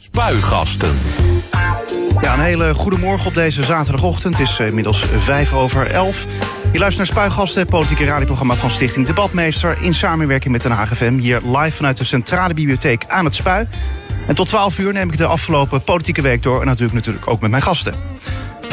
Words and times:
Spuigasten. 0.00 0.98
Ja, 2.20 2.34
een 2.34 2.40
hele 2.40 2.74
goede 2.74 2.98
morgen 2.98 3.26
op 3.26 3.34
deze 3.34 3.64
zaterdagochtend. 3.64 4.38
Het 4.38 4.48
is 4.48 4.58
eh, 4.58 4.66
inmiddels 4.66 5.04
vijf 5.18 5.52
over 5.54 5.90
elf. 5.90 6.26
Je 6.72 6.78
luistert 6.78 6.96
naar 6.96 7.06
Spuigasten, 7.06 7.66
politieke 7.66 8.04
radioprogramma 8.04 8.54
van 8.54 8.70
Stichting 8.70 9.06
Debatmeester... 9.06 9.82
in 9.82 9.94
samenwerking 9.94 10.52
met 10.52 10.62
Den 10.62 10.70
Haag 10.70 10.98
hier 10.98 11.40
live 11.44 11.76
vanuit 11.76 11.96
de 11.96 12.04
Centrale 12.04 12.54
Bibliotheek 12.54 13.04
aan 13.08 13.24
het 13.24 13.34
Spui. 13.34 13.68
En 14.26 14.34
tot 14.34 14.48
12 14.48 14.78
uur 14.78 14.92
neem 14.92 15.10
ik 15.10 15.16
de 15.16 15.26
afgelopen 15.26 15.82
politieke 15.82 16.22
week 16.22 16.42
door... 16.42 16.60
en 16.60 16.66
natuurlijk, 16.66 16.94
natuurlijk 16.94 17.28
ook 17.28 17.40
met 17.40 17.50
mijn 17.50 17.62
gasten. 17.62 18.07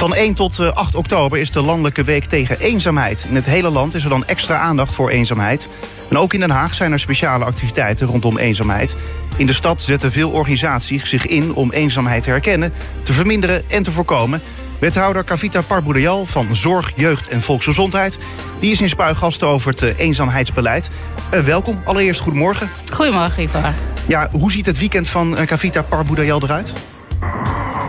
Van 0.05 0.15
1 0.15 0.33
tot 0.33 0.73
8 0.73 0.95
oktober 0.95 1.37
is 1.37 1.51
de 1.51 1.61
Landelijke 1.61 2.03
Week 2.03 2.25
tegen 2.25 2.59
Eenzaamheid. 2.59 3.25
In 3.29 3.35
het 3.35 3.45
hele 3.45 3.69
land 3.69 3.93
is 3.93 4.03
er 4.03 4.09
dan 4.09 4.25
extra 4.25 4.57
aandacht 4.57 4.93
voor 4.93 5.09
eenzaamheid. 5.09 5.69
En 6.09 6.17
ook 6.17 6.33
in 6.33 6.39
Den 6.39 6.49
Haag 6.49 6.73
zijn 6.73 6.91
er 6.91 6.99
speciale 6.99 7.45
activiteiten 7.45 8.07
rondom 8.07 8.37
eenzaamheid. 8.37 8.95
In 9.37 9.45
de 9.45 9.53
stad 9.53 9.81
zetten 9.81 10.11
veel 10.11 10.29
organisaties 10.29 11.09
zich 11.09 11.25
in 11.25 11.53
om 11.53 11.71
eenzaamheid 11.71 12.23
te 12.23 12.29
herkennen, 12.29 12.73
te 13.03 13.13
verminderen 13.13 13.69
en 13.69 13.83
te 13.83 13.91
voorkomen. 13.91 14.41
Wethouder 14.79 15.23
Kavita 15.23 15.61
Parboudejal 15.61 16.25
van 16.25 16.55
Zorg, 16.55 16.91
Jeugd 16.95 17.27
en 17.27 17.41
Volksgezondheid... 17.41 18.19
die 18.59 18.71
is 18.71 18.81
in 18.81 18.89
spuigasten 18.89 19.47
over 19.47 19.71
het 19.71 19.81
eh, 19.81 19.99
eenzaamheidsbeleid. 19.99 20.89
Uh, 21.33 21.39
welkom, 21.39 21.81
allereerst 21.85 22.21
goedemorgen. 22.21 22.69
Goedemorgen, 22.93 23.43
Ivar. 23.43 23.73
Ja, 24.07 24.29
hoe 24.31 24.51
ziet 24.51 24.65
het 24.65 24.79
weekend 24.79 25.09
van 25.09 25.37
Kavita 25.45 25.81
Parboudejal 25.81 26.41
eruit? 26.43 26.73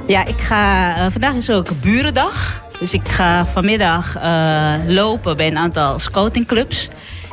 Ja, 0.07 0.25
ik 0.25 0.39
ga, 0.39 0.97
uh, 0.97 1.07
vandaag 1.11 1.35
is 1.35 1.51
ook 1.51 1.81
burendag. 1.81 2.63
Dus 2.81 2.95
ik 2.95 3.09
ga 3.09 3.47
vanmiddag 3.47 4.17
uh, 4.17 4.75
lopen 4.87 5.37
bij 5.37 5.47
een 5.47 5.57
aantal 5.57 5.99
scoutingclubs. 5.99 6.89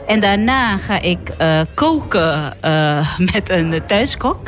En 0.07 0.19
daarna 0.19 0.77
ga 0.77 1.01
ik 1.01 1.31
uh, 1.41 1.59
koken 1.73 2.53
met 3.33 3.49
een 3.49 3.81
thuiskok. 3.85 4.41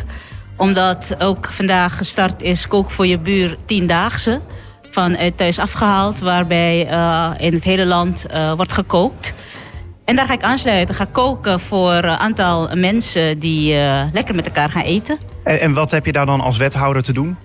Omdat 0.57 1.15
ook 1.19 1.45
vandaag 1.45 1.97
gestart 1.97 2.41
is 2.41 2.67
Kook 2.67 2.91
voor 2.91 3.07
je 3.07 3.19
buur 3.19 3.57
tiendaagse. 3.65 4.41
Vanuit 4.91 5.37
thuis 5.37 5.59
afgehaald, 5.59 6.19
waarbij 6.19 6.79
in 7.37 7.53
het 7.53 7.63
hele 7.63 7.85
land 7.85 8.25
wordt 8.55 8.73
gekookt. 8.73 9.33
En 10.05 10.15
daar 10.15 10.25
ga 10.25 10.33
ik 10.33 10.43
aansluiten. 10.43 10.95
Ga 10.95 11.05
koken 11.11 11.59
voor 11.59 11.93
een 11.93 12.17
aantal 12.17 12.75
mensen 12.75 13.39
die 13.39 13.75
lekker 14.13 14.35
met 14.35 14.45
elkaar 14.45 14.69
gaan 14.69 14.81
eten. 14.81 15.17
En, 15.43 15.59
en 15.59 15.73
wat 15.73 15.91
heb 15.91 16.05
je 16.05 16.11
daar 16.11 16.25
dan 16.25 16.41
als 16.41 16.57
wethouder 16.57 17.03
te 17.03 17.13
doen? 17.13 17.37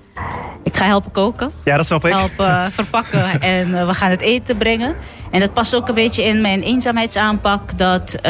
Ik 0.62 0.76
ga 0.76 0.84
helpen 0.84 1.10
koken. 1.10 1.50
Ja, 1.64 1.76
dat 1.76 1.86
snap 1.86 2.04
ik. 2.04 2.12
Helpen 2.12 2.46
uh, 2.46 2.66
verpakken 2.70 3.40
en 3.40 3.68
uh, 3.68 3.86
we 3.86 3.94
gaan 3.94 4.10
het 4.10 4.20
eten 4.20 4.56
brengen. 4.56 4.94
En 5.30 5.40
dat 5.40 5.52
past 5.52 5.74
ook 5.74 5.88
een 5.88 5.94
beetje 5.94 6.24
in 6.24 6.40
mijn 6.40 6.62
eenzaamheidsaanpak. 6.62 7.78
Dat 7.78 8.14
uh, 8.14 8.22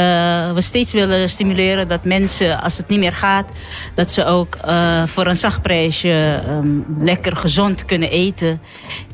we 0.52 0.60
steeds 0.60 0.92
willen 0.92 1.30
stimuleren 1.30 1.88
dat 1.88 2.04
mensen, 2.04 2.62
als 2.62 2.76
het 2.76 2.88
niet 2.88 2.98
meer 2.98 3.12
gaat... 3.12 3.50
dat 3.94 4.10
ze 4.10 4.24
ook 4.24 4.56
voor 5.04 5.26
een 5.26 5.36
zacht 5.36 5.62
prijsje 5.62 6.40
um, 6.48 6.84
lekker 6.98 7.36
gezond 7.36 7.84
kunnen 7.84 8.10
eten. 8.10 8.60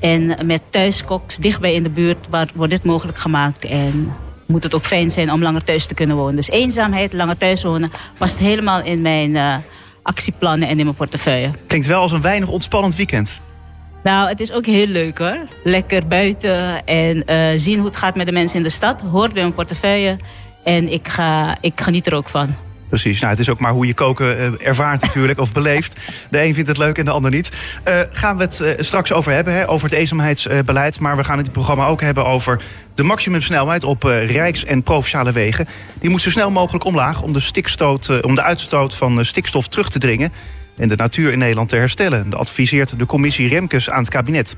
En 0.01 0.47
met 0.47 0.63
thuiskoks 0.71 1.37
dichtbij 1.37 1.75
in 1.75 1.83
de 1.83 1.91
buurt 1.91 2.27
wordt 2.55 2.73
dit 2.73 2.85
mogelijk 2.85 3.19
gemaakt. 3.19 3.65
En 3.65 4.13
moet 4.47 4.63
het 4.63 4.75
ook 4.75 4.85
fijn 4.85 5.11
zijn 5.11 5.33
om 5.33 5.43
langer 5.43 5.65
thuis 5.65 5.87
te 5.87 5.95
kunnen 5.95 6.17
wonen. 6.17 6.37
Dus 6.37 6.51
eenzaamheid, 6.51 7.13
langer 7.13 7.37
thuis 7.37 7.63
wonen, 7.63 7.91
past 8.19 8.39
helemaal 8.39 8.83
in 8.83 9.03
mijn 9.03 9.63
actieplannen 10.07 10.69
en 10.69 10.79
in 10.79 10.85
mijn 10.85 10.97
portefeuille. 10.97 11.51
Klinkt 11.67 11.87
wel 11.87 12.01
als 12.01 12.13
een 12.13 12.21
weinig 12.21 12.49
ontspannend 12.49 12.97
weekend. 12.97 13.41
Nou, 14.03 14.29
het 14.29 14.41
is 14.41 14.53
ook 14.53 14.67
heel 14.67 14.87
leuk 14.87 15.19
hoor. 15.19 15.39
Lekker 15.65 16.07
buiten 16.07 16.85
en 16.85 17.23
uh, 17.27 17.49
zien 17.57 17.77
hoe 17.77 17.87
het 17.87 17.97
gaat 17.97 18.15
met 18.15 18.27
de 18.27 18.33
mensen 18.33 18.57
in 18.57 18.63
de 18.63 18.71
stad. 18.71 19.01
Hoort 19.01 19.33
bij 19.33 19.43
mijn 19.43 19.55
portefeuille. 19.55 20.17
En 20.65 20.93
ik, 20.93 21.09
ga, 21.09 21.57
ik 21.61 21.81
geniet 21.81 22.07
er 22.07 22.15
ook 22.15 22.29
van. 22.29 22.55
Precies, 23.03 23.21
nou, 23.21 23.33
het 23.33 23.41
is 23.41 23.49
ook 23.49 23.61
maar 23.61 23.73
hoe 23.73 23.87
je 23.87 23.95
koken 23.95 24.39
uh, 24.39 24.67
ervaart 24.67 25.03
natuurlijk, 25.03 25.39
of 25.39 25.53
beleeft. 25.53 26.01
De 26.31 26.43
een 26.43 26.55
vindt 26.55 26.69
het 26.69 26.79
leuk 26.79 26.99
en 26.99 27.05
de 27.05 27.11
ander 27.11 27.31
niet. 27.31 27.51
Uh, 27.89 28.01
gaan 28.13 28.37
we 28.37 28.43
het 28.43 28.61
uh, 28.61 28.71
straks 28.79 29.13
over 29.13 29.33
hebben, 29.33 29.53
hè, 29.53 29.69
over 29.69 29.89
het 29.89 29.99
eenzaamheidsbeleid. 29.99 31.01
Maar 31.01 31.17
we 31.17 31.25
gaan 31.25 31.39
het 31.39 31.53
programma 31.53 31.87
ook 31.87 32.01
hebben 32.01 32.27
over 32.27 32.63
de 32.95 33.03
maximumsnelheid 33.03 33.85
op 33.85 34.03
rijks- 34.03 34.65
en 34.65 34.83
provinciale 34.83 35.33
wegen. 35.33 35.69
Die 36.01 36.11
moet 36.11 36.21
zo 36.21 36.31
snel 36.31 36.51
mogelijk 36.51 36.85
omlaag 36.85 37.23
om 37.23 37.33
de, 37.33 37.41
stikstoot, 37.41 38.23
om 38.23 38.35
de 38.35 38.43
uitstoot 38.43 38.95
van 38.95 39.25
stikstof 39.25 39.69
terug 39.69 39.91
te 39.91 39.99
dringen 39.99 40.33
en 40.77 40.89
de 40.89 40.97
natuur 40.97 41.33
in 41.33 41.39
Nederland 41.39 41.69
te 41.69 41.77
herstellen. 41.77 42.31
Dat 42.31 42.41
adviseert 42.41 42.99
de 42.99 43.07
commissie 43.07 43.49
Remkes 43.49 43.91
aan 43.91 44.01
het 44.01 44.11
kabinet. 44.11 44.57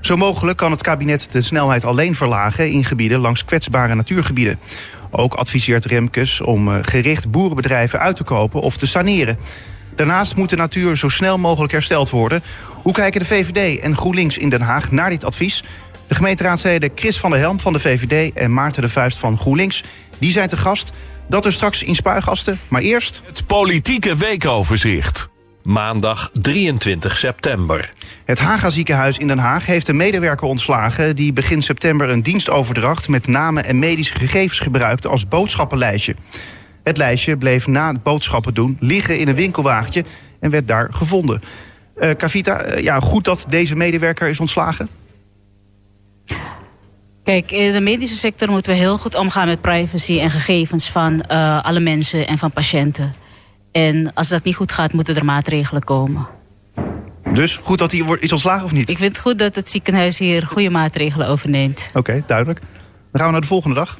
Zo 0.00 0.16
mogelijk 0.16 0.58
kan 0.58 0.70
het 0.70 0.82
kabinet 0.82 1.32
de 1.32 1.40
snelheid 1.40 1.84
alleen 1.84 2.14
verlagen 2.14 2.70
in 2.70 2.84
gebieden 2.84 3.18
langs 3.18 3.44
kwetsbare 3.44 3.94
natuurgebieden. 3.94 4.58
Ook 5.10 5.34
adviseert 5.34 5.84
Remkes 5.84 6.40
om 6.40 6.82
gericht 6.82 7.30
boerenbedrijven 7.30 8.00
uit 8.00 8.16
te 8.16 8.24
kopen 8.24 8.60
of 8.60 8.76
te 8.76 8.86
saneren. 8.86 9.38
Daarnaast 9.96 10.36
moet 10.36 10.50
de 10.50 10.56
natuur 10.56 10.96
zo 10.96 11.08
snel 11.08 11.38
mogelijk 11.38 11.72
hersteld 11.72 12.10
worden. 12.10 12.42
Hoe 12.82 12.92
kijken 12.92 13.20
de 13.20 13.26
VVD 13.26 13.80
en 13.80 13.96
GroenLinks 13.96 14.38
in 14.38 14.48
Den 14.48 14.60
Haag 14.60 14.90
naar 14.90 15.10
dit 15.10 15.24
advies? 15.24 15.64
De 16.06 16.14
gemeenteraadsleden 16.14 16.90
Chris 16.94 17.18
van 17.18 17.30
der 17.30 17.40
Helm 17.40 17.60
van 17.60 17.72
de 17.72 17.80
VVD 17.80 18.32
en 18.34 18.52
Maarten 18.52 18.82
de 18.82 18.88
Vuist 18.88 19.18
van 19.18 19.38
GroenLinks... 19.38 19.84
die 20.18 20.32
zijn 20.32 20.48
te 20.48 20.56
gast. 20.56 20.92
Dat 21.28 21.44
er 21.44 21.52
straks 21.52 21.82
in 21.82 21.94
Spuigasten. 21.94 22.60
Maar 22.68 22.82
eerst... 22.82 23.22
Het 23.26 23.46
politieke 23.46 24.16
weekoverzicht. 24.16 25.29
Maandag 25.62 26.30
23 26.32 27.16
september. 27.16 27.92
Het 28.24 28.38
Haga 28.38 28.70
ziekenhuis 28.70 29.18
in 29.18 29.26
Den 29.26 29.38
Haag 29.38 29.66
heeft 29.66 29.88
een 29.88 29.96
medewerker 29.96 30.46
ontslagen... 30.46 31.16
die 31.16 31.32
begin 31.32 31.62
september 31.62 32.08
een 32.08 32.22
dienstoverdracht 32.22 33.08
met 33.08 33.26
namen 33.26 33.64
en 33.64 33.78
medische 33.78 34.14
gegevens 34.14 34.58
gebruikte 34.58 35.08
als 35.08 35.28
boodschappenlijstje. 35.28 36.14
Het 36.82 36.96
lijstje 36.96 37.36
bleef 37.36 37.66
na 37.66 37.92
het 37.92 38.02
boodschappen 38.02 38.54
doen 38.54 38.76
liggen 38.80 39.18
in 39.18 39.28
een 39.28 39.34
winkelwagentje 39.34 40.04
en 40.40 40.50
werd 40.50 40.68
daar 40.68 40.88
gevonden. 40.92 41.42
Uh, 42.00 42.10
Kavita, 42.16 42.66
uh, 42.66 42.82
ja, 42.82 43.00
goed 43.00 43.24
dat 43.24 43.46
deze 43.48 43.76
medewerker 43.76 44.28
is 44.28 44.40
ontslagen? 44.40 44.88
Kijk, 47.24 47.50
in 47.50 47.72
de 47.72 47.80
medische 47.80 48.16
sector 48.16 48.50
moeten 48.50 48.72
we 48.72 48.78
heel 48.78 48.98
goed 48.98 49.14
omgaan 49.14 49.46
met 49.46 49.60
privacy 49.60 50.20
en 50.20 50.30
gegevens 50.30 50.90
van 50.90 51.24
uh, 51.30 51.62
alle 51.62 51.80
mensen 51.80 52.26
en 52.26 52.38
van 52.38 52.50
patiënten. 52.50 53.14
En 53.72 54.14
als 54.14 54.28
dat 54.28 54.44
niet 54.44 54.56
goed 54.56 54.72
gaat, 54.72 54.92
moeten 54.92 55.16
er 55.16 55.24
maatregelen 55.24 55.84
komen. 55.84 56.28
Dus 57.32 57.56
goed 57.56 57.78
dat 57.78 57.92
hij 57.92 58.16
is 58.20 58.32
ontslagen 58.32 58.64
of 58.64 58.72
niet? 58.72 58.88
Ik 58.88 58.98
vind 58.98 59.12
het 59.12 59.22
goed 59.22 59.38
dat 59.38 59.54
het 59.54 59.70
ziekenhuis 59.70 60.18
hier 60.18 60.46
goede 60.46 60.70
maatregelen 60.70 61.28
overneemt. 61.28 61.86
Oké, 61.88 61.98
okay, 61.98 62.22
duidelijk. 62.26 62.60
Dan 62.60 62.70
gaan 63.12 63.26
we 63.26 63.32
naar 63.32 63.40
de 63.40 63.46
volgende 63.46 63.76
dag. 63.76 63.98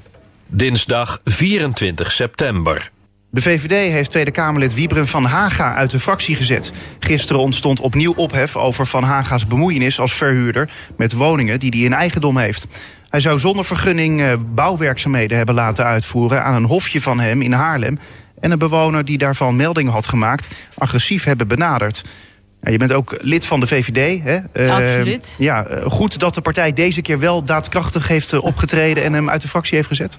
Dinsdag 0.50 1.20
24 1.24 2.12
september. 2.12 2.90
De 3.30 3.42
VVD 3.42 3.92
heeft 3.92 4.10
Tweede 4.10 4.30
Kamerlid 4.30 4.74
Wiebren 4.74 5.08
van 5.08 5.24
Haga 5.24 5.74
uit 5.74 5.90
de 5.90 6.00
fractie 6.00 6.36
gezet. 6.36 6.72
Gisteren 6.98 7.42
ontstond 7.42 7.80
opnieuw 7.80 8.12
ophef 8.12 8.56
over 8.56 8.86
Van 8.86 9.02
Haga's 9.02 9.46
bemoeienis 9.46 10.00
als 10.00 10.12
verhuurder... 10.12 10.70
met 10.96 11.12
woningen 11.12 11.60
die 11.60 11.70
hij 11.70 11.80
in 11.80 11.92
eigendom 11.92 12.36
heeft. 12.36 12.66
Hij 13.08 13.20
zou 13.20 13.38
zonder 13.38 13.64
vergunning 13.64 14.38
bouwwerkzaamheden 14.54 15.36
hebben 15.36 15.54
laten 15.54 15.84
uitvoeren... 15.84 16.44
aan 16.44 16.54
een 16.54 16.64
hofje 16.64 17.00
van 17.00 17.20
hem 17.20 17.42
in 17.42 17.52
Haarlem 17.52 17.98
en 18.40 18.50
een 18.50 18.58
bewoner 18.58 19.04
die 19.04 19.18
daarvan 19.18 19.56
melding 19.56 19.90
had 19.90 20.06
gemaakt 20.06 20.48
agressief 20.78 21.24
hebben 21.24 21.48
benaderd. 21.48 22.02
Ja, 22.62 22.70
je 22.70 22.78
bent 22.78 22.92
ook 22.92 23.16
lid 23.20 23.46
van 23.46 23.60
de 23.60 23.66
VVD. 23.66 24.22
Hè? 24.22 24.70
Absoluut. 24.72 25.36
Uh, 25.38 25.46
ja, 25.46 25.66
goed 25.84 26.18
dat 26.18 26.34
de 26.34 26.40
partij 26.40 26.72
deze 26.72 27.02
keer 27.02 27.18
wel 27.18 27.44
daadkrachtig 27.44 28.08
heeft 28.08 28.38
opgetreden 28.38 29.04
en 29.04 29.12
hem 29.12 29.30
uit 29.30 29.42
de 29.42 29.48
fractie 29.48 29.76
heeft 29.76 29.88
gezet. 29.88 30.18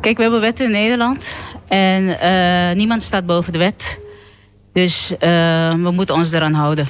Kijk, 0.00 0.16
we 0.16 0.22
hebben 0.22 0.40
wetten 0.40 0.64
in 0.64 0.70
Nederland 0.70 1.34
en 1.68 2.04
uh, 2.04 2.76
niemand 2.76 3.02
staat 3.02 3.26
boven 3.26 3.52
de 3.52 3.58
wet. 3.58 4.00
Dus 4.72 5.12
uh, 5.12 5.18
we 5.72 5.90
moeten 5.90 6.14
ons 6.14 6.32
eraan 6.32 6.54
houden. 6.54 6.88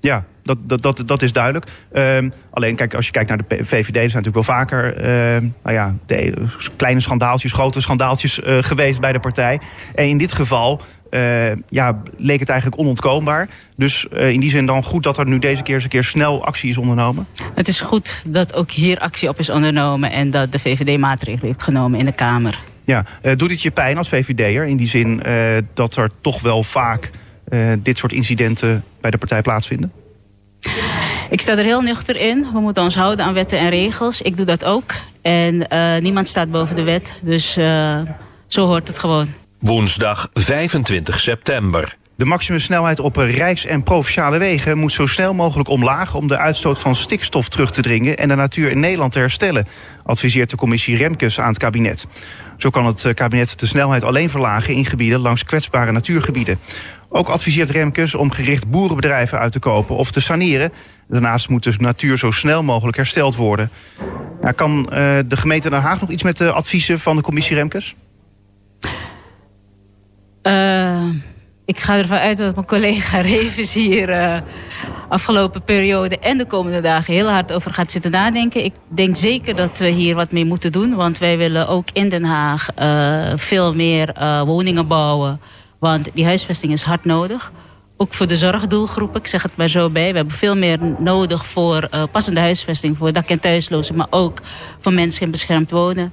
Ja, 0.00 0.24
dat, 0.48 0.82
dat, 0.82 0.82
dat, 0.82 1.02
dat 1.06 1.22
is 1.22 1.32
duidelijk. 1.32 1.66
Um, 1.92 2.32
alleen, 2.50 2.76
kijk, 2.76 2.94
als 2.94 3.06
je 3.06 3.12
kijkt 3.12 3.28
naar 3.28 3.38
de 3.48 3.64
VVD, 3.64 3.94
zijn 3.94 4.24
natuurlijk 4.24 4.34
wel 4.34 4.42
vaker 4.42 4.96
uh, 4.96 5.50
nou 5.62 5.76
ja, 5.76 5.94
de, 6.06 6.34
kleine 6.76 7.00
schandaaltjes, 7.00 7.52
grote 7.52 7.80
schandaaltjes 7.80 8.38
uh, 8.38 8.58
geweest 8.60 9.00
bij 9.00 9.12
de 9.12 9.20
partij. 9.20 9.60
En 9.94 10.06
in 10.08 10.18
dit 10.18 10.32
geval 10.32 10.80
uh, 11.10 11.54
ja, 11.68 12.02
leek 12.16 12.40
het 12.40 12.48
eigenlijk 12.48 12.80
onontkoombaar. 12.80 13.48
Dus 13.76 14.04
in 14.04 14.40
die 14.40 14.50
zin 14.50 14.66
dan 14.66 14.82
goed 14.82 15.02
dat 15.02 15.18
er 15.18 15.26
nu 15.26 15.38
deze 15.38 15.62
keer 15.62 15.74
eens 15.74 15.84
een 15.84 15.90
keer 15.90 16.04
snel 16.04 16.44
actie 16.44 16.70
is 16.70 16.78
ondernomen. 16.78 17.26
Het 17.54 17.68
is 17.68 17.80
goed 17.80 18.22
dat 18.26 18.54
ook 18.54 18.70
hier 18.70 18.98
actie 18.98 19.28
op 19.28 19.38
is 19.38 19.50
ondernomen 19.50 20.10
en 20.10 20.30
dat 20.30 20.52
de 20.52 20.58
VVD 20.58 20.98
maatregelen 20.98 21.46
heeft 21.46 21.62
genomen 21.62 21.98
in 21.98 22.04
de 22.04 22.12
Kamer. 22.12 22.58
Ja, 22.84 23.04
doet 23.36 23.50
het 23.50 23.62
je 23.62 23.70
pijn 23.70 23.98
als 23.98 24.08
VVD'er 24.08 24.64
in 24.64 24.76
die 24.76 24.86
zin 24.86 25.22
dat 25.74 25.96
er 25.96 26.10
toch 26.20 26.40
wel 26.40 26.64
vaak 26.64 27.10
dit 27.82 27.98
soort 27.98 28.12
incidenten 28.12 28.84
bij 29.00 29.10
de 29.10 29.18
partij 29.18 29.42
plaatsvinden? 29.42 29.92
Ik 31.30 31.40
sta 31.40 31.56
er 31.56 31.64
heel 31.64 31.80
nuchter 31.80 32.16
in. 32.16 32.46
We 32.52 32.60
moeten 32.60 32.82
ons 32.82 32.94
houden 32.94 33.24
aan 33.24 33.34
wetten 33.34 33.58
en 33.58 33.70
regels. 33.70 34.22
Ik 34.22 34.36
doe 34.36 34.46
dat 34.46 34.64
ook. 34.64 34.92
En 35.22 35.66
uh, 35.72 35.96
niemand 35.96 36.28
staat 36.28 36.50
boven 36.50 36.76
de 36.76 36.82
wet. 36.82 37.20
Dus 37.22 37.58
uh, 37.58 38.00
zo 38.46 38.66
hoort 38.66 38.88
het 38.88 38.98
gewoon. 38.98 39.28
Woensdag 39.58 40.30
25 40.32 41.20
september. 41.20 41.96
De 42.16 42.24
maximumsnelheid 42.24 43.00
op 43.00 43.16
rijks- 43.16 43.66
en 43.66 43.82
provinciale 43.82 44.38
wegen 44.38 44.78
moet 44.78 44.92
zo 44.92 45.06
snel 45.06 45.34
mogelijk 45.34 45.68
omlaag 45.68 46.14
om 46.14 46.28
de 46.28 46.38
uitstoot 46.38 46.78
van 46.78 46.94
stikstof 46.94 47.48
terug 47.48 47.70
te 47.70 47.82
dringen 47.82 48.16
en 48.16 48.28
de 48.28 48.34
natuur 48.34 48.70
in 48.70 48.80
Nederland 48.80 49.12
te 49.12 49.18
herstellen, 49.18 49.66
adviseert 50.04 50.50
de 50.50 50.56
commissie 50.56 50.96
Remkes 50.96 51.40
aan 51.40 51.48
het 51.48 51.58
kabinet. 51.58 52.06
Zo 52.56 52.70
kan 52.70 52.86
het 52.86 53.10
kabinet 53.14 53.58
de 53.58 53.66
snelheid 53.66 54.04
alleen 54.04 54.30
verlagen 54.30 54.74
in 54.74 54.84
gebieden 54.84 55.20
langs 55.20 55.44
kwetsbare 55.44 55.92
natuurgebieden. 55.92 56.58
Ook 57.10 57.28
adviseert 57.28 57.70
Remkes 57.70 58.14
om 58.14 58.30
gericht 58.30 58.70
boerenbedrijven 58.70 59.38
uit 59.38 59.52
te 59.52 59.58
kopen 59.58 59.96
of 59.96 60.10
te 60.10 60.20
saneren. 60.20 60.72
Daarnaast 61.08 61.48
moet 61.48 61.62
de 61.62 61.74
natuur 61.78 62.18
zo 62.18 62.30
snel 62.30 62.62
mogelijk 62.62 62.96
hersteld 62.96 63.36
worden. 63.36 63.70
Kan 64.54 64.78
uh, 64.78 64.88
de 65.26 65.36
gemeente 65.36 65.70
Den 65.70 65.80
Haag 65.80 66.00
nog 66.00 66.10
iets 66.10 66.22
met 66.22 66.36
de 66.36 66.52
adviezen 66.52 67.00
van 67.00 67.16
de 67.16 67.22
commissie 67.22 67.56
Remkes? 67.56 67.94
Uh, 70.42 71.04
ik 71.64 71.78
ga 71.78 71.96
ervan 71.96 72.18
uit 72.18 72.38
dat 72.38 72.54
mijn 72.54 72.66
collega 72.66 73.20
Revens 73.34 73.74
hier 73.74 74.10
uh, 74.10 74.36
afgelopen 75.08 75.62
periode 75.62 76.18
en 76.18 76.38
de 76.38 76.46
komende 76.46 76.80
dagen 76.80 77.14
heel 77.14 77.28
hard 77.28 77.52
over 77.52 77.74
gaat 77.74 77.90
zitten 77.90 78.10
nadenken. 78.10 78.64
Ik 78.64 78.74
denk 78.88 79.16
zeker 79.16 79.56
dat 79.56 79.78
we 79.78 79.88
hier 79.88 80.14
wat 80.14 80.32
mee 80.32 80.44
moeten 80.44 80.72
doen. 80.72 80.94
Want 80.94 81.18
wij 81.18 81.38
willen 81.38 81.68
ook 81.68 81.88
in 81.92 82.08
Den 82.08 82.24
Haag 82.24 82.68
veel 83.36 83.74
meer 83.74 84.12
woningen 84.46 84.86
bouwen. 84.86 85.40
Want 85.78 86.10
die 86.14 86.24
huisvesting 86.24 86.72
is 86.72 86.82
hard 86.82 87.04
nodig. 87.04 87.52
Ook 87.96 88.14
voor 88.14 88.26
de 88.26 88.36
zorgdoelgroepen, 88.36 89.20
ik 89.20 89.26
zeg 89.26 89.42
het 89.42 89.56
maar 89.56 89.68
zo 89.68 89.90
bij. 89.90 90.10
We 90.10 90.16
hebben 90.16 90.34
veel 90.34 90.56
meer 90.56 90.78
nodig 90.98 91.46
voor 91.46 91.88
uh, 91.94 92.02
passende 92.10 92.40
huisvesting 92.40 92.96
voor 92.96 93.12
dak- 93.12 93.28
en 93.28 93.40
thuislozen. 93.40 93.96
Maar 93.96 94.06
ook 94.10 94.38
voor 94.80 94.92
mensen 94.92 95.22
in 95.22 95.30
beschermd 95.30 95.70
wonen. 95.70 96.12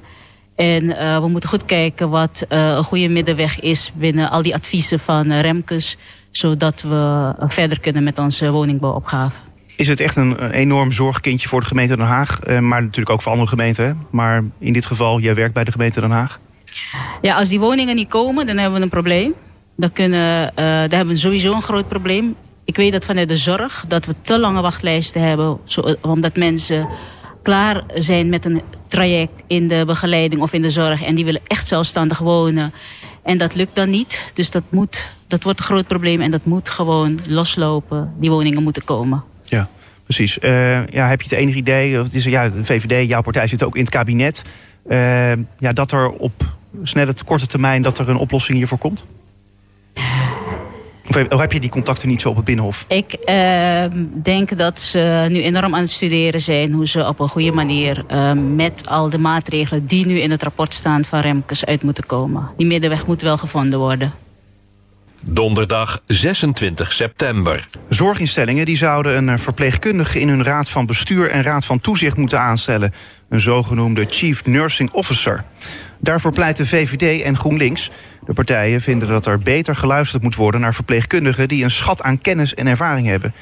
En 0.55 0.83
uh, 0.83 1.19
we 1.19 1.27
moeten 1.27 1.49
goed 1.49 1.65
kijken 1.65 2.09
wat 2.09 2.45
uh, 2.49 2.67
een 2.67 2.83
goede 2.83 3.07
middenweg 3.07 3.59
is 3.59 3.91
binnen 3.95 4.29
al 4.29 4.41
die 4.41 4.53
adviezen 4.53 4.99
van 4.99 5.31
Remkes. 5.31 5.97
Zodat 6.31 6.81
we 6.81 7.33
verder 7.47 7.79
kunnen 7.79 8.03
met 8.03 8.19
onze 8.19 8.51
woningbouwopgave. 8.51 9.35
Is 9.75 9.87
het 9.87 9.99
echt 9.99 10.15
een 10.15 10.51
enorm 10.51 10.91
zorgkindje 10.91 11.47
voor 11.47 11.59
de 11.59 11.65
gemeente 11.65 11.97
Den 11.97 12.05
Haag? 12.05 12.39
maar 12.45 12.81
natuurlijk 12.81 13.09
ook 13.09 13.21
voor 13.21 13.31
andere 13.31 13.49
gemeenten. 13.49 13.99
Maar 14.11 14.43
in 14.59 14.73
dit 14.73 14.85
geval, 14.85 15.19
jij 15.19 15.35
werkt 15.35 15.53
bij 15.53 15.63
de 15.63 15.71
gemeente 15.71 16.01
Den 16.01 16.11
Haag. 16.11 16.39
Ja, 17.21 17.35
als 17.35 17.49
die 17.49 17.59
woningen 17.59 17.95
niet 17.95 18.07
komen, 18.07 18.45
dan 18.45 18.57
hebben 18.57 18.77
we 18.77 18.83
een 18.83 18.89
probleem. 18.89 19.33
Dan, 19.75 19.91
kunnen, 19.91 20.51
daar 20.55 20.89
hebben 20.89 21.07
we 21.07 21.15
sowieso 21.15 21.53
een 21.53 21.61
groot 21.61 21.87
probleem. 21.87 22.35
Ik 22.65 22.75
weet 22.75 22.91
dat 22.91 23.05
vanuit 23.05 23.27
de 23.27 23.37
zorg 23.37 23.85
dat 23.87 24.05
we 24.05 24.15
te 24.21 24.39
lange 24.39 24.61
wachtlijsten 24.61 25.21
hebben. 25.21 25.59
Zo, 25.63 25.95
omdat 26.01 26.35
mensen 26.35 26.87
klaar 27.43 27.83
zijn 27.95 28.29
met 28.29 28.45
een 28.45 28.61
traject 28.87 29.43
in 29.47 29.67
de 29.67 29.83
begeleiding 29.85 30.41
of 30.41 30.53
in 30.53 30.61
de 30.61 30.69
zorg. 30.69 31.03
En 31.03 31.15
die 31.15 31.25
willen 31.25 31.41
echt 31.47 31.67
zelfstandig 31.67 32.17
wonen. 32.17 32.73
En 33.23 33.37
dat 33.37 33.55
lukt 33.55 33.75
dan 33.75 33.89
niet. 33.89 34.31
Dus 34.33 34.51
dat, 34.51 34.63
moet, 34.69 35.13
dat 35.27 35.43
wordt 35.43 35.59
een 35.59 35.65
groot 35.65 35.87
probleem. 35.87 36.21
En 36.21 36.31
dat 36.31 36.45
moet 36.45 36.69
gewoon 36.69 37.19
loslopen. 37.29 38.13
Die 38.19 38.29
woningen 38.29 38.63
moeten 38.63 38.83
komen. 38.83 39.23
Ja, 39.43 39.69
precies. 40.03 40.37
Uh, 40.41 40.87
ja, 40.87 41.07
heb 41.07 41.21
je 41.21 41.29
het 41.29 41.39
enige 41.39 41.57
idee? 41.57 41.99
Of 41.99 42.07
ja, 42.11 42.49
de 42.49 42.65
VVD, 42.65 43.09
jouw 43.09 43.21
partij 43.21 43.47
zit 43.47 43.63
ook 43.63 43.75
in 43.75 43.81
het 43.81 43.89
kabinet. 43.89 44.43
Ja, 45.59 45.73
dat 45.73 45.91
er 45.91 46.09
op 46.09 46.55
snelle, 46.83 47.13
korte 47.25 47.47
termijn 47.47 47.81
dat 47.81 47.97
er 47.97 48.09
een 48.09 48.17
oplossing 48.17 48.57
hiervoor 48.57 48.77
komt? 48.77 49.05
Of 51.29 51.39
heb 51.39 51.51
je 51.51 51.59
die 51.59 51.69
contacten 51.69 52.07
niet 52.07 52.21
zo 52.21 52.29
op 52.29 52.35
het 52.35 52.45
Binnenhof? 52.45 52.85
Ik 52.87 53.17
uh, 53.25 53.83
denk 54.23 54.57
dat 54.57 54.79
ze 54.79 55.27
nu 55.29 55.41
enorm 55.41 55.75
aan 55.75 55.81
het 55.81 55.89
studeren 55.89 56.41
zijn... 56.41 56.71
hoe 56.71 56.87
ze 56.87 57.07
op 57.07 57.19
een 57.19 57.29
goede 57.29 57.51
manier 57.51 58.05
uh, 58.11 58.31
met 58.31 58.87
al 58.87 59.09
de 59.09 59.17
maatregelen... 59.17 59.85
die 59.85 60.05
nu 60.05 60.19
in 60.19 60.31
het 60.31 60.43
rapport 60.43 60.73
staan 60.73 61.05
van 61.05 61.19
Remkes 61.19 61.65
uit 61.65 61.83
moeten 61.83 62.05
komen. 62.05 62.49
Die 62.57 62.67
middenweg 62.67 63.07
moet 63.07 63.21
wel 63.21 63.37
gevonden 63.37 63.79
worden. 63.79 64.13
Donderdag 65.21 66.01
26 66.05 66.93
september. 66.93 67.67
Zorginstellingen 67.89 68.65
die 68.65 68.77
zouden 68.77 69.27
een 69.27 69.39
verpleegkundige 69.39 70.19
in 70.19 70.29
hun 70.29 70.43
raad 70.43 70.69
van 70.69 70.85
bestuur 70.85 71.29
en 71.29 71.43
raad 71.43 71.65
van 71.65 71.79
toezicht 71.79 72.17
moeten 72.17 72.39
aanstellen. 72.39 72.93
Een 73.29 73.39
zogenoemde 73.39 74.05
Chief 74.09 74.45
Nursing 74.45 74.91
Officer. 74.91 75.43
Daarvoor 76.05 76.31
pleiten 76.31 76.67
VVD 76.67 77.21
en 77.21 77.37
GroenLinks. 77.37 77.91
De 78.25 78.33
partijen 78.33 78.81
vinden 78.81 79.07
dat 79.07 79.25
er 79.25 79.39
beter 79.39 79.75
geluisterd 79.75 80.23
moet 80.23 80.35
worden 80.35 80.61
naar 80.61 80.73
verpleegkundigen 80.73 81.47
die 81.47 81.63
een 81.63 81.71
schat 81.71 82.01
aan 82.01 82.21
kennis 82.21 82.53
en 82.53 82.67
ervaring 82.67 83.07
hebben. 83.07 83.33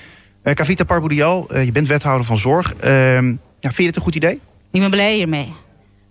Uh, 0.44 0.54
Kavita 0.54 0.84
Parbudial, 0.84 1.48
uh, 1.52 1.66
je 1.66 1.72
bent 1.72 1.88
wethouder 1.88 2.26
van 2.26 2.38
zorg. 2.38 2.74
Uh, 2.84 2.90
ja, 2.90 3.22
vind 3.60 3.76
je 3.78 3.86
het 3.86 3.96
een 3.96 4.02
goed 4.02 4.16
idee? 4.16 4.40
Ik 4.72 4.80
ben 4.80 4.90
blij 4.90 5.16
hiermee. 5.16 5.54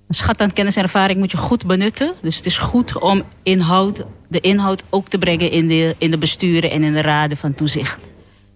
Een 0.09 0.15
schat 0.15 0.41
aan 0.41 0.53
kennis 0.53 0.77
en 0.77 0.83
ervaring 0.83 1.19
moet 1.19 1.31
je 1.31 1.37
goed 1.37 1.67
benutten. 1.67 2.13
Dus 2.23 2.37
het 2.37 2.47
is 2.47 2.59
goed 2.59 2.99
om 2.99 3.23
inhoud, 3.43 4.05
de 4.29 4.41
inhoud 4.41 4.85
ook 4.91 5.09
te 5.09 5.19
brengen 5.19 5.51
in 5.51 5.69
de, 5.69 5.95
in 5.99 6.11
de 6.11 6.19
besturen 6.19 6.71
en 6.71 6.83
in 6.83 6.93
de 6.93 7.03
raden 7.03 7.37
van 7.37 7.55
toezicht. 7.55 7.99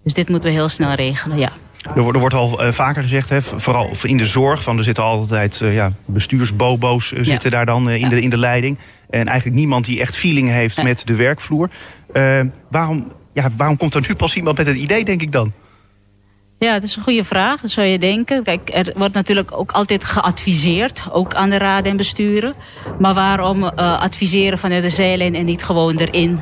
Dus 0.03 0.13
dit 0.13 0.29
moeten 0.29 0.49
we 0.49 0.55
heel 0.55 0.69
snel 0.69 0.93
regelen, 0.93 1.37
ja. 1.37 1.51
Er 1.95 2.01
wordt, 2.01 2.15
er 2.15 2.19
wordt 2.19 2.35
al 2.35 2.63
uh, 2.63 2.71
vaker 2.71 3.01
gezegd, 3.01 3.29
hè, 3.29 3.41
vooral 3.41 3.89
in 4.03 4.17
de 4.17 4.25
zorg, 4.25 4.63
van 4.63 4.77
er 4.77 4.83
zitten 4.83 5.03
altijd 5.03 5.59
uh, 5.63 5.73
ja, 5.73 5.91
bestuursbobo's 6.05 7.11
uh, 7.11 7.19
zitten 7.23 7.51
daar 7.51 7.65
dan 7.65 7.89
in, 7.89 8.09
de, 8.09 8.21
in 8.21 8.29
de 8.29 8.37
leiding. 8.37 8.77
En 9.09 9.27
eigenlijk 9.27 9.59
niemand 9.59 9.85
die 9.85 9.99
echt 9.99 10.15
feeling 10.15 10.49
heeft 10.49 10.83
met 10.83 11.07
de 11.07 11.15
werkvloer. 11.15 11.69
waarom, 12.69 13.11
ja, 13.33 13.49
waarom 13.57 13.77
komt 13.77 13.93
er 13.93 14.05
nu 14.07 14.15
pas 14.15 14.35
iemand 14.35 14.57
met 14.57 14.67
het 14.67 14.75
idee, 14.75 15.05
denk 15.05 15.21
ik 15.21 15.31
dan? 15.31 15.53
Ja, 16.59 16.73
het 16.73 16.83
is 16.83 16.95
een 16.95 17.03
goede 17.03 17.23
vraag, 17.23 17.61
dat 17.61 17.71
zou 17.71 17.87
je 17.87 17.99
denken. 17.99 18.43
Kijk, 18.43 18.69
er 18.73 18.93
wordt 18.95 19.13
natuurlijk 19.13 19.57
ook 19.57 19.71
altijd 19.71 20.03
geadviseerd, 20.03 21.03
ook 21.11 21.33
aan 21.33 21.49
de 21.49 21.57
raden 21.57 21.91
en 21.91 21.97
besturen. 21.97 22.53
Maar 22.99 23.13
waarom 23.13 23.63
adviseren 23.75 24.57
vanuit 24.57 24.83
de 24.83 24.89
zijlijn 24.89 25.35
en 25.35 25.45
niet 25.45 25.63
gewoon 25.63 25.97
erin, 25.97 26.41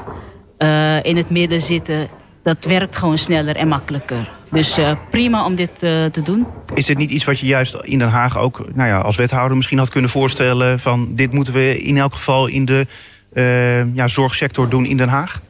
in 1.04 1.18
het 1.18 1.30
midden 1.30 1.62
zitten? 1.62 2.08
Dat 2.44 2.66
werkt 2.66 2.96
gewoon 2.96 3.18
sneller 3.18 3.56
en 3.56 3.68
makkelijker. 3.68 4.35
Dus 4.52 4.78
uh, 4.78 4.92
prima 5.10 5.46
om 5.46 5.56
dit 5.56 5.70
uh, 5.70 6.06
te 6.06 6.22
doen. 6.24 6.46
Is 6.74 6.86
dit 6.86 6.98
niet 6.98 7.10
iets 7.10 7.24
wat 7.24 7.40
je 7.40 7.46
juist 7.46 7.78
in 7.82 8.00
Den 8.00 8.10
Haag 8.10 8.38
ook 8.38 8.66
nou 8.74 8.90
ja, 8.90 9.00
als 9.00 9.16
wethouder 9.16 9.58
misschien 9.58 9.78
had 9.78 9.90
kunnen 9.90 10.10
voorstellen... 10.10 10.80
van 10.80 11.08
dit 11.16 11.34
moeten 11.34 11.54
we 11.54 11.84
in 11.84 11.98
elk 11.98 12.14
geval 12.14 12.48
in 12.48 12.66
de 12.66 12.88
uh, 13.34 13.96
ja, 13.96 14.08
zorgsector 14.08 14.70
doen 14.70 14.86
in 14.86 14.98
Den 14.98 15.10
Haag? 15.10 15.42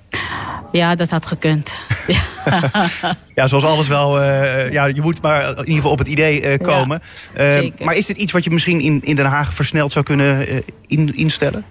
Ja, 0.71 0.95
dat 0.95 1.09
had 1.09 1.25
gekund. 1.25 1.71
ja, 3.36 3.47
zoals 3.47 3.63
alles 3.63 3.88
wel. 3.88 4.24
ja, 4.71 4.86
je 4.86 5.01
moet 5.01 5.21
maar 5.21 5.50
in 5.50 5.57
ieder 5.57 5.74
geval 5.74 5.92
op 5.92 5.97
het 5.97 6.07
idee 6.07 6.57
komen. 6.57 7.01
Ja, 7.38 7.69
maar 7.83 7.95
is 7.95 8.06
dit 8.06 8.18
iets 8.18 8.31
wat 8.31 8.44
je 8.44 8.50
misschien 8.50 8.81
in, 8.81 9.01
in 9.03 9.15
Den 9.15 9.25
Haag 9.25 9.53
versneld 9.53 9.92
zou 9.92 10.06
kunnen 10.06 10.47
in, 10.88 11.15
instellen? 11.15 11.65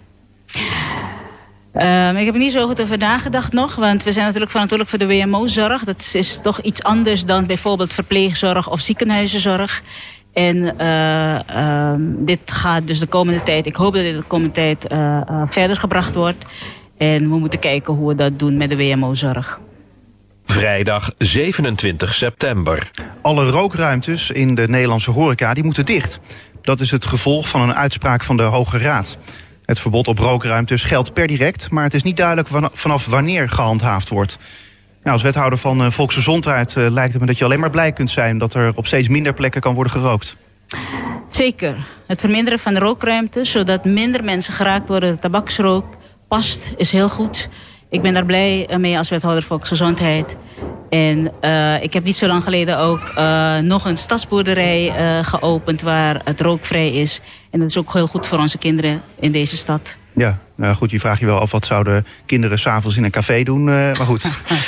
Um, 1.76 2.16
ik 2.16 2.24
heb 2.24 2.34
er 2.34 2.40
niet 2.40 2.52
zo 2.52 2.66
goed 2.66 2.80
over 2.80 2.98
nagedacht 2.98 3.52
nog. 3.52 3.74
Want 3.74 4.04
we 4.04 4.12
zijn 4.12 4.24
natuurlijk 4.24 4.50
verantwoordelijk 4.50 4.98
voor 4.98 5.08
de 5.08 5.24
WMO-zorg. 5.24 5.84
Dat 5.84 6.10
is 6.12 6.40
toch 6.42 6.60
iets 6.60 6.82
anders 6.82 7.24
dan 7.24 7.46
bijvoorbeeld 7.46 7.92
verpleegzorg 7.92 8.70
of 8.70 8.80
ziekenhuizenzorg. 8.80 9.82
En 10.32 10.74
uh, 10.80 11.38
um, 11.92 12.24
dit 12.24 12.52
gaat 12.52 12.86
dus 12.86 12.98
de 12.98 13.06
komende 13.06 13.42
tijd... 13.42 13.66
Ik 13.66 13.76
hoop 13.76 13.94
dat 13.94 14.02
dit 14.02 14.16
de 14.16 14.22
komende 14.22 14.52
tijd 14.52 14.92
uh, 14.92 15.20
uh, 15.30 15.42
verder 15.48 15.76
gebracht 15.76 16.14
wordt. 16.14 16.44
En 16.98 17.30
we 17.30 17.38
moeten 17.38 17.58
kijken 17.58 17.94
hoe 17.94 18.08
we 18.08 18.14
dat 18.14 18.38
doen 18.38 18.56
met 18.56 18.70
de 18.70 18.76
WMO-zorg. 18.76 19.60
Vrijdag 20.44 21.12
27 21.18 22.14
september. 22.14 22.90
Alle 23.22 23.50
rookruimtes 23.50 24.30
in 24.30 24.54
de 24.54 24.68
Nederlandse 24.68 25.10
horeca 25.10 25.54
die 25.54 25.64
moeten 25.64 25.86
dicht. 25.86 26.20
Dat 26.62 26.80
is 26.80 26.90
het 26.90 27.06
gevolg 27.06 27.48
van 27.48 27.60
een 27.60 27.74
uitspraak 27.74 28.24
van 28.24 28.36
de 28.36 28.42
Hoge 28.42 28.78
Raad. 28.78 29.18
Het 29.64 29.80
verbod 29.80 30.08
op 30.08 30.18
rookruimtes 30.18 30.82
geldt 30.82 31.12
per 31.12 31.26
direct, 31.26 31.70
maar 31.70 31.84
het 31.84 31.94
is 31.94 32.02
niet 32.02 32.16
duidelijk 32.16 32.48
vanaf 32.72 33.06
wanneer 33.06 33.48
gehandhaafd 33.48 34.08
wordt. 34.08 34.38
Nou, 35.02 35.16
als 35.16 35.22
wethouder 35.22 35.58
van 35.58 35.80
uh, 35.80 35.90
Volksgezondheid 35.90 36.74
uh, 36.76 36.90
lijkt 36.90 37.12
het 37.12 37.20
me 37.20 37.26
dat 37.26 37.38
je 37.38 37.44
alleen 37.44 37.60
maar 37.60 37.70
blij 37.70 37.92
kunt 37.92 38.10
zijn 38.10 38.38
dat 38.38 38.54
er 38.54 38.72
op 38.74 38.86
steeds 38.86 39.08
minder 39.08 39.34
plekken 39.34 39.60
kan 39.60 39.74
worden 39.74 39.92
gerookt. 39.92 40.36
Zeker. 41.30 41.76
Het 42.06 42.20
verminderen 42.20 42.58
van 42.58 42.74
de 42.74 42.80
rookruimtes, 42.80 43.50
zodat 43.50 43.84
minder 43.84 44.24
mensen 44.24 44.52
geraakt 44.52 44.88
worden 44.88 45.08
door 45.08 45.18
tabaksrook, 45.18 45.84
past, 46.28 46.74
is 46.76 46.92
heel 46.92 47.08
goed. 47.08 47.48
Ik 47.94 48.02
ben 48.02 48.12
daar 48.12 48.24
blij 48.24 48.68
mee 48.78 48.98
als 48.98 49.08
wethouder 49.08 49.42
Volksgezondheid. 49.42 50.36
En 50.90 51.32
uh, 51.44 51.82
ik 51.82 51.92
heb 51.92 52.04
niet 52.04 52.16
zo 52.16 52.26
lang 52.26 52.42
geleden 52.42 52.78
ook 52.78 53.12
uh, 53.18 53.58
nog 53.58 53.84
een 53.84 53.96
stadsboerderij 53.96 54.86
uh, 54.86 55.24
geopend 55.24 55.82
waar 55.82 56.20
het 56.24 56.40
rookvrij 56.40 56.90
is. 56.90 57.20
En 57.50 57.58
dat 57.58 57.68
is 57.68 57.76
ook 57.76 57.92
heel 57.92 58.06
goed 58.06 58.26
voor 58.26 58.38
onze 58.38 58.58
kinderen 58.58 59.02
in 59.20 59.32
deze 59.32 59.56
stad. 59.56 59.96
Ja, 60.12 60.38
nou 60.54 60.74
goed, 60.74 60.90
je 60.90 61.00
vraagt 61.00 61.20
je 61.20 61.26
wel 61.26 61.38
af 61.38 61.50
wat 61.50 61.66
zouden 61.66 62.06
kinderen 62.26 62.58
s'avonds 62.58 62.96
in 62.96 63.04
een 63.04 63.10
café 63.10 63.42
doen. 63.42 63.64
maar 63.64 63.96
goed, 63.96 64.24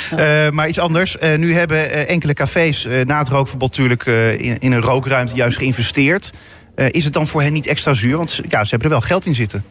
maar 0.55 0.67
iets 0.67 0.79
anders. 0.79 1.17
nu 1.37 1.53
hebben 1.53 2.07
enkele 2.07 2.33
cafés 2.33 2.87
na 3.03 3.17
het 3.17 3.29
rookverbod 3.29 3.69
natuurlijk 3.69 4.05
in, 4.39 4.59
in, 4.59 4.71
een 4.71 4.81
rookruimte 4.81 5.35
juist 5.35 5.57
geïnvesteerd. 5.57 6.33
is 6.75 7.03
het 7.03 7.13
dan 7.13 7.27
voor 7.27 7.41
hen 7.41 7.53
niet 7.53 7.67
extra 7.67 7.93
zuur? 7.93 8.17
Want 8.17 8.41
ja, 8.47 8.63
ze 8.63 8.69
hebben 8.69 8.87
er 8.87 8.97
wel 8.97 9.07
geld 9.07 9.25
in 9.25 9.35
zitten. 9.35 9.63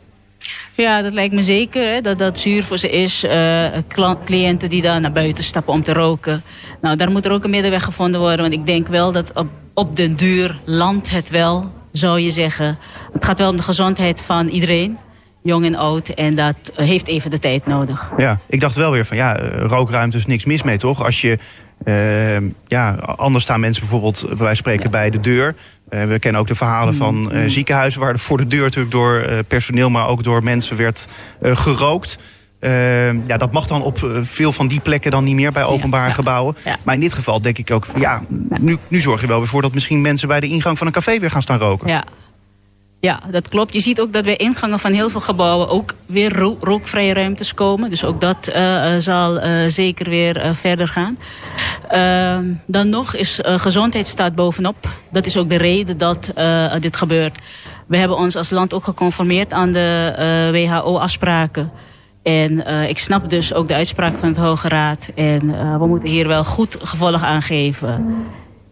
Ja, 0.76 1.02
dat 1.02 1.12
lijkt 1.12 1.35
me 1.35 1.43
zeker. 1.43 2.02
Dat 2.02 2.19
dat 2.19 2.38
zuur 2.38 2.64
voor 2.64 2.78
ze 2.78 2.90
is. 2.90 3.25
Uh, 3.25 3.66
cliënten 4.25 4.69
die 4.69 4.83
daar 4.83 5.00
naar 5.00 5.12
buiten 5.12 5.45
stappen 5.45 5.73
om 5.73 5.83
te 5.83 5.93
roken. 5.93 6.43
Nou, 6.81 6.97
daar 6.97 7.11
moet 7.11 7.25
er 7.25 7.33
ook 7.33 7.45
een 7.45 7.50
middenweg 7.50 7.83
gevonden 7.85 8.21
worden. 8.21 8.40
Want 8.40 8.52
ik 8.52 8.66
denk 8.66 8.88
wel 8.88 9.12
dat 9.12 9.33
op, 9.35 9.47
op 9.75 9.97
den 9.97 10.16
duur 10.16 10.61
landt 10.64 11.11
het 11.11 11.31
wel, 11.31 11.73
zou 11.93 12.21
je 12.21 12.31
zeggen. 12.31 12.78
Het 13.12 13.25
gaat 13.25 13.38
wel 13.38 13.50
om 13.50 13.57
de 13.57 13.62
gezondheid 13.62 14.21
van 14.21 14.49
iedereen. 14.49 14.99
Jong 15.43 15.64
en 15.64 15.76
oud. 15.76 16.09
En 16.09 16.35
dat 16.35 16.57
heeft 16.75 17.07
even 17.07 17.31
de 17.31 17.38
tijd 17.38 17.66
nodig. 17.66 18.11
Ja, 18.16 18.38
ik 18.47 18.61
dacht 18.61 18.75
wel 18.75 18.90
weer 18.90 19.05
van 19.05 19.16
ja, 19.16 19.37
rookruimte 19.59 20.16
is 20.16 20.26
niks 20.26 20.45
mis 20.45 20.62
mee 20.62 20.78
toch? 20.78 21.05
Als 21.05 21.21
je 21.21 21.38
Uh, 21.85 22.37
ja, 22.66 22.90
anders 23.16 23.45
staan 23.45 23.61
mensen 23.61 23.83
bijvoorbeeld 23.83 24.38
bij 24.38 24.55
spreken 24.55 24.90
bij 24.90 25.11
de 25.11 25.21
deur. 25.21 25.55
Uh, 25.90 26.05
we 26.05 26.19
kennen 26.19 26.40
ook 26.40 26.47
de 26.47 26.55
verhalen 26.55 26.95
van 26.95 27.31
uh, 27.33 27.43
ziekenhuizen 27.47 28.00
waar 28.00 28.19
voor 28.19 28.37
de 28.37 28.47
deur 28.47 28.62
natuurlijk 28.62 28.93
door 28.93 29.45
personeel, 29.49 29.90
maar 29.90 30.09
ook 30.09 30.25
door 30.25 30.43
mensen 30.43 30.76
werd 30.76 31.09
gerookt. 31.43 32.19
ja, 33.26 33.37
dat 33.37 33.52
mag 33.52 33.66
dan 33.66 33.83
op 33.83 33.99
veel 34.23 34.52
van 34.52 34.69
die 34.69 34.81
plekken 34.81 35.11
dan 35.11 35.25
niet 35.25 35.35
meer 35.35 35.52
bij 35.52 35.64
openbare 35.64 36.12
gebouwen. 36.12 36.57
Ja. 36.64 36.76
Maar 36.83 36.95
in 36.95 37.00
dit 37.00 37.14
geval 37.14 37.40
denk 37.40 37.59
ik 37.59 37.71
ook, 37.71 37.87
ja, 37.99 38.23
nu, 38.61 38.76
nu 38.88 39.00
zorg 39.00 39.21
je 39.21 39.26
wel 39.26 39.38
weer 39.38 39.49
voor 39.49 39.62
dat 39.62 39.75
misschien 39.75 40.00
mensen 40.00 40.28
bij 40.28 40.40
de 40.40 40.49
ingang 40.49 40.78
van 40.78 40.87
een 40.87 40.93
café 40.93 41.19
weer 41.19 41.31
gaan 41.31 41.43
staan 41.43 41.59
roken. 41.59 41.88
Ja. 41.88 42.05
Ja, 43.00 43.21
dat 43.31 43.49
klopt. 43.49 43.73
Je 43.73 43.81
ziet 43.81 44.00
ook 44.00 44.12
dat 44.12 44.25
bij 44.25 44.37
ingangen 44.37 44.79
van 44.79 44.93
heel 44.93 45.09
veel 45.09 45.21
gebouwen 45.21 45.69
ook 45.69 45.95
weer 46.07 46.33
ro 46.33 46.57
rookvrije 46.61 47.12
ruimtes 47.12 47.55
komen. 47.55 47.91
Dus 47.91 48.05
ook 48.05 48.21
dat 48.21 48.49
uh, 48.49 48.97
zal 48.97 49.45
uh, 49.45 49.67
zeker 49.69 50.11
weer 50.11 50.55
verder 50.55 50.88
gaan. 50.88 51.19
Ehm, 51.88 52.45
dan 52.67 52.88
nog 52.88 53.15
is 53.15 53.38
gezondheid 53.43 54.07
staat 54.07 54.35
bovenop. 54.35 54.88
Dat 55.11 55.26
is 55.26 55.37
ook 55.37 55.49
de 55.49 55.57
reden 55.57 55.99
dat 55.99 56.33
dit 56.81 56.97
gebeurt. 56.97 57.38
We 57.87 57.97
hebben 57.97 58.17
ons 58.17 58.37
als 58.37 58.50
land 58.50 58.75
ook 58.75 58.85
geconformeerd 58.85 59.53
aan 59.53 59.73
de 59.73 60.49
WHO-afspraken. 60.53 61.71
En 62.23 62.67
ik 62.88 62.99
snap 62.99 63.31
dus 63.31 63.55
ook 63.55 63.69
de 63.69 63.75
uitspraak 63.75 64.15
van 64.19 64.29
het 64.29 64.37
Hoge 64.37 64.69
Raad. 64.69 65.11
En 65.15 65.79
we 65.79 65.87
moeten 65.87 66.09
hier 66.09 66.29
wel 66.29 66.45
goed 66.45 66.76
gevolg 66.83 67.23
aan 67.23 67.43
geven. 67.43 68.25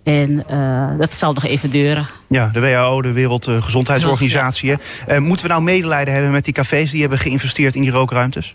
En 0.04 0.44
uh, 0.50 0.98
dat 0.98 1.14
zal 1.14 1.32
nog 1.32 1.44
even 1.44 1.70
duren. 1.70 2.06
Ja, 2.28 2.50
de 2.52 2.60
WHO, 2.60 3.02
de 3.02 3.12
Wereldgezondheidsorganisatie. 3.12 4.68
Ja. 4.68 4.78
Uh, 5.08 5.18
moeten 5.18 5.46
we 5.46 5.52
nou 5.52 5.64
medelijden 5.64 6.14
hebben 6.14 6.32
met 6.32 6.44
die 6.44 6.54
cafés 6.54 6.90
die 6.90 7.00
hebben 7.00 7.18
geïnvesteerd 7.18 7.74
in 7.74 7.82
die 7.82 7.90
rookruimtes? 7.90 8.54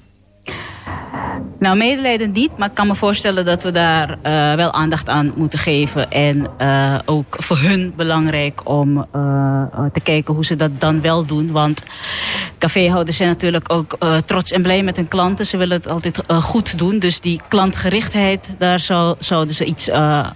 Nou, 1.59 1.77
medelijden 1.77 2.31
niet, 2.31 2.57
maar 2.57 2.67
ik 2.67 2.73
kan 2.73 2.87
me 2.87 2.95
voorstellen 2.95 3.45
dat 3.45 3.63
we 3.63 3.71
daar 3.71 4.09
uh, 4.09 4.53
wel 4.53 4.71
aandacht 4.71 5.09
aan 5.09 5.33
moeten 5.35 5.59
geven. 5.59 6.11
En 6.11 6.47
uh, 6.61 6.95
ook 7.05 7.35
voor 7.39 7.57
hun 7.57 7.93
belangrijk 7.95 8.69
om 8.69 8.97
uh, 8.97 9.63
te 9.93 9.99
kijken 10.03 10.33
hoe 10.33 10.45
ze 10.45 10.55
dat 10.55 10.71
dan 10.79 11.01
wel 11.01 11.25
doen. 11.25 11.51
Want 11.51 11.83
caféhouders 12.57 13.17
zijn 13.17 13.29
natuurlijk 13.29 13.73
ook 13.73 13.97
trots 14.25 14.51
en 14.51 14.61
blij 14.61 14.83
met 14.83 14.95
hun 14.95 15.07
klanten. 15.07 15.45
Ze 15.45 15.57
willen 15.57 15.77
het 15.77 15.89
altijd 15.89 16.23
goed 16.27 16.77
doen. 16.77 16.99
Dus 16.99 17.19
die 17.21 17.41
klantgerichtheid, 17.47 18.53
daar 18.57 18.79
zou, 18.79 19.15
zouden 19.19 19.55
ze 19.55 19.65
iets 19.65 19.91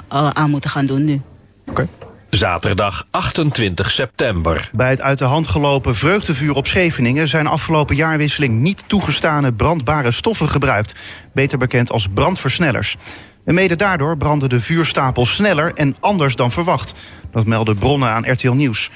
aan 0.07 0.49
moeten 0.49 0.69
gaan 0.69 0.85
doen 0.85 1.03
nu. 1.03 1.21
Oké. 1.69 1.87
Zaterdag 2.33 3.05
28 3.11 3.91
september. 3.91 4.69
Bij 4.71 4.89
het 4.89 5.01
uit 5.01 5.17
de 5.17 5.23
hand 5.23 5.47
gelopen 5.47 5.95
vreugdevuur 5.95 6.55
op 6.55 6.67
Scheveningen 6.67 7.27
zijn 7.27 7.47
afgelopen 7.47 7.95
jaarwisseling 7.95 8.59
niet 8.59 8.83
toegestane 8.87 9.53
brandbare 9.53 10.11
stoffen 10.11 10.49
gebruikt. 10.49 10.95
Beter 11.33 11.57
bekend 11.57 11.91
als 11.91 12.07
brandversnellers. 12.13 12.97
En 13.45 13.53
mede 13.53 13.75
daardoor 13.75 14.17
brandde 14.17 14.47
de 14.47 14.61
vuurstapel 14.61 15.25
sneller 15.25 15.73
en 15.73 15.95
anders 15.99 16.35
dan 16.35 16.51
verwacht. 16.51 16.93
Dat 17.31 17.45
melden 17.45 17.77
bronnen 17.77 18.09
aan 18.09 18.31
RTL 18.31 18.51
Nieuws. 18.51 18.89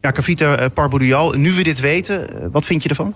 Ja, 0.00 0.10
Kavita 0.10 0.68
Parbourial, 0.68 1.32
nu 1.32 1.52
we 1.52 1.62
dit 1.62 1.80
weten, 1.80 2.48
wat 2.52 2.66
vind 2.66 2.82
je 2.82 2.88
ervan? 2.88 3.14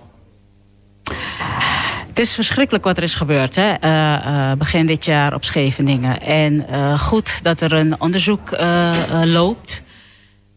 Is 2.20 2.34
verschrikkelijk 2.34 2.84
wat 2.84 2.96
er 2.96 3.02
is 3.02 3.14
gebeurd 3.14 3.56
hè? 3.56 3.74
Uh, 3.84 4.26
uh, 4.26 4.52
begin 4.52 4.86
dit 4.86 5.04
jaar 5.04 5.34
op 5.34 5.44
Scheveningen. 5.44 6.20
En 6.20 6.66
uh, 6.70 7.00
goed 7.00 7.42
dat 7.42 7.60
er 7.60 7.72
een 7.72 8.00
onderzoek 8.00 8.56
loopt. 9.24 9.82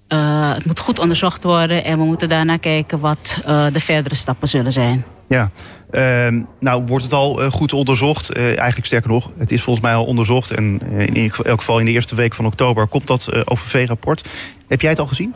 het 0.08 0.66
moet 0.66 0.80
goed 0.80 1.00
onderzocht 1.00 1.44
worden 1.44 1.84
en 1.84 1.98
we 1.98 2.04
moeten 2.04 2.30
daarna 2.30 2.58
kijken 2.58 3.00
wat 3.00 3.42
de 3.46 3.80
verdere 3.80 4.16
stappen 4.16 4.48
zullen 4.48 4.72
zijn. 4.72 5.06
Ja, 5.28 5.52
uh, 5.92 6.42
nou 6.60 6.84
wordt 6.86 7.04
het 7.04 7.14
al 7.14 7.52
goed 7.52 7.74
onderzocht. 7.74 8.32
Eigenlijk 8.32 8.86
sterker 8.86 9.10
nog, 9.10 9.32
het 9.38 9.52
is 9.52 9.62
volgens 9.62 9.86
mij 9.86 9.96
al 9.96 10.06
onderzocht. 10.06 10.52
En 10.52 10.82
in 11.14 11.32
elk 11.44 11.60
geval 11.60 11.80
in 11.80 11.86
de 11.86 11.92
eerste 11.92 12.16
week 12.16 12.34
van 12.34 12.46
oktober 12.46 12.88
komt 12.88 13.08
dat 13.08 13.50
OVV-rapport. 13.50 14.30
Heb 14.68 14.82
jij 14.82 14.90
het 14.90 15.00
al 15.00 15.08
gezien? 15.08 15.34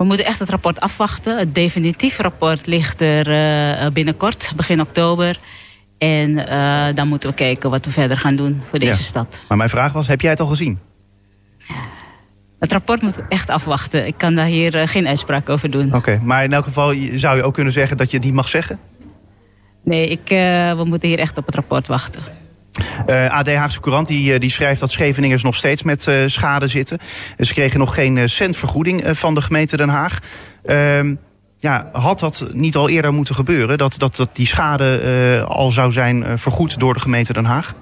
We 0.00 0.06
moeten 0.06 0.26
echt 0.26 0.38
het 0.38 0.50
rapport 0.50 0.80
afwachten. 0.80 1.38
Het 1.38 1.54
definitieve 1.54 2.22
rapport 2.22 2.66
ligt 2.66 3.00
er 3.00 3.28
uh, 3.28 3.90
binnenkort, 3.90 4.52
begin 4.56 4.80
oktober. 4.80 5.38
En 5.98 6.30
uh, 6.30 6.86
dan 6.94 7.08
moeten 7.08 7.28
we 7.28 7.34
kijken 7.34 7.70
wat 7.70 7.84
we 7.84 7.90
verder 7.90 8.16
gaan 8.16 8.36
doen 8.36 8.62
voor 8.68 8.78
deze 8.78 8.92
ja. 8.98 9.02
stad. 9.02 9.40
Maar 9.48 9.56
mijn 9.56 9.68
vraag 9.68 9.92
was, 9.92 10.06
heb 10.06 10.20
jij 10.20 10.30
het 10.30 10.40
al 10.40 10.46
gezien? 10.46 10.78
Het 12.58 12.72
rapport 12.72 13.02
moet 13.02 13.20
echt 13.28 13.50
afwachten. 13.50 14.06
Ik 14.06 14.14
kan 14.16 14.34
daar 14.34 14.46
hier 14.46 14.74
uh, 14.74 14.86
geen 14.86 15.06
uitspraak 15.06 15.48
over 15.48 15.70
doen. 15.70 15.86
Oké, 15.86 15.96
okay, 15.96 16.20
maar 16.22 16.44
in 16.44 16.52
elk 16.52 16.64
geval 16.64 16.94
zou 17.12 17.36
je 17.36 17.42
ook 17.42 17.54
kunnen 17.54 17.72
zeggen 17.72 17.96
dat 17.96 18.10
je 18.10 18.16
het 18.16 18.26
niet 18.26 18.34
mag 18.34 18.48
zeggen? 18.48 18.78
Nee, 19.84 20.08
ik, 20.08 20.28
we 20.76 20.84
moeten 20.84 21.08
hier 21.08 21.18
echt 21.18 21.38
op 21.38 21.46
het 21.46 21.54
rapport 21.54 21.86
wachten. 21.86 22.22
Uh, 23.06 23.38
AD 23.38 23.54
Haagse 23.54 23.80
Courant 23.80 24.08
die, 24.08 24.38
die 24.38 24.50
schrijft 24.50 24.80
dat 24.80 24.90
Scheveningers 24.90 25.42
nog 25.42 25.54
steeds 25.54 25.82
met 25.82 26.06
uh, 26.06 26.14
schade 26.26 26.66
zitten. 26.66 26.98
Ze 27.38 27.52
kregen 27.52 27.78
nog 27.78 27.94
geen 27.94 28.28
cent 28.28 28.56
vergoeding 28.56 29.02
van 29.18 29.34
de 29.34 29.42
gemeente 29.42 29.76
Den 29.76 29.88
Haag. 29.88 30.18
Uh, 30.64 31.00
ja, 31.58 31.88
had 31.92 32.20
dat 32.20 32.46
niet 32.52 32.76
al 32.76 32.88
eerder 32.88 33.12
moeten 33.12 33.34
gebeuren? 33.34 33.78
Dat, 33.78 33.98
dat, 33.98 34.16
dat 34.16 34.28
die 34.32 34.46
schade 34.46 35.44
al 35.48 35.70
zou 35.70 35.92
zijn 35.92 36.38
vergoed 36.38 36.78
door 36.78 36.94
de 36.94 37.00
gemeente 37.00 37.32
Den 37.32 37.44
Haag? 37.44 37.74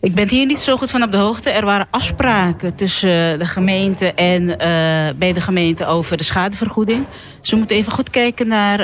Ik 0.00 0.14
ben 0.14 0.28
hier 0.28 0.46
niet 0.46 0.58
zo 0.58 0.76
goed 0.76 0.90
van 0.90 1.02
op 1.02 1.12
de 1.12 1.18
hoogte. 1.18 1.50
Er 1.50 1.64
waren 1.64 1.86
afspraken 1.90 2.74
tussen 2.74 3.38
de 3.38 3.44
gemeente 3.44 4.12
en 4.12 4.42
uh, 4.42 4.56
bij 5.18 5.32
de 5.32 5.40
gemeente 5.40 5.86
over 5.86 6.16
de 6.16 6.24
schadevergoeding. 6.24 7.04
We 7.42 7.56
moeten 7.56 7.76
even 7.76 7.92
goed 7.92 8.10
kijken 8.10 8.46
naar 8.46 8.78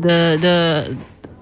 de, 0.00 0.36
de, 0.40 0.84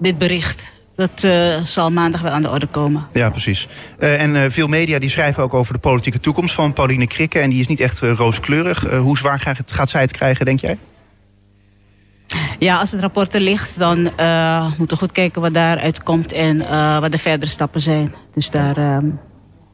dit 0.03 0.17
bericht. 0.17 0.71
Dat 0.95 1.27
zal 1.63 1.91
maandag 1.91 2.21
wel 2.21 2.31
aan 2.31 2.41
de 2.41 2.49
orde 2.49 2.67
komen. 2.67 3.07
Ja, 3.13 3.29
precies. 3.29 3.67
en 3.99 4.51
veel 4.51 4.67
media 4.67 4.99
die 4.99 5.09
schrijven 5.09 5.43
ook 5.43 5.53
over 5.53 5.73
de 5.73 5.79
politieke 5.79 6.19
toekomst 6.19 6.55
van 6.55 6.73
Pauline 6.73 7.07
Krikke. 7.07 7.39
En 7.39 7.49
die 7.49 7.59
is 7.59 7.67
niet 7.67 7.79
echt 7.79 7.99
rooskleurig. 7.99 8.89
hoe 8.89 9.17
zwaar 9.17 9.39
gaat, 9.39 9.59
gaat 9.65 9.89
zij 9.89 10.01
het 10.01 10.11
krijgen, 10.11 10.45
denk 10.45 10.59
jij? 10.59 10.77
Ja, 12.59 12.79
als 12.79 12.91
het 12.91 13.01
rapport 13.01 13.33
er 13.33 13.41
ligt, 13.41 13.79
dan 13.79 14.01
moeten 14.77 14.87
we 14.87 14.95
goed 14.95 15.11
kijken 15.11 15.41
wat 15.41 15.53
daaruit 15.53 16.03
komt 16.03 16.31
en 16.31 16.57
wat 17.01 17.11
de 17.11 17.17
verdere 17.17 17.51
stappen 17.51 17.81
zijn. 17.81 18.13
Dus 18.33 18.49
daar, 18.49 18.77
uh, 18.77 18.97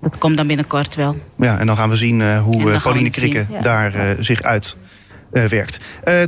dat 0.01 0.17
komt 0.17 0.38
dan 0.38 0.48
binnenkort 0.48 0.95
wel. 0.95 1.15
Ja, 1.38 1.59
en 1.59 1.65
dan 1.65 1.75
gaan 1.75 1.89
we 1.89 1.95
zien 1.95 2.38
hoe 2.38 2.79
Pauline 2.79 3.09
Krikke 3.09 3.45
ja. 3.51 3.62
daar 3.62 4.15
zich 4.19 4.41
uit 4.41 4.75
werkt. 5.31 5.79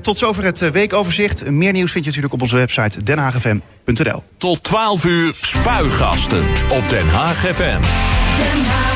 tot 0.02 0.18
zover 0.18 0.44
het 0.44 0.72
weekoverzicht. 0.72 1.50
Meer 1.50 1.72
nieuws 1.72 1.92
vind 1.92 2.04
je 2.04 2.10
natuurlijk 2.10 2.34
op 2.34 2.42
onze 2.42 2.56
website 2.58 3.04
denhaagfm.nl. 3.04 4.24
Tot 4.38 4.64
12 4.64 5.06
uur 5.06 5.34
spuigasten 5.42 6.44
op 6.70 6.90
Den 6.90 7.10
Haag 7.10 7.38
FM. 7.38 7.82
Den 7.82 8.66
Haag 8.66 8.92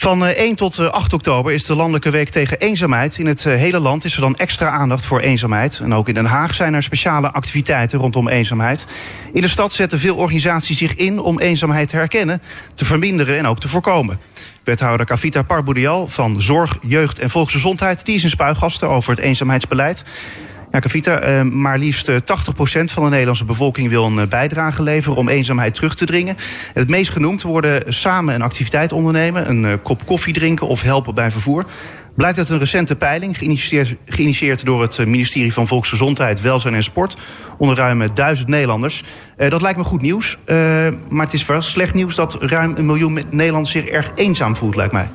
Van 0.00 0.24
1 0.24 0.54
tot 0.54 0.78
8 0.78 1.12
oktober 1.12 1.52
is 1.52 1.64
de 1.64 1.74
Landelijke 1.74 2.10
Week 2.10 2.28
tegen 2.28 2.58
Eenzaamheid. 2.58 3.18
In 3.18 3.26
het 3.26 3.44
hele 3.44 3.78
land 3.78 4.04
is 4.04 4.14
er 4.14 4.20
dan 4.20 4.36
extra 4.36 4.70
aandacht 4.70 5.04
voor 5.04 5.20
eenzaamheid. 5.20 5.80
En 5.82 5.94
ook 5.94 6.08
in 6.08 6.14
Den 6.14 6.24
Haag 6.24 6.54
zijn 6.54 6.74
er 6.74 6.82
speciale 6.82 7.32
activiteiten 7.32 7.98
rondom 7.98 8.28
eenzaamheid. 8.28 8.86
In 9.32 9.40
de 9.40 9.48
stad 9.48 9.72
zetten 9.72 9.98
veel 9.98 10.16
organisaties 10.16 10.78
zich 10.78 10.94
in 10.94 11.20
om 11.20 11.38
eenzaamheid 11.38 11.88
te 11.88 11.96
herkennen, 11.96 12.42
te 12.74 12.84
verminderen 12.84 13.38
en 13.38 13.46
ook 13.46 13.60
te 13.60 13.68
voorkomen. 13.68 14.18
Wethouder 14.68 15.06
Kavita 15.06 15.42
Parbourial 15.42 16.06
van 16.06 16.42
Zorg, 16.42 16.78
Jeugd 16.82 17.18
en 17.18 17.30
Volksgezondheid... 17.30 18.04
die 18.04 18.14
is 18.14 18.22
een 18.22 18.30
spuigasten 18.30 18.88
over 18.88 19.10
het 19.10 19.20
eenzaamheidsbeleid. 19.20 20.04
Ja, 20.72 20.78
Kavita, 20.78 21.28
uh, 21.28 21.42
maar 21.42 21.78
liefst 21.78 22.10
80% 22.10 22.14
van 22.84 23.02
de 23.02 23.08
Nederlandse 23.08 23.44
bevolking 23.44 23.88
wil 23.88 24.04
een 24.04 24.28
bijdrage 24.28 24.82
leveren 24.82 25.18
om 25.18 25.28
eenzaamheid 25.28 25.74
terug 25.74 25.94
te 25.94 26.06
dringen. 26.06 26.36
En 26.74 26.80
het 26.80 26.90
meest 26.90 27.10
genoemd 27.10 27.42
worden 27.42 27.94
samen 27.94 28.34
een 28.34 28.42
activiteit 28.42 28.92
ondernemen, 28.92 29.48
een 29.48 29.82
kop 29.82 30.06
koffie 30.06 30.34
drinken 30.34 30.66
of 30.66 30.82
helpen 30.82 31.14
bij 31.14 31.30
vervoer. 31.30 31.64
Blijkt 32.18 32.38
uit 32.38 32.48
een 32.48 32.58
recente 32.58 32.96
peiling, 32.96 33.38
geïnitieerd, 33.38 33.94
geïnitieerd 34.06 34.64
door 34.64 34.82
het 34.82 34.98
ministerie 34.98 35.52
van 35.52 35.66
Volksgezondheid, 35.66 36.40
Welzijn 36.40 36.74
en 36.74 36.82
Sport, 36.82 37.16
onder 37.58 37.76
ruim 37.76 38.14
duizend 38.14 38.48
Nederlanders. 38.48 39.02
Uh, 39.36 39.50
dat 39.50 39.62
lijkt 39.62 39.78
me 39.78 39.84
goed 39.84 40.00
nieuws, 40.00 40.38
maar 41.08 41.24
het 41.24 41.32
is 41.32 41.46
wel 41.46 41.62
slecht 41.62 41.94
nieuws 41.94 42.14
dat 42.14 42.36
ruim 42.40 42.74
een 42.76 42.86
miljoen 42.86 43.20
Nederlanders 43.30 43.72
zich 43.72 43.84
erg 43.84 44.12
eenzaam 44.14 44.56
voelt, 44.56 44.76
lijkt 44.76 44.92
mij. 44.92 45.10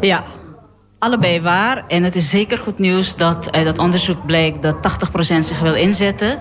Ja, 0.00 0.24
allebei 0.98 1.40
waar. 1.40 1.84
En 1.86 2.02
het 2.02 2.16
is 2.16 2.30
zeker 2.30 2.58
goed 2.58 2.78
nieuws 2.78 3.16
dat 3.16 3.52
uit 3.52 3.64
dat 3.64 3.78
onderzoek 3.78 4.26
blijkt 4.26 4.62
dat 4.62 4.76
80% 4.76 5.38
zich 5.38 5.60
wil 5.60 5.74
inzetten. 5.74 6.38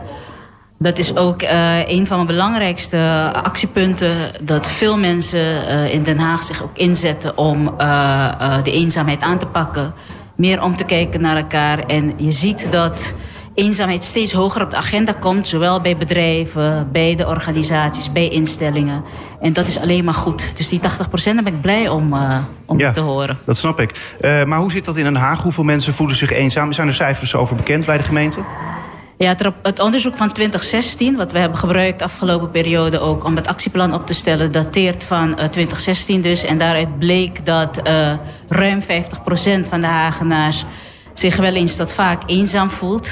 Dat 0.79 0.97
is 0.97 1.15
ook 1.15 1.41
uh, 1.43 1.89
een 1.89 2.07
van 2.07 2.15
mijn 2.15 2.27
belangrijkste 2.27 3.31
actiepunten. 3.43 4.15
Dat 4.41 4.71
veel 4.71 4.97
mensen 4.97 5.39
uh, 5.39 5.93
in 5.93 6.03
Den 6.03 6.19
Haag 6.19 6.43
zich 6.43 6.63
ook 6.63 6.77
inzetten 6.77 7.37
om 7.37 7.73
uh, 7.81 8.63
de 8.63 8.71
eenzaamheid 8.71 9.21
aan 9.21 9.37
te 9.37 9.45
pakken. 9.45 9.93
Meer 10.35 10.63
om 10.63 10.75
te 10.75 10.83
kijken 10.83 11.21
naar 11.21 11.37
elkaar. 11.37 11.79
En 11.79 12.13
je 12.17 12.31
ziet 12.31 12.71
dat 12.71 13.13
eenzaamheid 13.53 14.03
steeds 14.03 14.33
hoger 14.33 14.61
op 14.61 14.69
de 14.69 14.75
agenda 14.75 15.11
komt. 15.11 15.47
Zowel 15.47 15.81
bij 15.81 15.97
bedrijven, 15.97 16.89
bij 16.91 17.15
de 17.15 17.27
organisaties, 17.27 18.11
bij 18.11 18.27
instellingen. 18.27 19.03
En 19.41 19.53
dat 19.53 19.67
is 19.67 19.79
alleen 19.79 20.03
maar 20.03 20.13
goed. 20.13 20.57
Dus 20.57 20.69
die 20.69 20.79
80% 20.79 20.83
daar 21.23 21.43
ben 21.43 21.45
ik 21.45 21.61
blij 21.61 21.87
om, 21.87 22.13
uh, 22.13 22.37
om 22.65 22.79
ja, 22.79 22.91
te 22.91 22.99
horen. 22.99 23.37
dat 23.45 23.57
snap 23.57 23.79
ik. 23.79 24.15
Uh, 24.21 24.43
maar 24.43 24.59
hoe 24.59 24.71
zit 24.71 24.85
dat 24.85 24.97
in 24.97 25.03
Den 25.03 25.15
Haag? 25.15 25.41
Hoeveel 25.41 25.63
mensen 25.63 25.93
voelen 25.93 26.15
zich 26.15 26.31
eenzaam? 26.31 26.73
Zijn 26.73 26.87
er 26.87 26.93
cijfers 26.93 27.35
over 27.35 27.55
bekend 27.55 27.85
bij 27.85 27.97
de 27.97 28.03
gemeente? 28.03 28.39
Ja, 29.17 29.35
het, 29.61 29.79
onderzoek 29.79 30.15
van 30.15 30.31
2016, 30.31 31.15
wat 31.15 31.31
we 31.31 31.39
hebben 31.39 31.57
gebruikt 31.57 32.01
afgelopen 32.01 32.51
periode 32.51 32.99
ook 32.99 33.23
om 33.23 33.35
het 33.35 33.47
actieplan 33.47 33.93
op 33.93 34.07
te 34.07 34.13
stellen, 34.13 34.51
dateert 34.51 35.03
van 35.03 35.29
uh, 35.29 35.35
2016 35.35 36.21
dus. 36.21 36.43
En 36.43 36.57
daaruit 36.57 36.99
bleek 36.99 37.45
dat 37.45 37.87
uh, 37.87 38.13
ruim 38.47 38.81
50% 38.81 38.85
van 39.69 39.81
de 39.81 39.87
Hagenaars 39.87 40.65
zich 41.13 41.35
wel 41.35 41.53
eens 41.53 41.75
tot 41.75 41.93
vaak 41.93 42.23
eenzaam 42.25 42.69
voelt. 42.69 43.11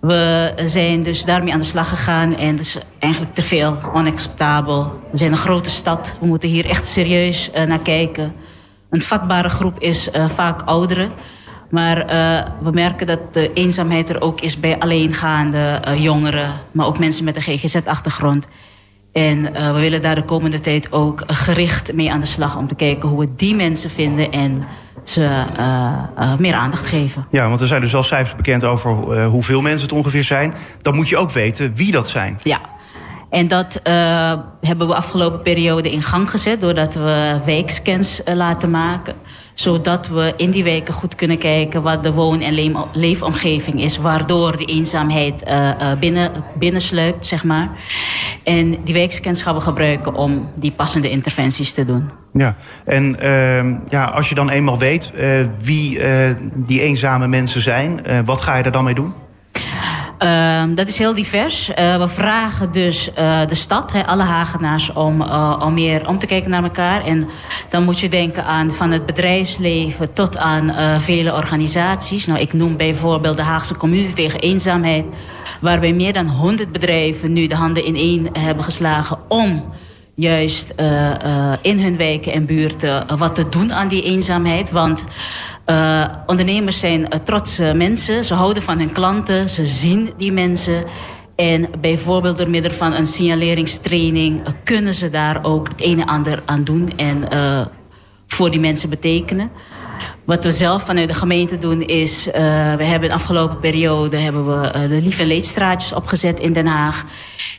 We 0.00 0.52
zijn 0.64 1.02
dus 1.02 1.24
daarmee 1.24 1.52
aan 1.52 1.58
de 1.58 1.64
slag 1.64 1.88
gegaan 1.88 2.36
en 2.36 2.56
dat 2.56 2.64
is 2.64 2.78
eigenlijk 2.98 3.34
te 3.34 3.42
veel, 3.42 3.78
onacceptabel. 3.94 5.00
We 5.10 5.18
zijn 5.18 5.32
een 5.32 5.38
grote 5.38 5.70
stad, 5.70 6.14
we 6.20 6.26
moeten 6.26 6.48
hier 6.48 6.64
echt 6.64 6.86
serieus 6.86 7.50
uh, 7.54 7.62
naar 7.62 7.78
kijken. 7.78 8.34
Een 8.90 9.02
vatbare 9.02 9.48
groep 9.48 9.78
is 9.78 10.08
uh, 10.08 10.28
vaak 10.28 10.62
ouderen. 10.62 11.10
Maar 11.72 11.96
uh, 11.98 12.42
we 12.62 12.70
merken 12.70 13.06
dat 13.06 13.34
de 13.34 13.52
eenzaamheid 13.52 14.08
er 14.08 14.20
ook 14.20 14.40
is 14.40 14.60
bij 14.60 14.78
alleengaande 14.78 15.80
jongeren... 15.96 16.52
maar 16.72 16.86
ook 16.86 16.98
mensen 16.98 17.24
met 17.24 17.36
een 17.36 17.42
GGZ-achtergrond. 17.42 18.46
En 19.12 19.42
we 19.52 19.80
willen 19.80 20.02
daar 20.02 20.14
de 20.14 20.24
komende 20.24 20.60
tijd 20.60 20.92
ook 20.92 21.22
gericht 21.26 21.92
mee 21.92 22.10
aan 22.10 22.20
de 22.20 22.26
slag... 22.26 22.56
om 22.56 22.66
te 22.66 22.74
kijken 22.74 23.08
hoe 23.08 23.18
we 23.18 23.28
die 23.36 23.54
mensen 23.54 23.90
vinden 23.90 24.32
en 24.32 24.64
ze 25.04 25.44
meer 26.38 26.54
aandacht 26.54 26.86
geven. 26.86 27.26
Ja, 27.30 27.48
want 27.48 27.60
er 27.60 27.66
zijn 27.66 27.80
dus 27.80 27.92
wel 27.92 28.02
cijfers 28.02 28.36
bekend 28.36 28.64
over 28.64 28.90
hoeveel 29.24 29.60
mensen 29.60 29.88
het 29.88 29.96
ongeveer 29.96 30.24
zijn. 30.24 30.54
Dan 30.82 30.94
moet 30.94 31.08
je 31.08 31.16
ook 31.16 31.30
weten 31.30 31.74
wie 31.74 31.92
dat 31.92 32.08
zijn. 32.08 32.38
Ja, 32.42 32.60
en 33.30 33.48
dat 33.48 33.80
hebben 34.60 34.86
we 34.86 34.94
afgelopen 34.94 35.42
periode 35.42 35.92
in 35.92 36.02
gang 36.02 36.30
gezet... 36.30 36.60
doordat 36.60 36.94
we 36.94 37.40
wijkscans 37.44 38.20
laten 38.24 38.70
maken 38.70 39.14
zodat 39.54 40.08
we 40.08 40.32
in 40.36 40.50
die 40.50 40.64
wijken 40.64 40.94
goed 40.94 41.14
kunnen 41.14 41.38
kijken 41.38 41.82
wat 41.82 42.02
de 42.02 42.12
woon- 42.12 42.40
en 42.40 42.86
leefomgeving 42.92 43.82
is. 43.82 43.96
Waardoor 43.96 44.56
de 44.56 44.64
eenzaamheid 44.64 45.42
uh, 45.48 45.70
binnen, 46.00 46.30
binnensluipt, 46.54 47.26
zeg 47.26 47.44
maar. 47.44 47.68
En 48.42 48.84
die 48.84 48.94
wijkscans 48.94 49.42
gebruiken 49.42 50.14
om 50.14 50.50
die 50.54 50.72
passende 50.72 51.10
interventies 51.10 51.72
te 51.72 51.84
doen. 51.84 52.10
Ja, 52.32 52.56
en 52.84 53.16
uh, 53.22 53.74
ja, 53.88 54.04
als 54.04 54.28
je 54.28 54.34
dan 54.34 54.50
eenmaal 54.50 54.78
weet 54.78 55.12
uh, 55.14 55.46
wie 55.62 56.00
die 56.54 56.80
eenzame 56.80 57.28
mensen 57.28 57.62
zijn, 57.62 58.00
wat 58.24 58.40
ga 58.40 58.56
je 58.56 58.62
er 58.62 58.72
dan 58.72 58.84
mee 58.84 58.94
doen? 58.94 59.12
Uh, 60.22 60.62
dat 60.74 60.88
is 60.88 60.98
heel 60.98 61.14
divers. 61.14 61.68
Uh, 61.68 61.96
we 61.96 62.08
vragen 62.08 62.72
dus 62.72 63.10
uh, 63.18 63.46
de 63.46 63.54
stad, 63.54 63.94
alle 64.06 64.22
Hagenaars, 64.22 64.92
om, 64.92 65.22
om 65.60 65.74
meer 65.74 66.08
om 66.08 66.18
te 66.18 66.26
kijken 66.26 66.50
naar 66.50 66.62
elkaar. 66.62 67.04
En 67.04 67.28
dan 67.68 67.84
moet 67.84 68.00
je 68.00 68.08
denken 68.08 68.44
aan 68.44 68.70
van 68.70 68.90
het 68.90 69.06
bedrijfsleven 69.06 70.12
tot 70.12 70.36
aan 70.36 70.72
vele 71.00 71.34
organisaties. 71.34 72.26
Nou, 72.26 72.40
ik 72.40 72.52
noem 72.52 72.76
bijvoorbeeld 72.76 73.36
de 73.36 73.42
Haagse 73.42 73.76
Community 73.76 74.14
tegen 74.14 74.40
Eenzaamheid. 74.40 75.04
Waarbij 75.60 75.92
meer 75.92 76.12
dan 76.12 76.28
100 76.28 76.72
bedrijven 76.72 77.32
nu 77.32 77.46
de 77.46 77.54
handen 77.54 77.86
ineen 77.86 78.28
hebben 78.38 78.64
geslagen 78.64 79.18
om 79.28 79.72
juist 80.22 80.74
in 81.62 81.80
hun 81.80 81.96
wijken 81.96 82.32
en 82.32 82.46
buurten 82.46 83.18
wat 83.18 83.34
te 83.34 83.48
doen 83.48 83.72
aan 83.72 83.88
die 83.88 84.02
eenzaamheid. 84.02 84.70
Want 84.70 85.04
uh, 85.66 86.04
ondernemers 86.26 86.78
zijn 86.78 87.08
trotse 87.24 87.72
mensen. 87.76 88.24
Ze 88.24 88.34
houden 88.34 88.62
van 88.62 88.78
hun 88.78 88.92
klanten. 88.92 89.48
Ze 89.48 89.66
zien 89.66 90.10
die 90.16 90.32
mensen. 90.32 90.84
En 91.36 91.66
bijvoorbeeld 91.80 92.38
door 92.38 92.50
middel 92.50 92.72
van 92.72 92.92
een 92.92 93.06
signaleringstraining... 93.06 94.42
Kunnen 94.64 94.94
ze 94.94 95.10
daar 95.10 95.44
ook 95.44 95.68
het 95.68 95.82
een 95.82 96.00
en 96.00 96.06
ander 96.06 96.42
aan 96.44 96.64
doen. 96.64 96.88
En 96.96 97.28
voor 98.26 98.50
die 98.50 98.60
mensen 98.60 98.88
betekenen. 98.88 99.50
Wat 100.24 100.44
we 100.44 100.50
zelf 100.50 100.82
vanuit 100.82 101.08
de 101.08 101.14
gemeente 101.14 101.58
doen 101.58 101.82
is... 101.82 102.24
we 102.76 102.84
hebben 102.84 103.08
de 103.08 103.14
afgelopen 103.14 103.58
periode 103.58 104.16
hebben 104.16 104.60
we, 104.60 104.88
de 104.88 105.00
lief- 105.02 105.18
en 105.18 105.26
leedstraatjes 105.26 105.92
opgezet 105.92 106.40
in 106.40 106.52
Den 106.52 106.66
Haag. 106.66 107.04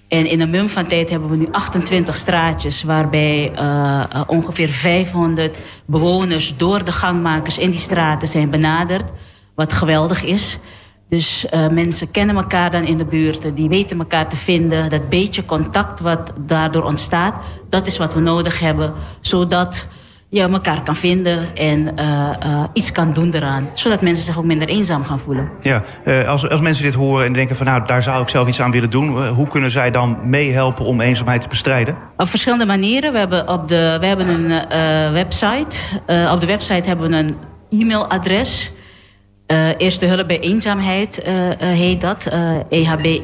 En 0.08 0.26
in 0.26 0.42
een 0.42 0.50
mum 0.50 0.70
van 0.70 0.88
tijd 0.88 1.10
hebben 1.10 1.30
we 1.30 1.36
nu 1.36 1.48
28 1.52 2.16
straatjes... 2.16 2.84
waarbij 2.84 3.52
uh, 3.60 4.04
ongeveer 4.28 4.70
500 4.70 5.58
bewoners 5.86 6.58
door 6.58 6.84
de 6.84 6.92
gangmakers 6.92 7.58
in 7.58 7.72
die 7.72 7.80
straten 7.80 8.28
zijn 8.28 8.50
benaderd. 8.50 9.12
Wat 9.56 9.74
geweldig 9.74 10.24
is. 10.24 10.60
Dus 11.10 11.46
mensen 11.72 12.12
kennen 12.12 12.36
elkaar 12.36 12.72
dan 12.72 12.84
in 12.86 12.98
de 12.98 13.06
buurten. 13.06 13.56
Die 13.56 13.70
weten 13.70 14.00
elkaar 14.00 14.30
te 14.30 14.36
vinden. 14.36 14.90
Dat 14.90 15.10
beetje 15.10 15.46
contact 15.46 16.00
wat 16.00 16.34
daardoor 16.40 16.84
ontstaat... 16.84 17.36
dat 17.70 17.86
is 17.86 17.98
wat 17.98 18.14
we 18.14 18.20
nodig 18.20 18.60
hebben. 18.60 18.94
Zodat 19.22 19.88
je 20.34 20.42
elkaar 20.42 20.84
kan 20.84 20.96
vinden 20.96 21.56
en 21.56 21.80
uh, 21.80 22.30
uh, 22.46 22.64
iets 22.74 22.92
kan 22.92 23.14
doen 23.14 23.34
eraan. 23.34 23.70
Zodat 23.74 24.02
mensen 24.02 24.26
zich 24.26 24.38
ook 24.38 24.44
minder 24.44 24.68
eenzaam 24.68 25.04
gaan 25.04 25.20
voelen. 25.20 25.50
Ja, 25.62 25.82
uh, 26.06 26.28
als, 26.28 26.50
als 26.50 26.62
mensen 26.62 26.84
dit 26.84 26.94
horen 26.94 27.26
en 27.26 27.34
denken 27.34 27.56
van 27.56 27.66
nou, 27.66 27.86
daar 27.86 28.04
zou 28.04 28.22
ik 28.22 28.30
zelf 28.30 28.48
iets 28.48 28.62
aan 28.62 28.72
willen 28.72 28.90
doen. 28.90 29.28
hoe 29.28 29.48
kunnen 29.48 29.72
zij 29.72 29.92
dan 29.92 30.18
meehelpen 30.24 30.86
om 30.86 31.02
eenzaamheid 31.02 31.42
te 31.42 31.48
bestrijden? 31.48 31.96
Op 32.18 32.28
verschillende 32.28 32.66
manieren. 32.66 33.12
We 33.12 33.18
hebben, 33.18 33.50
op 33.50 33.68
de, 33.68 33.98
we 34.00 34.06
hebben 34.06 34.28
een 34.30 35.14
website. 35.14 35.78
op 36.32 36.40
de 36.40 36.46
website 36.46 36.88
hebben 36.88 37.10
we 37.10 37.16
een 37.16 37.36
e-mailadres. 37.80 38.72
Eerste 39.78 40.06
hulp 40.06 40.28
bij 40.28 40.40
eenzaamheid 40.40 41.22
heet 41.58 42.02
dat. 42.02 42.32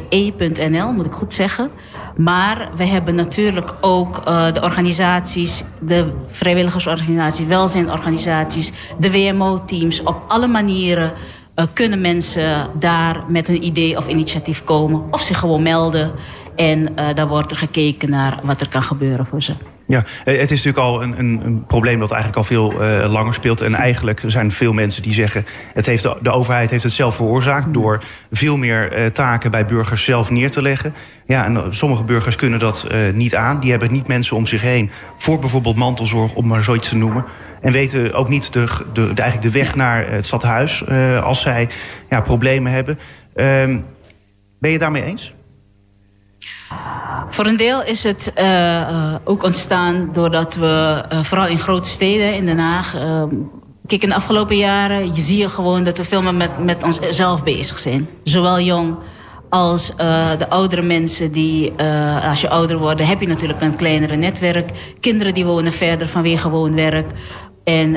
ehbe.nl 0.10 0.91
moet 0.91 1.06
ik 1.06 1.12
goed 1.12 1.34
zeggen. 1.34 1.72
Maar 2.19 2.69
we 2.75 2.86
hebben 2.86 3.15
natuurlijk 3.15 3.73
ook 3.82 4.21
uh, 4.27 4.53
de 4.53 4.62
organisaties, 4.62 5.63
de 5.79 6.12
vrijwilligersorganisaties, 6.27 7.45
welzijnorganisaties, 7.45 8.71
de 8.97 9.12
WMO-teams. 9.12 10.03
Op 10.03 10.23
alle 10.27 10.47
manieren 10.47 11.12
uh, 11.55 11.65
kunnen 11.73 12.01
mensen 12.01 12.67
daar 12.79 13.23
met 13.27 13.47
een 13.47 13.63
idee 13.63 13.97
of 13.97 14.08
initiatief 14.08 14.63
komen. 14.63 15.03
Of 15.12 15.21
zich 15.21 15.39
gewoon 15.39 15.62
melden. 15.62 16.12
En 16.55 16.79
uh, 16.79 17.08
daar 17.13 17.27
wordt 17.27 17.51
er 17.51 17.58
gekeken 17.58 18.10
naar 18.10 18.39
wat 18.43 18.62
er 18.62 18.69
kan 18.69 18.84
gebeuren 18.84 19.25
voor 19.25 19.41
ze. 19.41 19.53
Ja, 19.89 20.04
het 20.23 20.52
is 20.52 20.63
natuurlijk 20.63 20.78
al 20.78 21.02
een, 21.04 21.19
een, 21.19 21.41
een 21.45 21.65
probleem 21.65 21.99
dat 21.99 22.12
eigenlijk 22.12 22.41
al 22.41 22.56
veel 22.56 22.73
uh, 22.73 23.12
langer 23.12 23.34
speelt. 23.34 23.62
En 23.62 23.75
eigenlijk 23.75 24.23
zijn 24.25 24.52
veel 24.52 24.73
mensen 24.73 25.02
die 25.02 25.13
zeggen... 25.13 25.45
Het 25.73 25.86
heeft 25.86 26.04
de, 26.04 26.17
de 26.21 26.32
overheid 26.32 26.69
heeft 26.69 26.84
het 26.84 26.91
zelf 26.91 27.15
veroorzaakt... 27.15 27.73
door 27.73 28.04
veel 28.32 28.58
meer 28.58 28.99
uh, 28.99 29.06
taken 29.06 29.52
bij 29.52 29.65
burgers 29.65 30.04
zelf 30.04 30.30
neer 30.30 30.52
te 30.52 30.62
leggen. 30.62 30.93
Ja, 31.25 31.45
en 31.45 31.63
sommige 31.69 32.04
burgers 32.04 32.36
kunnen 32.36 32.60
dat 32.60 32.88
uh, 32.91 33.13
niet 33.13 33.36
aan. 33.36 33.60
Die 33.60 33.71
hebben 33.71 33.91
niet 33.91 34.08
mensen 34.08 34.36
om 34.36 34.45
zich 34.45 34.62
heen 34.62 34.91
voor 35.17 35.39
bijvoorbeeld 35.39 35.75
mantelzorg... 35.75 36.34
om 36.34 36.47
maar 36.47 36.63
zoiets 36.63 36.89
te 36.89 36.95
noemen. 36.95 37.25
En 37.62 37.71
weten 37.71 38.13
ook 38.13 38.30
niet 38.30 38.54
de, 38.54 38.65
de, 38.93 39.13
de 39.13 39.21
eigenlijk 39.21 39.54
de 39.54 39.60
weg 39.60 39.75
naar 39.75 40.12
het 40.12 40.25
stadhuis... 40.25 40.84
als 41.21 41.41
zij 41.41 41.69
ja, 42.10 42.21
problemen 42.21 42.71
hebben. 42.71 42.99
Ehm, 43.36 43.80
ben 44.60 44.71
je 44.71 44.80
daarmee 44.80 45.04
eens? 45.04 45.34
Voor 47.29 47.45
een 47.45 47.58
deel 47.58 47.84
is 47.84 48.03
het 48.03 48.34
uh, 48.38 49.15
ook 49.23 49.43
ontstaan 49.43 50.10
doordat 50.13 50.55
we, 50.55 51.03
uh, 51.13 51.19
vooral 51.23 51.47
in 51.47 51.60
grote 51.60 51.89
steden 51.89 52.34
in 52.34 52.45
Den 52.45 52.60
Haag... 52.60 52.95
kijk, 53.88 54.03
in 54.03 54.10
de 54.10 54.15
afgelopen 54.15 54.58
jaren 54.58 55.15
je 55.15 55.21
zie 55.21 55.38
je 55.38 55.49
gewoon 55.49 55.84
dat 55.84 55.97
we 55.97 56.03
veel 56.03 56.21
meer 56.21 56.34
met, 56.34 56.63
met 56.63 56.84
onszelf 56.84 57.43
bezig 57.43 57.79
zijn. 57.79 58.10
Zowel 58.23 58.60
jong 58.60 58.95
als 59.49 59.95
de 60.38 60.49
oudere 60.49 60.82
mensen 60.82 61.32
die, 61.32 61.73
als 62.23 62.41
je 62.41 62.49
ouder 62.49 62.77
wordt... 62.77 63.08
heb 63.08 63.21
je 63.21 63.27
natuurlijk 63.27 63.62
een 63.62 63.75
kleinere 63.75 64.15
netwerk. 64.15 64.69
Kinderen 64.99 65.34
die 65.34 65.45
wonen 65.45 65.71
verder 65.71 66.08
vanwege 66.08 66.41
gewoon 66.41 66.75
werk. 66.75 67.12
En 67.63 67.91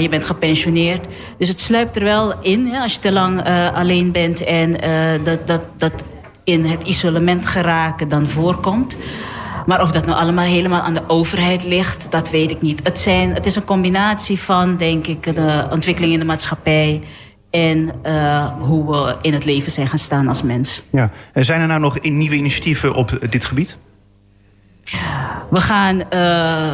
je 0.00 0.08
bent 0.10 0.24
gepensioneerd. 0.24 1.06
Dus 1.38 1.48
het 1.48 1.60
sluipt 1.60 1.96
er 1.96 2.04
wel 2.04 2.40
in 2.40 2.74
als 2.74 2.92
je 2.94 3.00
te 3.00 3.12
lang 3.12 3.44
alleen 3.74 4.12
bent. 4.12 4.44
En 4.44 4.72
dat, 5.24 5.46
dat, 5.46 5.60
dat 5.76 5.92
in 6.44 6.64
het 6.64 6.82
isolement 6.82 7.46
geraken 7.46 8.08
dan 8.08 8.26
voorkomt. 8.26 8.96
Maar 9.66 9.82
of 9.82 9.92
dat 9.92 10.06
nou 10.06 10.18
allemaal 10.18 10.44
helemaal 10.44 10.80
aan 10.80 10.94
de 10.94 11.02
overheid 11.06 11.64
ligt, 11.64 12.10
dat 12.10 12.30
weet 12.30 12.50
ik 12.50 12.60
niet. 12.60 12.80
Het, 12.82 12.98
zijn, 12.98 13.34
het 13.34 13.46
is 13.46 13.56
een 13.56 13.64
combinatie 13.64 14.38
van, 14.38 14.76
denk 14.76 15.06
ik, 15.06 15.34
de 15.34 15.66
ontwikkeling 15.70 16.12
in 16.12 16.18
de 16.18 16.24
maatschappij 16.24 17.00
en 17.50 17.90
uh, 18.06 18.46
hoe 18.58 18.90
we 18.90 19.16
in 19.22 19.32
het 19.32 19.44
leven 19.44 19.72
zijn 19.72 19.86
gaan 19.86 19.98
staan 19.98 20.28
als 20.28 20.42
mens. 20.42 20.82
Ja. 20.90 21.10
En 21.32 21.44
zijn 21.44 21.60
er 21.60 21.66
nou 21.66 21.80
nog 21.80 22.00
nieuwe 22.02 22.36
initiatieven 22.36 22.94
op 22.94 23.18
dit 23.30 23.44
gebied? 23.44 23.78
We, 25.50 25.60
gaan, 25.60 25.96
uh, 25.96 26.02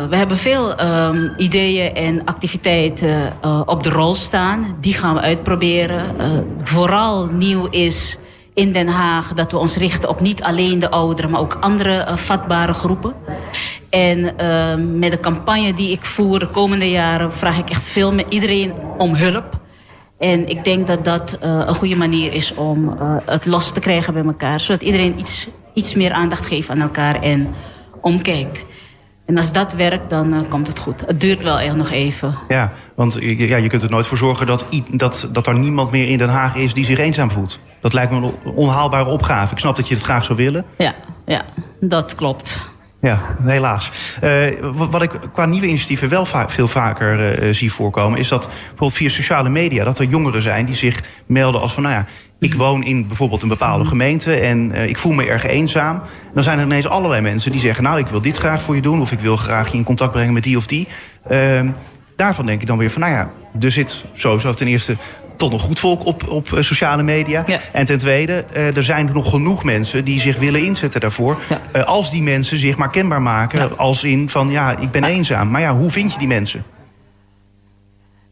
we 0.09 0.17
hebben 0.17 0.37
veel 0.37 0.81
um, 0.81 1.33
ideeën 1.37 1.95
en 1.95 2.25
activiteiten 2.25 3.33
uh, 3.45 3.61
op 3.65 3.83
de 3.83 3.91
rol 3.91 4.15
staan. 4.15 4.77
Die 4.81 4.95
gaan 4.95 5.15
we 5.15 5.21
uitproberen. 5.21 6.03
vooral 6.63 7.27
nieuw 7.27 7.67
is 7.67 8.19
in 8.61 8.73
Den 8.73 8.89
Haag 8.89 9.33
dat 9.35 9.53
we 9.53 9.59
ons 9.59 9.77
richten 9.77 10.09
op 10.09 10.21
niet 10.21 10.43
alleen 10.43 10.79
de 10.79 10.91
ouderen, 10.91 11.31
maar 11.31 11.41
ook 11.41 11.57
andere 11.61 12.07
uh, 12.09 12.17
vatbare 12.17 12.73
groepen. 12.73 13.15
En 13.91 14.19
uh, 14.19 14.75
met 14.99 15.11
de 15.11 15.19
campagne 15.21 15.75
die 15.75 15.91
ik 15.91 16.05
voer 16.05 16.39
de 16.39 16.49
komende 16.49 16.91
jaren 16.91 17.33
vraag 17.33 17.59
ik 17.59 17.71
echt 17.71 17.85
veel 17.85 18.13
met 18.13 18.27
iedereen 18.29 18.73
om 18.99 19.15
hulp. 19.15 19.61
En 20.19 20.49
ik 20.49 20.65
denk 20.65 20.87
dat 20.87 21.05
dat 21.05 21.39
uh, 21.43 21.63
een 21.67 21.75
goede 21.75 21.97
manier 21.97 22.33
is 22.33 22.55
om 22.55 22.97
het 23.27 23.47
los 23.47 23.73
te 23.73 23.81
krijgen 23.81 24.15
bij 24.15 24.25
elkaar. 24.25 24.61
Zodat 24.61 24.83
iedereen 24.83 25.19
iets, 25.19 25.49
iets 25.75 25.95
meer 25.95 26.13
aandacht 26.13 26.47
geeft 26.47 26.71
aan 26.71 26.81
elkaar 26.81 27.23
en 27.23 27.55
omkijkt. 28.01 28.65
En 29.31 29.37
als 29.37 29.53
dat 29.53 29.73
werkt, 29.73 30.11
dan 30.11 30.35
uh, 30.35 30.41
komt 30.49 30.67
het 30.67 30.79
goed. 30.79 31.03
Het 31.07 31.21
duurt 31.21 31.43
wel 31.43 31.59
echt 31.59 31.77
nog 31.77 31.91
even. 31.91 32.39
Ja, 32.49 32.73
want 32.95 33.17
ja, 33.21 33.57
je 33.57 33.69
kunt 33.69 33.83
er 33.83 33.91
nooit 33.91 34.07
voor 34.07 34.17
zorgen 34.17 34.47
dat, 34.47 34.67
dat, 34.91 35.29
dat 35.33 35.47
er 35.47 35.59
niemand 35.59 35.91
meer 35.91 36.09
in 36.09 36.19
Den 36.19 36.29
Haag 36.29 36.57
is 36.57 36.75
die 36.75 36.85
zich 36.85 36.99
eenzaam 36.99 37.31
voelt. 37.31 37.61
Dat 37.81 37.93
lijkt 37.93 38.13
me 38.13 38.17
een 38.17 38.53
onhaalbare 38.55 39.11
opgave. 39.11 39.53
Ik 39.53 39.59
snap 39.59 39.77
dat 39.77 39.89
je 39.89 39.95
het 39.95 40.03
graag 40.03 40.25
zou 40.25 40.39
willen. 40.39 40.65
Ja, 40.79 40.95
ja 41.27 41.45
dat 41.81 42.15
klopt. 42.15 42.61
Ja, 43.01 43.21
helaas. 43.43 43.91
Uh, 44.25 44.47
wat 44.73 45.03
ik 45.03 45.19
qua 45.33 45.47
nieuwe 45.47 45.67
initiatieven 45.67 46.09
wel 46.09 46.25
va 46.25 46.49
veel 46.49 46.69
vaker 46.69 47.43
uh, 47.43 47.55
zie 47.55 47.73
voorkomen... 47.73 48.19
is 48.19 48.29
dat 48.29 48.47
bijvoorbeeld 48.49 48.93
via 48.93 49.09
sociale 49.09 49.49
media... 49.49 49.85
dat 49.85 49.99
er 49.99 50.05
jongeren 50.05 50.43
zijn 50.43 50.65
die 50.65 50.75
zich 50.75 51.03
melden 51.27 51.61
als 51.61 51.73
van... 51.73 51.83
nou 51.83 51.95
ja, 51.95 52.07
ik 52.41 52.55
woon 52.55 52.85
in 52.85 53.07
bijvoorbeeld 53.07 53.43
een 53.43 53.49
bepaalde 53.49 53.85
gemeente... 53.85 54.35
en 54.35 54.71
uh, 54.75 54.87
ik 54.87 54.99
voel 54.99 55.13
me 55.13 55.27
erg 55.27 55.47
eenzaam. 55.47 55.95
En 55.97 56.31
dan 56.35 56.43
zijn 56.43 56.59
er 56.59 56.65
ineens 56.65 56.89
allerlei 56.89 57.21
mensen 57.21 57.53
die 57.53 57.61
zeggen... 57.61 57.85
nou, 57.85 57.99
ik 57.99 58.07
wil 58.07 58.21
dit 58.21 58.37
graag 58.37 58.63
voor 58.63 58.75
je 58.75 58.83
doen... 58.83 59.01
of 59.01 59.13
ik 59.13 59.21
wil 59.21 59.37
graag 59.37 59.71
je 59.71 59.77
in 59.77 59.85
contact 59.85 60.13
brengen 60.13 60.33
met 60.33 60.43
die 60.43 60.57
of 60.57 60.67
die. 60.67 60.89
Ehm, 61.29 61.69
daarvan 62.17 62.47
denk 62.47 62.61
ik 62.61 62.67
dan 62.67 62.79
weer 62.79 62.91
van, 62.91 63.01
nou 63.01 63.13
ja, 63.13 63.31
er 63.61 63.71
zit 63.71 64.05
sowieso 64.15 64.53
ten 64.53 64.67
eerste 64.67 64.97
tot 65.37 65.53
een 65.53 65.59
goed 65.59 65.79
volk 65.79 66.07
op, 66.07 66.29
op 66.29 66.53
eh, 66.53 66.63
sociale 66.63 67.03
media. 67.03 67.45
En 67.73 67.85
ten 67.85 67.99
tweede, 67.99 68.45
uh, 68.57 68.77
er 68.77 68.83
zijn 68.83 69.11
nog 69.13 69.31
genoeg 69.31 69.65
mensen 69.65 70.05
die 70.05 70.21
zich 70.21 70.39
willen 70.39 70.65
inzetten 70.65 71.01
daarvoor. 71.01 71.39
Als 71.85 72.11
die 72.11 72.23
mensen 72.23 72.59
zich 72.59 72.77
maar 72.77 72.91
kenbaar 72.91 73.23
maken. 73.23 73.79
Als 73.79 74.05
in 74.05 74.29
van 74.29 74.51
ja, 74.51 74.79
ik 74.79 74.91
ben 74.91 75.05
eenzaam. 75.05 75.51
Maar 75.51 75.61
ja, 75.61 75.77
hoe 75.77 75.91
vind 75.91 76.13
je 76.13 76.19
die 76.19 76.29
mensen? 76.29 76.65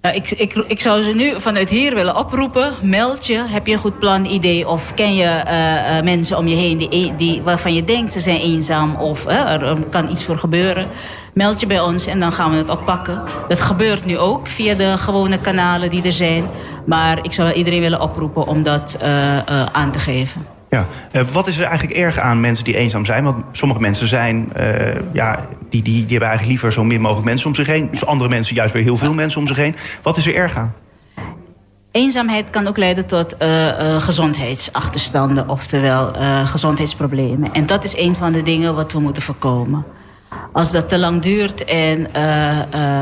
Nou, 0.01 0.15
ik, 0.15 0.31
ik, 0.31 0.55
ik 0.55 0.81
zou 0.81 1.03
ze 1.03 1.11
nu 1.11 1.41
vanuit 1.41 1.71
hier 1.71 1.95
willen 1.95 2.17
oproepen. 2.17 2.73
Meld 2.83 3.27
je. 3.27 3.43
Heb 3.47 3.67
je 3.67 3.73
een 3.73 3.79
goed 3.79 3.99
plan, 3.99 4.25
idee? 4.25 4.69
Of 4.69 4.95
ken 4.95 5.15
je 5.15 5.43
uh, 5.47 6.05
mensen 6.05 6.39
om 6.39 6.49
je 6.49 6.55
heen 6.55 6.77
die, 6.77 7.17
die, 7.17 7.43
waarvan 7.43 7.75
je 7.75 7.85
denkt 7.85 8.13
ze 8.13 8.21
zijn 8.21 8.41
eenzaam? 8.41 8.97
Of 8.97 9.27
er, 9.27 9.63
er, 9.63 9.77
kan 9.91 10.11
iets 10.11 10.25
voor 10.25 10.39
gebeuren? 10.39 10.87
Meld 11.35 11.61
je 11.61 11.67
bij 11.67 11.81
ons 11.81 12.07
en 12.07 12.21
dan 12.21 12.33
gaan 12.33 12.51
we 12.51 12.57
het 12.57 12.71
oppakken. 12.71 13.23
Dat 13.49 13.61
gebeurt 13.61 14.05
nu 14.05 14.19
ook 14.19 14.47
via 14.47 14.75
de 14.75 14.99
gewone 14.99 15.39
kanalen 15.39 15.91
die 15.91 16.03
er 16.03 16.13
zijn. 16.13 16.49
Maar 16.87 17.25
ik 17.25 17.33
zou 17.33 17.53
iedereen 17.53 17.81
willen 17.81 18.01
oproepen 18.01 18.47
om 18.47 18.63
dat 18.63 18.99
uh, 19.03 19.65
aan 19.73 19.91
te 19.91 19.99
geven. 19.99 20.58
Ja, 20.71 20.87
uh, 21.13 21.23
wat 21.23 21.47
is 21.47 21.59
er 21.59 21.65
eigenlijk 21.65 21.99
erg 21.99 22.19
aan 22.19 22.41
mensen 22.41 22.65
die 22.65 22.77
eenzaam 22.77 23.05
zijn? 23.05 23.25
Want 23.25 23.45
sommige 23.53 23.81
mensen 23.81 24.09
zijn, 24.09 24.53
ja, 25.13 25.47
die, 25.71 25.83
die, 25.83 25.93
die 25.93 26.01
hebben 26.01 26.29
eigenlijk 26.29 26.49
liever 26.49 26.73
zo 26.73 26.85
min 26.85 27.01
mogelijk 27.01 27.27
mensen 27.27 27.47
om 27.47 27.55
zich 27.55 27.67
heen. 27.67 27.89
Dus 27.91 28.07
andere 28.07 28.31
mensen 28.31 28.55
juist 28.55 28.73
weer 28.75 28.83
heel 28.83 28.97
veel 28.97 29.15
mensen 29.15 29.41
om 29.41 29.47
zich 29.47 29.57
heen. 29.57 29.77
Wat 30.03 30.17
is 30.17 30.27
er 30.27 30.35
erg 30.35 30.57
aan? 30.57 30.75
Eenzaamheid 31.91 32.51
kan 32.51 32.67
ook 32.67 32.77
leiden 32.77 33.07
tot 33.07 33.37
gezondheidsachterstanden, 33.99 35.49
oftewel 35.49 36.13
gezondheidsproblemen. 36.45 37.53
En 37.53 37.67
dat 37.67 37.85
is 37.85 37.97
een 37.97 38.15
van 38.15 38.33
de 38.33 38.43
dingen 38.43 38.75
wat 38.75 38.93
we 38.93 39.01
moeten 39.01 39.23
voorkomen. 39.23 39.85
Als 40.53 40.71
dat 40.71 40.89
te 40.89 40.99
lang 40.99 41.23
duurt 41.23 41.65
en 41.65 42.07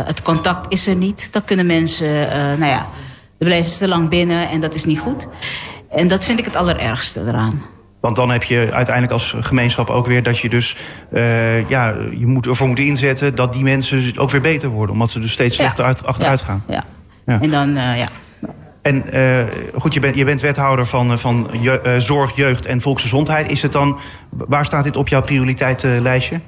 het 0.07 0.23
contact 0.23 0.73
is 0.73 0.87
er 0.87 0.97
niet... 0.97 1.29
dan 1.33 1.45
kunnen 1.45 1.67
mensen, 1.67 2.29
nou 2.59 2.71
ja, 2.71 2.87
dan 3.39 3.49
blijven 3.49 3.71
ze 3.71 3.79
te 3.79 3.89
lang 3.89 4.09
binnen 4.09 4.49
en 4.49 4.61
dat 4.61 4.75
is 4.75 4.85
niet 4.85 4.99
goed. 4.99 5.27
En 5.91 6.09
dat 6.09 6.25
vind 6.25 6.39
ik 6.39 6.45
het 6.45 6.57
allerergste 6.57 7.21
eraan. 7.21 7.63
Want 8.01 8.17
dan 8.17 8.31
heb 8.31 8.43
je 8.43 8.69
uiteindelijk 8.73 9.13
als 9.13 9.35
gemeenschap 9.41 9.91
ook 9.91 10.07
weer 10.07 10.23
dat 10.23 10.39
je 10.39 10.49
dus 10.49 10.77
ja, 11.69 11.95
je 12.19 12.27
moet 12.27 12.47
ervoor 12.47 12.69
moet 12.69 12.79
inzetten 12.79 13.35
dat 13.35 13.53
die 13.53 13.63
mensen 13.63 14.13
ook 14.17 14.31
weer 14.31 14.41
beter 14.41 14.69
worden. 14.69 14.93
Omdat 14.93 15.11
ze 15.11 15.21
dus 15.21 15.33
steeds 15.33 15.57
slechter 15.57 15.85
ja. 15.85 15.89
uit, 15.91 16.07
achteruit 16.07 16.43
gaan. 16.43 16.65
Ja. 16.69 16.85
ja. 17.27 17.41
En 17.41 17.51
dan, 17.51 17.75
ja. 17.75 18.09
En 18.87 19.05
uh, 19.15 19.45
goed, 19.75 19.95
je 19.95 20.01
bent, 20.01 20.17
je 20.17 20.25
bent 20.25 20.41
wethouder 20.41 20.87
van, 20.87 21.19
van 21.19 21.49
je, 21.61 21.97
zorg, 21.99 22.37
jeugd 22.37 22.67
en 22.67 22.81
volksgezondheid. 22.81 23.51
Is 23.51 23.63
het 23.63 23.73
dan, 23.73 23.99
waar 24.31 24.65
staat 24.65 24.85
dit 24.85 24.97
op 24.97 25.09
jouw 25.09 25.23
prioriteitenlijstje? 25.23 26.41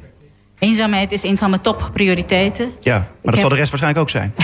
Eenzaamheid 0.59 1.12
is 1.12 1.22
een 1.22 1.38
van 1.38 1.51
mijn 1.51 1.62
topprioriteiten. 1.62 2.70
Ja, 2.81 2.94
maar 2.94 3.07
dat 3.22 3.33
heb... 3.33 3.40
zal 3.40 3.48
de 3.48 3.55
rest 3.55 3.70
waarschijnlijk 3.70 4.03
ook 4.03 4.11
zijn. 4.11 4.35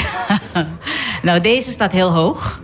nou, 1.22 1.40
deze 1.40 1.70
staat 1.70 1.92
heel 1.92 2.12
hoog. 2.12 2.61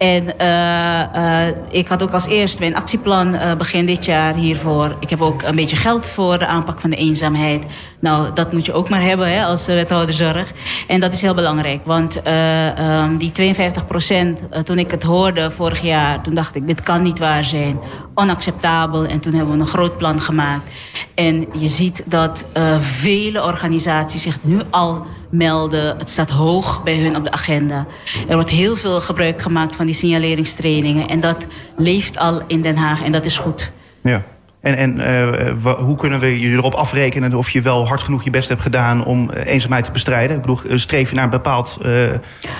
En 0.00 0.24
uh, 0.40 1.02
uh, 1.14 1.48
ik 1.70 1.88
had 1.88 2.02
ook 2.02 2.12
als 2.12 2.26
eerst 2.26 2.58
mijn 2.58 2.76
actieplan 2.76 3.34
uh, 3.34 3.54
begin 3.54 3.86
dit 3.86 4.04
jaar 4.04 4.34
hiervoor. 4.34 4.96
Ik 5.00 5.10
heb 5.10 5.20
ook 5.20 5.42
een 5.42 5.54
beetje 5.54 5.76
geld 5.76 6.06
voor 6.06 6.38
de 6.38 6.46
aanpak 6.46 6.80
van 6.80 6.90
de 6.90 6.96
eenzaamheid. 6.96 7.64
Nou, 7.98 8.34
dat 8.34 8.52
moet 8.52 8.66
je 8.66 8.72
ook 8.72 8.88
maar 8.88 9.02
hebben 9.02 9.32
hè, 9.32 9.44
als 9.44 9.66
wethouder 9.66 10.14
zorg. 10.14 10.52
En 10.86 11.00
dat 11.00 11.12
is 11.12 11.20
heel 11.20 11.34
belangrijk. 11.34 11.80
Want 11.84 12.20
um, 12.26 13.16
die 13.16 13.30
52 13.30 13.86
procent, 13.86 14.40
toen 14.64 14.78
ik 14.78 14.90
het 14.90 15.02
hoorde 15.02 15.50
vorig 15.50 15.80
jaar... 15.80 16.22
toen 16.22 16.34
dacht 16.34 16.54
ik, 16.54 16.66
dit 16.66 16.82
kan 16.82 17.02
niet 17.02 17.18
waar 17.18 17.44
zijn. 17.44 17.78
Onacceptabel. 18.14 19.06
En 19.06 19.20
toen 19.20 19.34
hebben 19.34 19.54
we 19.54 19.60
een 19.60 19.66
groot 19.66 19.98
plan 19.98 20.20
gemaakt. 20.20 20.70
En 21.14 21.46
je 21.58 21.68
ziet 21.68 22.02
dat 22.06 22.46
vele 22.80 23.44
organisaties 23.44 24.22
zich 24.22 24.44
nu 24.44 24.60
al 24.70 25.06
melden. 25.30 25.98
Het 25.98 26.10
staat 26.10 26.30
hoog 26.30 26.82
bij 26.82 26.98
hun 26.98 27.16
op 27.16 27.24
de 27.24 27.30
agenda. 27.30 27.86
Er 28.28 28.34
wordt 28.34 28.50
heel 28.50 28.76
veel 28.76 29.00
gebruik 29.00 29.42
gemaakt 29.42 29.76
van 29.76 29.86
die 29.86 29.94
signaleringstrainingen. 29.94 31.08
En 31.08 31.20
dat 31.20 31.46
leeft 31.76 32.18
al 32.18 32.42
in 32.46 32.62
Den 32.62 32.76
Haag 32.76 33.02
en 33.02 33.12
dat 33.12 33.24
is 33.24 33.38
goed. 33.38 33.72
Ja. 34.02 34.22
En, 34.60 34.76
en 34.76 34.98
uh, 34.98 35.74
hoe 35.78 35.96
kunnen 35.96 36.20
we 36.20 36.40
je 36.40 36.48
erop 36.48 36.74
afrekenen 36.74 37.34
of 37.34 37.50
je 37.50 37.60
wel 37.60 37.86
hard 37.86 38.00
genoeg 38.00 38.22
je 38.22 38.30
best 38.30 38.48
hebt 38.48 38.62
gedaan 38.62 39.04
om 39.04 39.30
eenzaamheid 39.30 39.84
te 39.84 39.90
bestrijden? 39.90 40.36
Ik 40.36 40.42
bedoel, 40.42 40.78
streef 40.78 41.08
je 41.08 41.14
naar 41.14 41.24
een 41.24 41.30
bepaald 41.30 41.78
uh, 41.86 41.92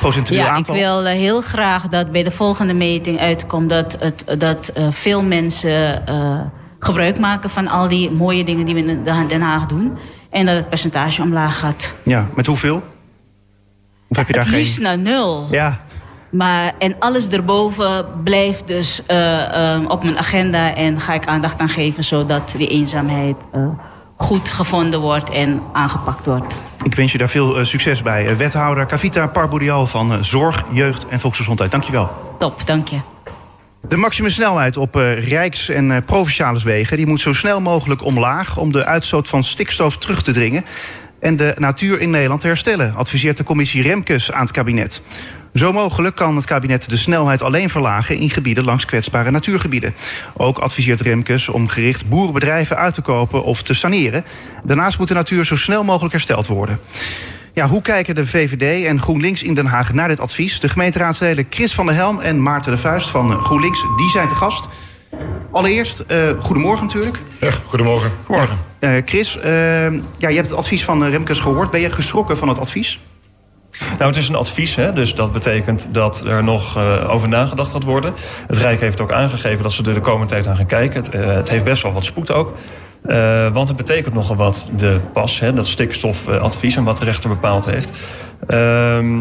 procentueel 0.01 0.41
ja, 0.41 0.49
aantal? 0.49 0.75
ik 0.75 0.81
wil 0.81 1.05
heel 1.05 1.41
graag 1.41 1.89
dat 1.89 2.13
bij 2.13 2.23
de 2.23 2.31
volgende 2.31 2.75
meting 2.75 3.19
uitkomt 3.19 3.69
dat, 3.69 3.97
het, 4.01 4.25
dat 4.39 4.73
veel 4.91 5.23
mensen 5.23 6.03
gebruik 6.79 7.19
maken 7.19 7.51
van 7.51 7.69
al 7.69 7.89
die 7.89 8.11
mooie 8.11 8.45
dingen 8.45 8.65
die 8.65 8.75
we 8.75 8.81
in 8.81 9.05
Den 9.29 9.41
Haag 9.41 9.67
doen. 9.67 9.99
En 10.31 10.47
dat 10.47 10.57
het 10.57 10.69
percentage 10.69 11.23
omlaag 11.23 11.59
gaat. 11.59 11.93
Ja, 12.03 12.27
met 12.35 12.47
hoeveel? 12.47 12.83
Of 14.09 14.17
heb 14.17 14.27
je 14.27 14.33
daar 14.33 14.45
het 14.45 14.53
liefst 14.53 14.75
geen... 14.75 14.83
naar 14.83 14.99
nul. 14.99 15.47
Ja. 15.51 15.81
Maar, 16.31 16.73
en 16.79 16.97
alles 16.99 17.29
erboven 17.29 18.07
blijft 18.25 18.67
dus 18.67 19.03
uh, 19.11 19.17
uh, 19.19 19.91
op 19.91 20.03
mijn 20.03 20.19
agenda. 20.19 20.75
En 20.75 21.01
ga 21.01 21.15
ik 21.15 21.27
aandacht 21.27 21.61
aan 21.61 21.69
geven 21.69 22.05
zodat 22.05 22.55
die 22.57 22.69
eenzaamheid 22.69 23.37
uh, 23.55 23.69
goed 24.17 24.49
gevonden 24.49 25.01
wordt 25.01 25.31
en 25.31 25.63
aangepakt 25.73 26.27
wordt. 26.27 26.55
Ik 26.85 26.95
wens 26.95 27.13
je 27.13 27.19
daar 27.19 27.29
veel 27.29 27.65
succes 27.65 28.03
bij. 28.03 28.37
Wethouder 28.37 28.87
Kavita 28.87 29.27
Parbourial 29.27 29.87
van 29.87 30.25
Zorg, 30.25 30.65
Jeugd 30.71 31.09
en 31.09 31.21
Volksgezondheid. 31.21 31.71
Dankjewel. 31.71 32.37
Top, 32.39 32.67
dank 32.67 32.89
je. 32.89 32.99
De 33.89 33.97
maximumsnelheid 33.97 34.77
op 34.77 34.97
uh, 34.97 35.29
rijks- 35.29 35.69
en 35.69 35.91
uh, 35.91 35.97
provinciale 36.07 36.61
wegen 36.65 36.97
die 36.97 37.07
moet 37.07 37.21
zo 37.21 37.33
snel 37.33 37.61
mogelijk 37.61 38.05
omlaag 38.05 38.57
om 38.57 38.73
de 38.73 38.85
uitstoot 38.85 39.29
van 39.29 39.45
stikstof 39.45 39.97
terug 39.97 40.23
te 40.23 40.33
dringen 40.33 40.65
en 41.21 41.37
de 41.37 41.55
natuur 41.59 42.01
in 42.01 42.11
Nederland 42.11 42.41
te 42.41 42.47
herstellen, 42.47 42.95
adviseert 42.95 43.37
de 43.37 43.45
commissie 43.45 43.83
Remkes 43.83 44.33
aan 44.33 44.41
het 44.41 44.51
kabinet. 44.51 45.03
Zo 45.55 45.73
mogelijk 45.73 46.17
kan 46.17 46.37
het 46.37 46.45
kabinet 46.45 46.91
de 46.91 46.97
snelheid 46.97 47.43
alleen 47.43 47.71
verlagen 47.71 48.17
in 48.17 48.31
gebieden 48.31 48.65
langs 48.65 48.85
kwetsbare 48.85 49.31
natuurgebieden. 49.31 49.95
Ook 50.37 50.59
adviseert 50.59 51.01
Remkes 51.01 51.49
om 51.49 51.69
gericht 51.69 52.09
boerenbedrijven 52.09 52.77
uit 52.77 52.95
te 52.95 53.01
kopen 53.01 53.45
of 53.45 53.63
te 53.63 53.75
saneren. 53.75 54.25
Daarnaast 54.65 54.99
moet 54.99 55.09
de 55.09 55.15
natuur 55.15 55.45
zo 55.45 55.57
snel 55.57 55.85
mogelijk 55.85 56.13
hersteld 56.13 56.47
worden. 56.47 56.81
Ja, 57.53 57.67
hoe 57.67 57.83
kijken 57.83 58.15
de 58.15 58.27
VVD 58.27 58.87
en 58.87 59.01
GroenLinks 59.01 59.43
in 59.43 59.55
Den 59.55 59.67
Haag 59.67 59.93
naar 59.93 60.09
dit 60.09 60.21
advies? 60.21 60.61
De 60.61 60.69
gemeenteraadsleden 60.69 61.47
Chris 61.51 61.75
van 61.75 61.87
der 61.87 61.95
Helm 61.95 62.21
en 62.21 62.43
Maarten 62.43 62.73
de 62.73 62.79
Vuist 62.79 63.09
van 63.09 63.43
GroenLinks, 63.43 63.85
die 63.97 64.11
zijn 64.11 64.29
te 64.29 64.35
gast. 64.35 64.69
Allereerst, 65.51 66.05
uh, 66.09 66.17
goedemorgen 66.39 66.87
natuurlijk. 66.87 67.21
Ja, 67.41 67.51
goedemorgen. 67.65 68.13
Morgen. 68.29 68.59
Uh, 68.81 68.97
Chris, 69.05 69.37
uh, 69.37 69.45
ja, 70.17 70.29
je 70.29 70.35
hebt 70.35 70.49
het 70.49 70.57
advies 70.57 70.85
van 70.85 71.05
Remkes 71.05 71.39
gehoord. 71.39 71.71
Ben 71.71 71.81
je 71.81 71.91
geschrokken 71.91 72.37
van 72.37 72.49
het 72.49 72.59
advies? 72.59 72.99
Nou, 73.81 74.05
het 74.05 74.17
is 74.17 74.29
een 74.29 74.35
advies, 74.35 74.75
hè? 74.75 74.93
dus 74.93 75.15
dat 75.15 75.33
betekent 75.33 75.89
dat 75.93 76.25
er 76.27 76.45
nog 76.45 76.77
uh, 76.77 77.11
over 77.11 77.29
nagedacht 77.29 77.71
gaat 77.71 77.83
worden. 77.83 78.15
Het 78.47 78.59
Rijk 78.59 78.81
heeft 78.81 79.01
ook 79.01 79.13
aangegeven 79.13 79.63
dat 79.63 79.73
ze 79.73 79.83
er 79.83 79.95
de 79.95 80.01
komende 80.01 80.27
tijd 80.27 80.47
aan 80.47 80.57
gaan 80.57 80.67
kijken. 80.67 81.03
Het, 81.03 81.15
uh, 81.15 81.27
het 81.27 81.49
heeft 81.49 81.65
best 81.65 81.83
wel 81.83 81.93
wat 81.93 82.05
spoed 82.05 82.33
ook. 82.33 82.55
Uh, 83.07 83.53
want 83.53 83.69
het 83.69 83.77
betekent 83.77 84.15
nogal 84.15 84.37
wat, 84.37 84.71
de 84.77 85.01
pas, 85.13 85.41
hè, 85.41 85.53
dat 85.53 85.67
stikstofadvies 85.67 86.77
en 86.77 86.85
wat 86.85 86.97
de 86.97 87.05
rechter 87.05 87.29
bepaald 87.29 87.65
heeft. 87.65 87.93
Uh, 88.49 89.21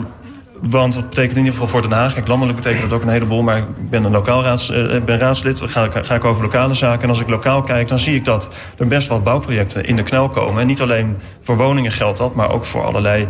want 0.61 0.93
dat 0.93 1.09
betekent 1.09 1.37
in 1.37 1.43
ieder 1.43 1.53
geval 1.53 1.67
voor 1.67 1.81
Den 1.81 1.97
Haag. 1.97 2.13
Kijk, 2.13 2.27
landelijk 2.27 2.57
betekent 2.57 2.81
dat 2.81 2.93
ook 2.93 3.01
een 3.01 3.09
heleboel. 3.09 3.43
Maar 3.43 3.57
ik 3.57 3.89
ben 3.89 4.03
een 4.03 4.11
lokaal 4.11 4.43
raads, 4.43 4.71
uh, 4.71 5.01
ben 5.05 5.17
raadslid. 5.17 5.61
Ga, 5.61 5.87
ga 5.91 6.15
ik 6.15 6.23
over 6.23 6.43
lokale 6.43 6.73
zaken. 6.73 7.03
En 7.03 7.09
als 7.09 7.19
ik 7.19 7.29
lokaal 7.29 7.61
kijk, 7.61 7.87
dan 7.87 7.99
zie 7.99 8.15
ik 8.15 8.25
dat 8.25 8.49
er 8.77 8.87
best 8.87 9.07
wat 9.07 9.23
bouwprojecten 9.23 9.85
in 9.85 9.95
de 9.95 10.03
knel 10.03 10.29
komen. 10.29 10.61
En 10.61 10.67
niet 10.67 10.81
alleen 10.81 11.17
voor 11.41 11.57
woningen 11.57 11.91
geldt 11.91 12.17
dat, 12.17 12.35
maar 12.35 12.51
ook 12.51 12.65
voor 12.65 12.85
allerlei 12.85 13.27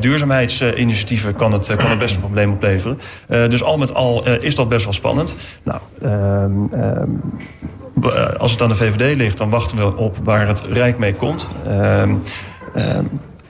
duurzaamheidsinitiatieven 0.00 1.36
kan 1.36 1.52
het, 1.52 1.76
kan 1.76 1.90
het 1.90 1.98
best 1.98 2.14
een 2.14 2.20
probleem 2.20 2.52
opleveren. 2.52 2.98
Dus 3.28 3.62
al 3.62 3.78
met 3.78 3.94
al 3.94 4.28
is 4.38 4.54
dat 4.54 4.68
best 4.68 4.84
wel 4.84 4.92
spannend. 4.92 5.36
Nou, 5.62 5.80
um, 6.02 6.70
um, 6.72 7.22
als 8.38 8.52
het 8.52 8.62
aan 8.62 8.68
de 8.68 8.74
VVD 8.74 9.16
ligt, 9.16 9.38
dan 9.38 9.50
wachten 9.50 9.76
we 9.76 9.96
op 9.96 10.16
waar 10.22 10.46
het 10.46 10.60
Rijk 10.60 10.98
mee 10.98 11.14
komt. 11.14 11.48
Um, 11.66 12.22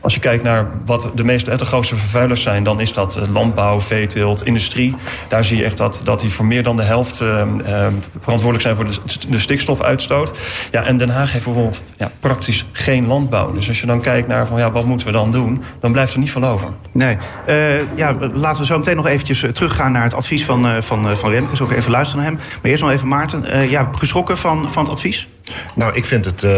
als 0.06 0.14
je 0.14 0.20
kijkt 0.20 0.42
naar 0.42 0.66
wat 0.84 1.10
de 1.14 1.24
meeste, 1.24 1.56
de 1.56 1.64
grootste 1.64 1.96
vervuilers 1.96 2.42
zijn, 2.42 2.64
dan 2.64 2.80
is 2.80 2.92
dat 2.92 3.18
landbouw, 3.32 3.80
veeteelt, 3.80 4.44
industrie. 4.44 4.94
Daar 5.28 5.44
zie 5.44 5.56
je 5.56 5.64
echt 5.64 5.76
dat, 5.76 6.00
dat 6.04 6.20
die 6.20 6.30
voor 6.30 6.44
meer 6.44 6.62
dan 6.62 6.76
de 6.76 6.82
helft 6.82 7.20
uh, 7.20 7.28
uh, 7.28 7.86
verantwoordelijk 8.20 8.60
zijn 8.60 8.76
voor 8.76 8.86
de, 9.28 9.38
stikstofuitstoot. 9.38 10.38
Ja, 10.70 10.84
en 10.84 10.96
Den 10.96 11.08
Haag 11.08 11.32
heeft 11.32 11.44
bijvoorbeeld 11.44 11.82
ja, 11.96 12.10
praktisch 12.20 12.66
geen 12.72 13.06
landbouw. 13.06 13.52
Dus 13.52 13.68
als 13.68 13.80
je 13.80 13.86
dan 13.86 14.00
kijkt 14.00 14.28
naar 14.28 14.46
van 14.46 14.58
ja, 14.58 14.70
wat 14.70 14.84
moeten 14.84 15.06
we 15.06 15.12
dan 15.12 15.32
doen, 15.32 15.62
dan 15.80 15.92
blijft 15.92 16.12
er 16.12 16.18
niet 16.18 16.30
veel 16.30 16.44
over. 16.44 16.68
Nee, 16.92 17.16
uh, 17.48 17.96
ja, 17.96 18.16
laten 18.32 18.60
we 18.60 18.66
zo 18.66 18.78
meteen 18.78 18.96
nog 18.96 19.06
eventjes 19.06 19.44
teruggaan 19.52 19.92
naar 19.92 20.02
het 20.02 20.14
advies 20.14 20.44
van, 20.44 20.82
van, 20.82 21.16
van 21.16 21.30
Remkes. 21.30 21.60
Ook 21.60 21.72
even 21.72 21.90
luisteren 21.90 22.22
naar 22.22 22.32
hem. 22.32 22.40
Maar 22.62 22.70
eerst 22.70 22.82
nog 22.82 22.92
even 22.92 23.08
Maarten. 23.08 23.70
ja, 23.70 23.88
geschrokken 23.92 24.38
van, 24.38 24.70
van 24.70 24.82
het 24.82 24.92
advies? 24.92 25.28
Nou, 25.74 25.94
ik 25.94 26.04
vind 26.04 26.24
het, 26.24 26.42
uh, 26.42 26.50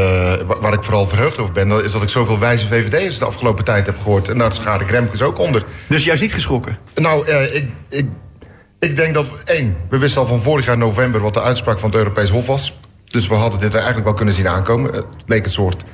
waar 0.60 0.72
ik 0.72 0.82
vooral 0.82 1.06
verheugd 1.06 1.38
over 1.38 1.52
ben... 1.52 1.84
is 1.84 1.92
dat 1.92 2.02
ik 2.02 2.08
zoveel 2.08 2.38
wijze 2.38 2.66
VVD'ers 2.66 3.18
de 3.18 3.24
afgelopen 3.24 3.64
tijd 3.64 3.86
heb 3.86 3.96
gehoord. 4.02 4.28
En 4.28 4.38
daar 4.38 4.52
schaar 4.52 4.80
ik 4.80 4.90
Remkes 4.90 5.22
ook 5.22 5.38
onder. 5.38 5.64
Dus 5.86 6.04
jij 6.04 6.14
is 6.14 6.20
niet 6.20 6.34
geschrokken? 6.34 6.78
Nou, 6.94 7.28
uh, 7.28 7.54
ik, 7.54 7.70
ik, 7.88 8.06
ik 8.78 8.96
denk 8.96 9.14
dat... 9.14 9.26
één, 9.44 9.76
we 9.88 9.98
wisten 9.98 10.20
al 10.20 10.26
van 10.26 10.42
vorig 10.42 10.66
jaar 10.66 10.78
november... 10.78 11.20
wat 11.20 11.34
de 11.34 11.42
uitspraak 11.42 11.78
van 11.78 11.88
het 11.88 11.98
Europees 11.98 12.30
Hof 12.30 12.46
was. 12.46 12.78
Dus 13.04 13.26
we 13.26 13.34
hadden 13.34 13.60
dit 13.60 13.74
eigenlijk 13.74 14.04
wel 14.04 14.14
kunnen 14.14 14.34
zien 14.34 14.48
aankomen. 14.48 14.92
Het 14.92 15.04
leek 15.26 15.44
een 15.44 15.50
soort 15.50 15.84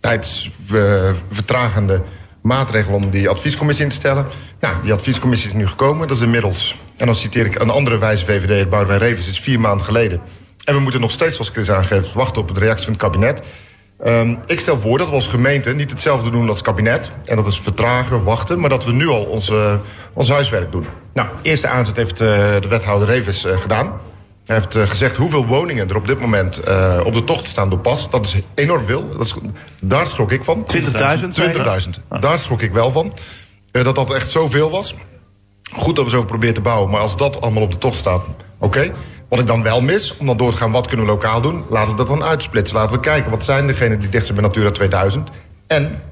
tijdsvertragende 0.00 2.02
maatregel... 2.42 2.94
om 2.94 3.10
die 3.10 3.28
adviescommissie 3.28 3.84
in 3.84 3.90
te 3.90 3.96
stellen. 3.96 4.26
Nou, 4.60 4.74
die 4.82 4.92
adviescommissie 4.92 5.48
is 5.48 5.54
nu 5.54 5.68
gekomen. 5.68 6.08
Dat 6.08 6.16
is 6.16 6.22
inmiddels... 6.22 6.78
en 6.96 7.06
dan 7.06 7.14
citeer 7.14 7.46
ik 7.46 7.60
een 7.60 7.70
andere 7.70 7.98
wijze 7.98 8.24
VVD... 8.24 8.68
Boudewijn 8.68 9.00
Revens 9.00 9.28
is 9.28 9.40
vier 9.40 9.60
maanden 9.60 9.86
geleden... 9.86 10.20
En 10.68 10.74
we 10.74 10.80
moeten 10.80 11.00
nog 11.00 11.10
steeds, 11.10 11.34
zoals 11.34 11.50
Chris 11.50 11.70
aangeeft, 11.70 12.12
wachten 12.12 12.42
op 12.42 12.54
de 12.54 12.60
reactie 12.60 12.84
van 12.84 12.92
het 12.92 13.02
kabinet. 13.02 13.42
Um, 14.06 14.38
ik 14.46 14.60
stel 14.60 14.78
voor 14.78 14.98
dat 14.98 15.08
we 15.08 15.14
als 15.14 15.26
gemeente 15.26 15.74
niet 15.74 15.90
hetzelfde 15.90 16.30
doen 16.30 16.48
als 16.48 16.58
het 16.58 16.66
kabinet. 16.66 17.10
En 17.24 17.36
dat 17.36 17.46
is 17.46 17.60
vertragen, 17.60 18.22
wachten, 18.24 18.60
maar 18.60 18.70
dat 18.70 18.84
we 18.84 18.92
nu 18.92 19.08
al 19.08 19.22
ons, 19.22 19.50
uh, 19.50 19.74
ons 20.12 20.28
huiswerk 20.30 20.72
doen. 20.72 20.86
Nou, 21.12 21.28
eerste 21.42 21.68
aanzet 21.68 21.96
heeft 21.96 22.20
uh, 22.20 22.28
de 22.60 22.68
wethouder 22.68 23.08
Revis 23.08 23.44
uh, 23.44 23.56
gedaan. 23.60 24.00
Hij 24.44 24.56
heeft 24.56 24.90
gezegd 24.90 25.16
hoeveel 25.16 25.46
woningen 25.46 25.88
er 25.88 25.96
op 25.96 26.06
dit 26.06 26.20
moment 26.20 26.58
op 27.04 27.12
de 27.12 27.24
tocht 27.24 27.46
staan 27.46 27.70
door 27.70 27.78
pas. 27.78 28.10
Dat 28.10 28.26
is 28.26 28.34
enorm 28.54 28.86
veel. 28.86 29.08
Dat 29.08 29.26
is, 29.26 29.34
daar 29.80 30.06
schrok 30.06 30.32
ik 30.32 30.44
van. 30.44 30.66
20.000? 30.76 30.80
20.000. 30.80 32.20
Daar 32.20 32.38
schrok 32.38 32.62
ik 32.62 32.72
wel 32.72 32.90
van. 32.90 33.12
dat 33.70 33.94
dat 33.94 34.12
echt 34.12 34.30
zoveel 34.30 34.70
was. 34.70 34.94
Goed 35.72 35.96
dat 35.96 36.04
we 36.04 36.10
zo 36.10 36.24
proberen 36.24 36.54
te 36.54 36.60
bouwen, 36.60 36.90
maar 36.90 37.00
als 37.00 37.16
dat 37.16 37.40
allemaal 37.40 37.62
op 37.62 37.72
de 37.72 37.78
tocht 37.78 37.96
staat, 37.96 38.22
oké. 38.58 38.78
Okay. 38.78 38.92
Wat 39.28 39.38
ik 39.38 39.46
dan 39.46 39.62
wel 39.62 39.80
mis, 39.80 40.16
om 40.16 40.26
dan 40.26 40.36
door 40.36 40.50
te 40.50 40.56
gaan 40.56 40.70
wat 40.70 40.86
kunnen 40.86 41.06
we 41.06 41.12
lokaal 41.12 41.40
doen... 41.40 41.64
laten 41.68 41.90
we 41.90 41.96
dat 41.96 42.06
dan 42.08 42.22
uitsplitsen. 42.22 42.76
Laten 42.76 42.94
we 42.94 43.00
kijken, 43.00 43.30
wat 43.30 43.44
zijn 43.44 43.66
degenen 43.66 43.98
die 43.98 44.08
dicht 44.08 44.24
zijn 44.24 44.36
bij 44.38 44.46
Natura 44.46 44.70
2000... 44.70 45.30
en, 45.66 46.02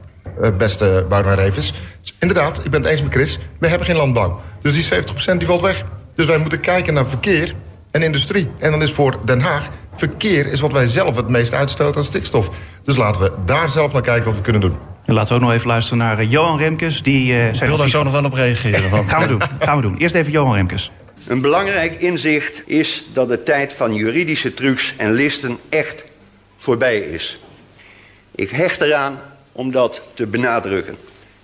uh, 0.42 0.48
beste 0.56 1.06
Boudewijn 1.08 1.38
Revens, 1.38 1.74
inderdaad, 2.18 2.64
ik 2.64 2.70
ben 2.70 2.82
het 2.82 2.90
eens 2.90 3.02
met 3.02 3.12
Chris... 3.12 3.38
we 3.58 3.68
hebben 3.68 3.86
geen 3.86 3.96
landbouw. 3.96 4.40
Dus 4.62 4.74
die 4.74 5.02
70% 5.34 5.36
die 5.36 5.46
valt 5.46 5.60
weg. 5.60 5.84
Dus 6.14 6.26
wij 6.26 6.38
moeten 6.38 6.60
kijken 6.60 6.94
naar 6.94 7.06
verkeer 7.06 7.54
en 7.90 8.02
industrie. 8.02 8.50
En 8.58 8.70
dan 8.70 8.82
is 8.82 8.92
voor 8.92 9.18
Den 9.24 9.40
Haag... 9.40 9.68
verkeer 9.96 10.46
is 10.46 10.60
wat 10.60 10.72
wij 10.72 10.86
zelf 10.86 11.16
het 11.16 11.28
meest 11.28 11.54
uitstoten 11.54 11.96
aan 11.96 12.04
stikstof. 12.04 12.50
Dus 12.84 12.96
laten 12.96 13.22
we 13.22 13.32
daar 13.44 13.68
zelf 13.68 13.92
naar 13.92 14.02
kijken 14.02 14.24
wat 14.24 14.36
we 14.36 14.42
kunnen 14.42 14.60
doen. 14.60 14.76
En 15.04 15.14
laten 15.14 15.28
we 15.28 15.34
ook 15.34 15.46
nog 15.46 15.56
even 15.56 15.68
luisteren 15.68 15.98
naar 15.98 16.20
uh, 16.20 16.30
Johan 16.30 16.58
Remkes. 16.58 17.02
Die, 17.02 17.32
uh, 17.32 17.52
ik 17.52 17.60
wil 17.60 17.76
daar 17.76 17.88
zo 17.88 18.02
nog 18.02 18.12
wel 18.12 18.24
op 18.24 18.32
reageren. 18.32 18.90
Want... 18.90 19.08
gaan 19.10 19.20
we 19.20 19.28
doen, 19.28 19.42
gaan 19.58 19.76
we 19.76 19.82
doen. 19.82 19.96
Eerst 19.96 20.14
even 20.14 20.32
Johan 20.32 20.54
Remkes. 20.54 20.90
Een 21.26 21.40
belangrijk 21.40 22.00
inzicht 22.00 22.62
is 22.66 23.04
dat 23.12 23.28
de 23.28 23.42
tijd 23.42 23.72
van 23.72 23.94
juridische 23.94 24.54
trucs 24.54 24.94
en 24.96 25.12
listen 25.12 25.58
echt 25.68 26.04
voorbij 26.56 26.98
is. 26.98 27.40
Ik 28.34 28.50
hecht 28.50 28.80
eraan 28.80 29.20
om 29.52 29.70
dat 29.70 30.02
te 30.14 30.26
benadrukken. 30.26 30.94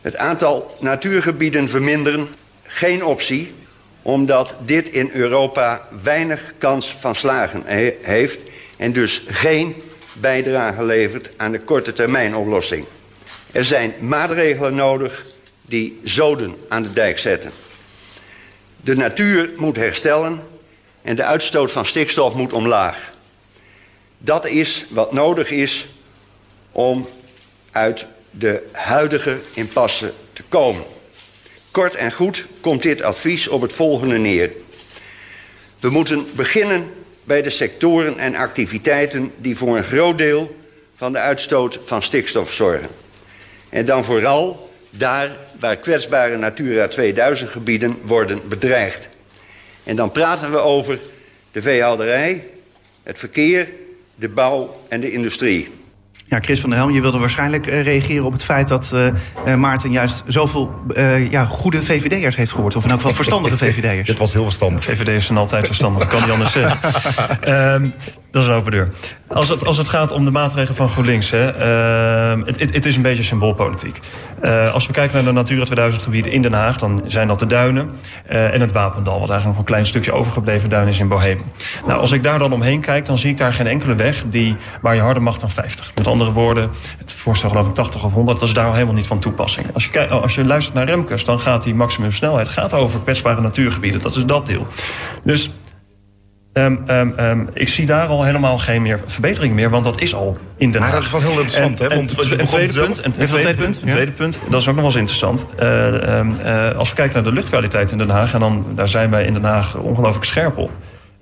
Het 0.00 0.16
aantal 0.16 0.76
natuurgebieden 0.80 1.68
verminderen, 1.68 2.28
geen 2.62 3.04
optie, 3.04 3.52
omdat 4.02 4.56
dit 4.64 4.88
in 4.88 5.10
Europa 5.12 5.88
weinig 6.02 6.54
kans 6.58 6.94
van 6.94 7.14
slagen 7.14 7.62
he 7.64 7.96
heeft 8.00 8.44
en 8.76 8.92
dus 8.92 9.22
geen 9.26 9.74
bijdrage 10.12 10.84
levert 10.84 11.30
aan 11.36 11.52
de 11.52 11.60
korte 11.60 11.92
termijn 11.92 12.36
oplossing. 12.36 12.84
Er 13.52 13.64
zijn 13.64 13.94
maatregelen 14.00 14.74
nodig 14.74 15.26
die 15.62 16.00
zoden 16.02 16.56
aan 16.68 16.82
de 16.82 16.92
dijk 16.92 17.18
zetten. 17.18 17.52
De 18.84 18.96
natuur 18.96 19.50
moet 19.56 19.76
herstellen 19.76 20.42
en 21.02 21.16
de 21.16 21.24
uitstoot 21.24 21.72
van 21.72 21.86
stikstof 21.86 22.34
moet 22.34 22.52
omlaag. 22.52 23.12
Dat 24.18 24.46
is 24.46 24.84
wat 24.88 25.12
nodig 25.12 25.50
is 25.50 25.88
om 26.72 27.08
uit 27.70 28.06
de 28.30 28.66
huidige 28.72 29.40
impasse 29.54 30.12
te 30.32 30.42
komen. 30.48 30.84
Kort 31.70 31.94
en 31.94 32.12
goed 32.12 32.46
komt 32.60 32.82
dit 32.82 33.02
advies 33.02 33.48
op 33.48 33.60
het 33.60 33.72
volgende 33.72 34.18
neer. 34.18 34.50
We 35.78 35.90
moeten 35.90 36.26
beginnen 36.34 36.90
bij 37.24 37.42
de 37.42 37.50
sectoren 37.50 38.18
en 38.18 38.34
activiteiten 38.34 39.32
die 39.36 39.56
voor 39.56 39.76
een 39.76 39.84
groot 39.84 40.18
deel 40.18 40.56
van 40.94 41.12
de 41.12 41.18
uitstoot 41.18 41.78
van 41.84 42.02
stikstof 42.02 42.52
zorgen. 42.52 42.88
En 43.68 43.84
dan 43.84 44.04
vooral 44.04 44.70
daar 44.90 45.36
waar 45.62 45.76
kwetsbare 45.76 46.36
Natura 46.36 46.88
2000 46.88 47.50
gebieden 47.50 47.96
worden 48.02 48.40
bedreigd. 48.48 49.08
En 49.84 49.96
dan 49.96 50.12
praten 50.12 50.50
we 50.50 50.58
over 50.58 50.98
de 51.52 51.62
veehouderij, 51.62 52.44
het 53.02 53.18
verkeer, 53.18 53.68
de 54.14 54.28
bouw 54.28 54.80
en 54.88 55.00
de 55.00 55.12
industrie. 55.12 55.68
Ja, 56.26 56.40
Chris 56.40 56.60
van 56.60 56.70
der 56.70 56.78
Helm, 56.78 56.92
je 56.92 57.00
wilde 57.00 57.18
waarschijnlijk 57.18 57.66
uh, 57.66 57.82
reageren 57.82 58.24
op 58.24 58.32
het 58.32 58.44
feit 58.44 58.68
dat 58.68 58.92
uh, 58.94 59.54
Maarten 59.54 59.90
juist 59.90 60.22
zoveel 60.26 60.74
uh, 60.96 61.30
ja, 61.30 61.44
goede 61.44 61.82
VVD'ers 61.82 62.36
heeft 62.36 62.52
gehoord. 62.52 62.76
Of 62.76 62.84
in 62.84 62.90
elk 62.90 63.00
geval 63.00 63.14
verstandige 63.14 63.56
VVD'ers. 63.64 64.08
Het 64.08 64.18
was 64.18 64.32
heel 64.32 64.44
verstandig. 64.44 64.84
VVD'ers 64.84 65.26
zijn 65.26 65.38
altijd 65.38 65.66
verstandig, 65.66 66.08
kan 66.08 66.22
niet 66.22 66.30
anders 66.30 66.52
zeggen. 66.52 66.78
um, 67.74 67.94
dat 68.32 68.42
is 68.42 68.48
een 68.48 68.54
open 68.54 68.70
deur. 68.70 68.90
Als 69.26 69.48
het, 69.48 69.66
als 69.66 69.76
het 69.76 69.88
gaat 69.88 70.12
om 70.12 70.24
de 70.24 70.30
maatregelen 70.30 70.76
van 70.76 70.88
GroenLinks, 70.88 71.30
hè, 71.30 71.46
uh, 72.36 72.46
het, 72.46 72.60
het, 72.74 72.86
is 72.86 72.96
een 72.96 73.02
beetje 73.02 73.22
symboolpolitiek. 73.22 73.98
Uh, 74.44 74.74
als 74.74 74.86
we 74.86 74.92
kijken 74.92 75.14
naar 75.14 75.24
de 75.24 75.32
Natura 75.32 75.64
2000 75.64 76.02
gebieden 76.02 76.32
in 76.32 76.42
Den 76.42 76.52
Haag, 76.52 76.78
dan 76.78 77.02
zijn 77.06 77.28
dat 77.28 77.38
de 77.38 77.46
duinen 77.46 77.90
uh, 78.30 78.54
en 78.54 78.60
het 78.60 78.72
Wapendal, 78.72 79.20
wat 79.20 79.30
eigenlijk 79.30 79.46
nog 79.46 79.58
een 79.58 79.72
klein 79.72 79.86
stukje 79.86 80.12
overgebleven 80.12 80.68
duin 80.68 80.88
is 80.88 80.98
in 80.98 81.08
Bohemen. 81.08 81.44
Nou, 81.86 82.00
als 82.00 82.12
ik 82.12 82.22
daar 82.22 82.38
dan 82.38 82.52
omheen 82.52 82.80
kijk, 82.80 83.06
dan 83.06 83.18
zie 83.18 83.30
ik 83.30 83.36
daar 83.36 83.52
geen 83.52 83.66
enkele 83.66 83.94
weg 83.94 84.24
die, 84.28 84.56
waar 84.80 84.94
je 84.94 85.00
harder 85.00 85.22
mag 85.22 85.38
dan 85.38 85.50
50. 85.50 85.92
Met 85.94 86.06
andere 86.06 86.32
woorden, 86.32 86.70
het 86.98 87.12
voorstel 87.12 87.48
geloof 87.48 87.66
ik 87.66 87.74
80 87.74 88.04
of 88.04 88.12
100, 88.12 88.38
dat 88.38 88.48
is 88.48 88.54
daar 88.54 88.66
al 88.66 88.72
helemaal 88.72 88.94
niet 88.94 89.06
van 89.06 89.18
toepassing. 89.18 89.66
Als 89.74 89.88
je, 89.92 90.08
als 90.08 90.34
je 90.34 90.44
luistert 90.44 90.74
naar 90.74 90.86
Remkes, 90.86 91.24
dan 91.24 91.40
gaat 91.40 91.62
die 91.62 91.74
maximumsnelheid 91.74 92.48
gaat 92.48 92.74
over 92.74 93.00
kwetsbare 93.00 93.40
natuurgebieden. 93.40 94.00
Dat 94.00 94.16
is 94.16 94.24
dat 94.24 94.46
deel. 94.46 94.66
Dus 95.22 95.50
Um, 96.54 96.84
um, 96.86 97.14
um, 97.18 97.48
ik 97.52 97.68
zie 97.68 97.86
daar 97.86 98.06
al 98.06 98.24
helemaal 98.24 98.58
geen 98.58 98.82
meer 98.82 99.00
verbetering 99.06 99.54
meer, 99.54 99.70
want 99.70 99.84
dat 99.84 100.00
is 100.00 100.14
al 100.14 100.38
in 100.56 100.70
Den 100.70 100.82
Haag. 100.82 100.90
Maar 100.90 101.00
dat 101.00 101.20
is 101.20 101.26
wel 101.26 101.32
heel 101.32 101.40
interessant, 101.40 101.78
hè? 101.78 101.88
Want 101.88 102.30
en, 102.30 102.40
een 102.40 102.46
tweede 102.46 102.72
punt, 102.72 103.04
een, 103.04 103.12
tweede 103.12 103.54
punt, 103.54 103.82
een 103.82 103.88
tweede 103.88 104.12
punt, 104.12 104.38
dat 104.50 104.60
is 104.60 104.68
ook 104.68 104.74
nog 104.74 104.84
wel 104.84 104.84
eens 104.84 104.94
interessant. 104.94 105.46
Uh, 105.60 105.88
uh, 106.44 106.76
als 106.76 106.88
we 106.88 106.94
kijken 106.94 107.14
naar 107.14 107.24
de 107.24 107.32
luchtkwaliteit 107.32 107.90
in 107.90 107.98
Den 107.98 108.10
Haag, 108.10 108.34
en 108.34 108.40
dan 108.40 108.66
daar 108.74 108.88
zijn 108.88 109.10
wij 109.10 109.24
in 109.24 109.32
Den 109.32 109.44
Haag 109.44 109.76
ongelooflijk 109.76 110.24
scherp 110.24 110.56
op. 110.56 110.70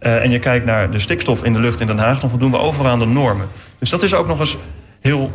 Uh, 0.01 0.23
en 0.23 0.31
je 0.31 0.39
kijkt 0.39 0.65
naar 0.65 0.91
de 0.91 0.99
stikstof 0.99 1.45
in 1.45 1.53
de 1.53 1.61
lucht 1.61 1.81
in 1.81 1.87
Den 1.87 1.99
Haag, 1.99 2.21
dan 2.21 2.31
voldoen 2.31 2.51
we 2.51 2.59
overal 2.59 2.91
aan 2.91 2.99
de 2.99 3.07
normen. 3.07 3.47
Dus 3.79 3.91
dat 3.91 4.03
is 4.03 4.15
ook 4.15 4.27
nog 4.27 4.39
eens 4.39 4.57
heel 5.01 5.31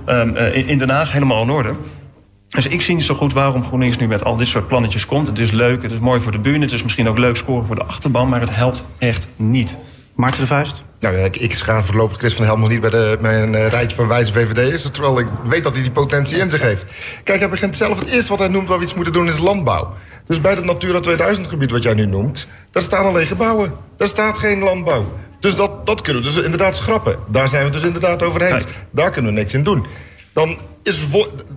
in, 0.54 0.68
in 0.68 0.78
Den 0.78 0.90
Haag 0.90 1.12
helemaal 1.12 1.42
in 1.42 1.50
orde. 1.50 1.76
Dus 2.50 2.68
ik 2.68 2.82
zie 2.82 2.96
niet 2.96 3.04
zo 3.04 3.16
goed 3.16 3.34
waarom 3.34 3.64
GroenLinks 3.64 3.98
nu 3.98 4.08
met 4.08 4.24
al 4.24 4.36
dit 4.36 4.48
soort 4.48 4.68
plannetjes 4.68 5.06
komt. 5.06 5.28
Het 5.28 5.40
is 5.40 5.52
leuk, 5.52 5.82
het 5.82 5.92
is 5.92 6.00
mooi 6.00 6.22
voor 6.22 6.32
de 6.32 6.40
buren, 6.40 6.62
het 6.62 6.72
is 6.72 6.84
misschien 6.84 7.08
ook 7.08 7.18
leuk 7.18 7.36
scoren 7.36 7.66
voor 7.66 7.76
de 7.76 7.84
achterban, 7.84 8.30
maar 8.30 8.40
het 8.42 8.56
helpt 8.56 8.86
echt 8.98 9.28
niet. 9.36 9.78
Maarten 10.16 10.42
de 10.42 10.48
Vuist? 10.48 10.84
Nou, 11.00 11.16
ik, 11.16 11.36
ik 11.36 11.54
schaar 11.54 11.84
voorlopig 11.84 12.18
Chris 12.18 12.34
van 12.34 12.46
Helm 12.46 12.60
nog 12.60 12.70
niet 12.70 12.82
bij 12.82 12.90
de, 12.90 13.18
mijn 13.22 13.54
uh, 13.54 13.68
rijtje 13.68 13.96
van 13.96 14.08
wijze 14.08 14.34
VVD'ers. 14.34 14.92
Terwijl 14.92 15.20
ik 15.20 15.28
weet 15.44 15.64
dat 15.64 15.74
hij 15.74 15.82
die 15.82 15.92
potentie 15.92 16.38
in 16.38 16.52
zich 16.52 16.62
heeft. 16.62 16.86
Kijk, 17.24 17.40
hij 17.40 17.50
begint 17.50 17.76
zelf 17.76 18.00
het 18.00 18.08
eerste 18.08 18.30
wat 18.30 18.40
hij 18.40 18.48
noemt 18.48 18.68
waar 18.68 18.78
we 18.78 18.84
iets 18.84 18.94
moeten 18.94 19.14
doen 19.14 19.28
is 19.28 19.38
landbouw. 19.38 19.94
Dus 20.28 20.42
bij 20.42 20.54
het 20.54 20.66
Natura 20.66 21.00
2000 21.00 21.48
gebied 21.48 21.72
wat 21.72 21.84
jij 21.84 21.94
nu 21.94 22.06
noemt, 22.06 22.48
daar 22.72 22.84
staan 22.84 23.06
alleen 23.06 23.28
gebouwen. 23.28 23.74
Daar 23.98 24.08
staat 24.08 24.38
geen 24.38 24.60
landbouw. 24.60 25.14
Dus 25.40 25.56
dat, 25.56 25.86
dat 25.86 26.02
kunnen 26.02 26.24
we 26.24 26.28
dus 26.28 26.44
inderdaad 26.44 26.76
schrappen. 26.76 27.16
Daar 27.28 27.50
zijn 27.50 27.64
we 27.64 27.70
dus 27.70 27.84
inderdaad 27.84 28.24
over 28.24 28.42
eens. 28.42 28.64
Daar 28.92 29.12
kunnen 29.12 29.34
we 29.34 29.40
niks 29.40 29.54
in 29.54 29.64
doen. 29.64 29.86
Dan 30.36 30.58
is 30.84 31.00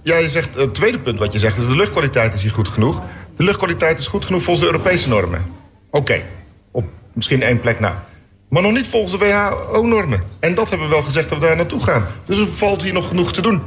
jij 0.03 0.29
zegt, 0.29 0.55
het 0.55 0.75
tweede 0.75 0.99
punt 0.99 1.19
wat 1.19 1.33
je 1.33 1.39
zegt, 1.39 1.59
is 1.59 1.67
de 1.67 1.77
luchtkwaliteit 1.77 2.35
is 2.35 2.43
hier 2.43 2.53
goed 2.53 2.69
genoeg. 2.69 3.03
De 3.37 3.45
luchtkwaliteit 3.45 3.99
is 3.99 4.07
goed 4.07 4.25
genoeg 4.25 4.43
volgens 4.43 4.67
de 4.67 4.73
Europese 4.73 5.09
normen. 5.09 5.45
Oké, 5.91 6.23
op 6.71 6.85
misschien 7.13 7.43
één 7.43 7.61
plek 7.61 7.81
na. 7.81 8.05
Maar 8.49 8.63
nog 8.63 8.73
niet 8.73 8.87
volgens 8.87 9.13
de 9.13 9.19
WHO-normen. 9.19 10.23
En 10.41 10.55
dat 10.55 10.69
hebben 10.69 10.89
we 10.89 10.95
wel 10.95 11.03
gezegd 11.03 11.29
dat 11.29 11.39
we 11.39 11.47
daar 11.47 11.57
naartoe 11.57 11.83
gaan. 11.83 12.07
Dus 12.25 12.39
er 12.39 12.47
valt 12.47 12.83
hier 12.83 12.93
nog 12.93 13.09
genoeg 13.09 13.33
te 13.33 13.41
doen. 13.41 13.63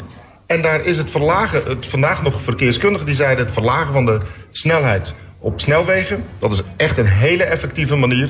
En 0.47 0.62
daar 0.62 0.86
is 0.86 0.97
het 0.97 1.10
verlagen, 1.10 1.63
het, 1.65 1.86
vandaag 1.86 2.24
nog 2.24 2.41
verkeerskundigen 2.41 3.06
die 3.06 3.15
zeiden... 3.15 3.45
het 3.45 3.54
verlagen 3.54 3.93
van 3.93 4.06
de 4.06 4.19
snelheid 4.50 5.13
op 5.39 5.60
snelwegen... 5.60 6.24
dat 6.39 6.52
is 6.52 6.62
echt 6.78 6.97
een 6.97 7.06
hele 7.06 7.43
effectieve 7.43 7.95
manier 7.95 8.30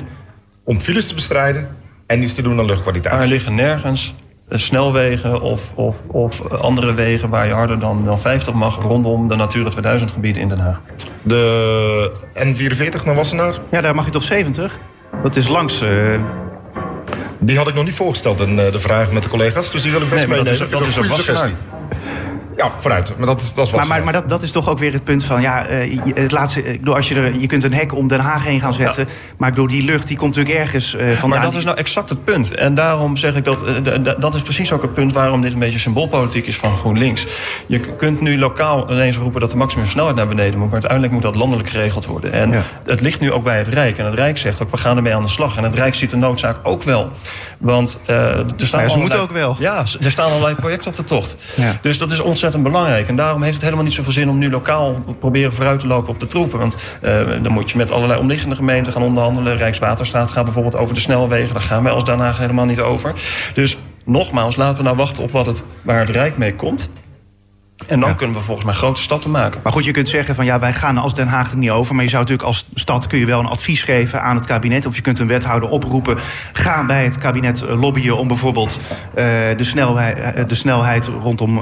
om 0.64 0.80
files 0.80 1.06
te 1.06 1.14
bestrijden... 1.14 1.76
en 2.06 2.22
iets 2.22 2.34
te 2.34 2.42
doen 2.42 2.58
aan 2.58 2.66
luchtkwaliteit. 2.66 3.14
Maar 3.14 3.22
er 3.22 3.28
liggen 3.28 3.54
nergens 3.54 4.14
snelwegen 4.58 5.40
of, 5.40 5.72
of, 5.74 5.96
of 6.06 6.52
andere 6.52 6.94
wegen... 6.94 7.28
waar 7.28 7.46
je 7.46 7.52
harder 7.52 7.78
dan, 7.78 8.04
dan 8.04 8.20
50 8.20 8.54
mag 8.54 8.82
rondom 8.82 9.28
de 9.28 9.36
Natura 9.36 9.68
2000 9.68 10.10
gebieden 10.10 10.42
in 10.42 10.48
Den 10.48 10.58
Haag. 10.58 10.80
De 11.22 12.12
N44 12.34 13.04
naar 13.04 13.14
Wassenaar? 13.14 13.54
Ja, 13.70 13.80
daar 13.80 13.94
mag 13.94 14.04
je 14.04 14.10
toch 14.10 14.22
70? 14.22 14.78
Dat 15.22 15.36
is 15.36 15.48
langs... 15.48 15.82
Uh... 15.82 15.90
Die 17.38 17.56
had 17.56 17.68
ik 17.68 17.74
nog 17.74 17.84
niet 17.84 17.94
voorgesteld 17.94 18.40
in 18.40 18.58
uh, 18.58 18.72
de 18.72 18.78
vraag 18.78 19.12
met 19.12 19.22
de 19.22 19.28
collega's. 19.28 19.70
Dus 19.70 19.82
die 19.82 19.90
wil 19.90 20.00
ik 20.00 20.08
best 20.08 20.26
nee, 20.26 20.36
meenemen. 20.36 20.58
Dat 20.58 20.68
is, 20.68 20.72
dat 20.72 20.86
is 20.86 20.96
een 20.96 21.16
suggestie. 21.16 21.54
Ja, 22.56 22.70
vooruit. 22.78 23.12
Maar 23.18 23.26
dat 23.26 23.40
is, 23.40 23.54
dat 23.54 23.66
is 23.66 23.72
wat 23.72 23.80
Maar, 23.80 23.88
maar, 23.88 24.04
maar 24.04 24.12
dat, 24.12 24.28
dat 24.28 24.42
is 24.42 24.50
toch 24.50 24.68
ook 24.68 24.78
weer 24.78 24.92
het 24.92 25.04
punt 25.04 25.24
van, 25.24 25.40
ja, 25.40 25.66
eh, 25.66 25.92
je- 25.92 26.00
het 26.14 26.32
laatste, 26.32 26.64
ik 26.72 26.78
bedoel, 26.78 26.94
als 26.96 27.08
je, 27.08 27.14
er, 27.14 27.38
je 27.40 27.46
kunt 27.46 27.62
een 27.64 27.74
hek 27.74 27.94
om 27.94 28.08
Den 28.08 28.20
Haag 28.20 28.44
heen 28.44 28.60
gaan 28.60 28.74
zetten, 28.74 29.08
maar 29.38 29.50
bedoel, 29.50 29.66
die 29.68 29.84
lucht 29.84 30.06
die 30.08 30.16
komt 30.16 30.36
natuurlijk 30.36 30.64
ergens 30.64 30.94
eh 30.94 31.00
vandaan. 31.10 31.28
Maar 31.28 31.40
dat 31.40 31.54
is 31.54 31.64
nou 31.64 31.76
exact 31.76 32.08
het 32.08 32.24
punt. 32.24 32.54
En 32.54 32.74
daarom 32.74 33.16
zeg 33.16 33.34
ik 33.34 33.44
dat. 33.44 33.64
eh, 33.64 34.14
Dat 34.18 34.34
is 34.34 34.42
precies 34.42 34.72
ook 34.72 34.82
het 34.82 34.94
punt 34.94 35.12
waarom 35.12 35.40
dit 35.42 35.52
een 35.52 35.58
beetje 35.58 35.78
symboolpolitiek 35.78 36.46
is 36.46 36.56
van 36.56 36.76
GroenLinks. 36.76 37.26
Je 37.66 37.78
kunt 37.80 38.20
nu 38.20 38.38
lokaal 38.38 38.90
ineens 38.92 39.16
roepen 39.16 39.40
dat 39.40 39.50
de 39.50 39.56
maximumsnelheid 39.56 40.16
naar 40.16 40.28
beneden 40.28 40.52
moet. 40.58 40.64
Maar 40.64 40.72
uiteindelijk 40.72 41.12
moet 41.12 41.22
dat 41.22 41.34
landelijk 41.34 41.68
geregeld 41.68 42.06
worden. 42.06 42.32
En 42.32 42.50
Ja. 42.50 42.62
het 42.86 43.00
ligt 43.00 43.20
nu 43.20 43.32
ook 43.32 43.44
bij 43.44 43.58
het 43.58 43.68
Rijk. 43.68 43.98
En 43.98 44.04
het 44.04 44.14
Rijk 44.14 44.38
zegt 44.38 44.62
ook, 44.62 44.70
we 44.70 44.76
gaan 44.76 44.96
ermee 44.96 45.14
aan 45.14 45.22
de 45.22 45.28
slag. 45.28 45.56
En 45.56 45.64
het 45.64 45.74
Rijk 45.74 45.94
ziet 45.94 46.10
de 46.10 46.16
noodzaak 46.16 46.56
ook 46.62 46.82
wel. 46.82 47.10
Want 47.58 48.00
eh, 48.06 48.16
er 48.16 48.26
staan 48.28 48.46
ja, 48.56 48.66
ze 48.66 48.74
allerlei- 48.74 48.98
moeten 49.00 49.20
ook 49.20 49.30
wel. 49.32 49.56
Ja, 49.58 49.84
er 50.02 50.10
staan 50.10 50.26
allerlei 50.30 50.54
projecten 50.54 50.90
op 50.90 50.96
de 50.96 51.04
tocht. 51.04 51.36
Dus 51.82 51.98
dat 51.98 52.10
is 52.10 52.20
ontzettend 52.44 52.72
belangrijk. 52.72 53.08
En 53.08 53.16
daarom 53.16 53.42
heeft 53.42 53.54
het 53.54 53.62
helemaal 53.62 53.84
niet 53.84 53.94
zoveel 53.94 54.12
zin 54.12 54.28
om 54.28 54.38
nu 54.38 54.50
lokaal 54.50 55.04
proberen 55.18 55.52
vooruit 55.52 55.78
te 55.78 55.86
lopen 55.86 56.08
op 56.08 56.20
de 56.20 56.26
troepen. 56.26 56.58
Want 56.58 56.78
eh, 57.00 57.20
dan 57.42 57.52
moet 57.52 57.70
je 57.70 57.76
met 57.76 57.90
allerlei 57.90 58.20
omliggende 58.20 58.54
gemeenten 58.54 58.92
gaan 58.92 59.02
onderhandelen. 59.02 59.56
Rijkswaterstaat 59.56 60.30
gaat 60.30 60.44
bijvoorbeeld 60.44 60.76
over 60.76 60.94
de 60.94 61.00
snelwegen. 61.00 61.54
Daar 61.54 61.62
gaan 61.62 61.82
wij 61.82 61.92
als 61.92 62.04
Den 62.04 62.18
Haag 62.18 62.38
helemaal 62.38 62.64
niet 62.64 62.80
over. 62.80 63.14
Dus 63.54 63.78
nogmaals, 64.04 64.56
laten 64.56 64.76
we 64.76 64.82
nou 64.82 64.96
wachten 64.96 65.22
op 65.22 65.30
wat 65.30 65.46
het, 65.46 65.66
waar 65.82 65.98
het 65.98 66.08
Rijk 66.08 66.36
mee 66.36 66.54
komt. 66.54 66.90
En 67.86 68.00
dan 68.00 68.08
Ja. 68.08 68.14
kunnen 68.14 68.36
we 68.36 68.42
volgens 68.42 68.66
mij 68.66 68.74
grote 68.74 69.00
stappen 69.00 69.30
maken. 69.30 69.60
Maar 69.62 69.72
goed, 69.72 69.84
je 69.84 69.90
kunt 69.90 70.08
zeggen 70.08 70.34
van 70.34 70.44
ja, 70.44 70.58
wij 70.58 70.72
gaan 70.72 70.98
als 70.98 71.14
Den 71.14 71.28
Haag 71.28 71.50
er 71.50 71.56
niet 71.56 71.70
over. 71.70 71.94
Maar 71.94 72.04
je 72.04 72.10
zou 72.10 72.22
natuurlijk 72.22 72.48
als 72.48 72.66
stad 72.74 73.06
kun 73.06 73.18
je 73.18 73.26
wel 73.26 73.40
een 73.40 73.46
advies 73.46 73.82
geven 73.82 74.22
aan 74.22 74.36
het 74.36 74.46
kabinet. 74.46 74.86
Of 74.86 74.94
je 74.96 75.02
kunt 75.02 75.18
een 75.18 75.26
wethouder 75.26 75.68
oproepen. 75.68 76.16
Ga 76.52 76.84
bij 76.86 77.04
het 77.04 77.18
kabinet 77.18 77.62
eh, 77.62 77.80
lobbyen 77.80 78.16
om 78.16 78.28
bijvoorbeeld 78.28 78.80
eh, 79.14 79.24
de, 79.56 79.64
snelheid, 79.64 80.18
eh, 80.18 80.44
de 80.46 80.54
snelheid 80.54 81.06
rondom 81.22 81.56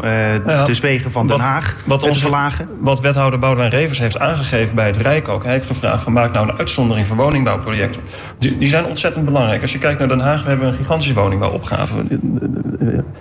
Ja, 0.47 0.65
de 0.65 0.79
wegen 0.81 1.11
van 1.11 1.27
Den 1.27 1.37
wat- 1.37 1.47
Haag 1.47 1.77
wat 1.85 2.01
te 2.01 2.07
onze- 2.07 2.21
verlagen. 2.21 2.69
Wat 2.81 3.01
wethouder 3.01 3.39
Boudewijn 3.39 3.71
Revers 3.71 3.99
heeft 3.99 4.19
aangegeven 4.19 4.75
bij 4.75 4.87
het 4.87 4.97
Rijk 4.97 5.29
ook. 5.29 5.43
Hij 5.45 5.53
heeft 5.53 5.67
gevraagd 5.67 6.03
van 6.03 6.13
maak 6.13 6.33
nou 6.33 6.49
een 6.49 6.59
uitzondering 6.59 7.07
voor 7.07 7.17
woningbouwprojecten. 7.17 8.03
Die, 8.39 8.59
die 8.59 8.69
zijn 8.69 8.85
ontzettend 8.85 9.25
belangrijk. 9.25 9.63
Als 9.63 9.73
je 9.73 9.79
kijkt 9.79 9.99
naar 9.99 10.09
Den 10.09 10.21
Haag, 10.21 10.43
we 10.43 10.49
hebben 10.49 10.67
een 10.69 10.75
gigantische 10.75 11.15
woningbouwopgave. 11.15 11.95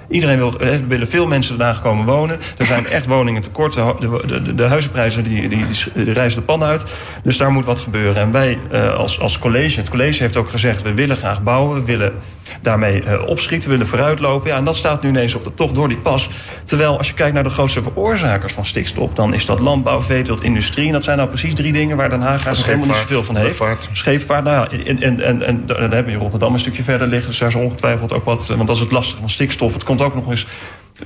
Iedereen 0.10 0.38
wil, 0.38 0.54
willen 0.88 1.08
veel 1.08 1.28
mensen 1.28 1.58
Den 1.58 1.66
Haag 1.66 1.82
komen 1.82 2.06
wonen. 2.06 2.40
Er 2.58 2.66
zijn 2.66 2.88
echt 2.90 3.06
woningen 3.06 3.42
tekort. 3.42 3.74
De, 3.74 3.94
de, 4.00 4.42
de, 4.42 4.56
de 4.56 4.64
huizenprijzen 4.64 5.24
die, 5.24 5.50
die, 5.50 5.66
die, 5.94 6.14
reizen 6.14 6.40
de 6.40 6.46
pan 6.46 6.64
uit. 6.64 6.86
Dus 7.24 7.38
daar 7.38 7.52
moet 7.52 7.66
wat 7.66 7.80
gebeuren. 7.80 8.22
En 8.22 8.32
wij 8.32 8.58
eh, 8.72 8.96
als, 8.96 9.20
als 9.20 9.40
college, 9.40 9.80
het 9.80 9.90
college 9.90 10.24
heeft 10.24 10.38
ook 10.38 10.50
gezegd... 10.50 10.82
we 10.82 10.94
willen 10.94 11.18
graag 11.18 11.44
bouwen, 11.44 11.80
we 11.80 11.86
willen 11.86 12.14
daarmee 12.62 13.04
eh, 13.04 13.28
opschieten, 13.28 13.70
we 13.70 13.76
willen 13.76 13.90
vooruitlopen. 13.92 14.50
Ja, 14.50 14.58
en 14.58 14.64
dat 14.64 14.76
staat 14.76 15.02
nu 15.02 15.10
ineens 15.10 15.36
op 15.36 15.44
de 15.44 15.54
tocht 15.54 15.76
door 15.76 15.88
die 15.88 15.98
pas. 15.98 16.30
Terwijl 16.64 16.98
als 16.98 17.08
je 17.08 17.14
kijkt 17.14 17.34
naar 17.34 17.44
de 17.44 17.50
grootste 17.50 17.82
veroorzakers 17.82 18.54
van 18.54 18.66
stikstof... 18.66 19.14
dan 19.14 19.34
is 19.34 19.46
dat 19.46 19.60
landbouw, 19.60 20.02
veeteelt, 20.02 20.44
industrie. 20.44 20.88
En 20.88 20.94
dat 20.94 21.04
zijn 21.04 21.18
nou 21.18 21.30
precies 21.30 21.54
drie 21.54 21.72
dingen 21.72 21.98
waar 21.98 22.10
Den 22.10 22.22
Haag 22.22 22.46
eigenlijk 22.46 22.66
helemaal 22.66 22.86
niet 22.86 22.96
Scheepvaart, 22.96 23.10
zoveel 23.10 23.24
van 23.24 23.36
heeft. 23.36 23.60
luchtvaart. 23.60 23.90
Scheepvaart, 23.92 24.44
nou 24.44 24.68
ja, 24.72 24.84
en, 24.86 25.02
en, 25.02 25.22
en, 25.22 25.42
en 25.42 25.66
dan 25.66 25.78
hebben 25.80 26.06
we 26.06 26.12
in 26.12 26.18
Rotterdam 26.18 26.54
een 26.54 26.60
stukje 26.60 26.84
verder 26.84 27.08
liggen. 27.08 27.30
Dus 27.30 27.40
daar 27.40 27.50
is 27.50 27.56
ongetwijfeld 27.56 28.14
ook 28.14 28.26
wat... 28.26 28.50
eh, 28.50 28.56
Want 28.56 28.68
dat 28.68 28.76
is 28.76 28.82
het 28.82 28.92
lastige 28.92 29.20
van 29.20 29.30
stikstof. 29.30 29.74
Het 29.74 29.84
komt 29.84 30.02
ook 30.02 30.16
nog 30.16 30.30
eens... 30.30 30.48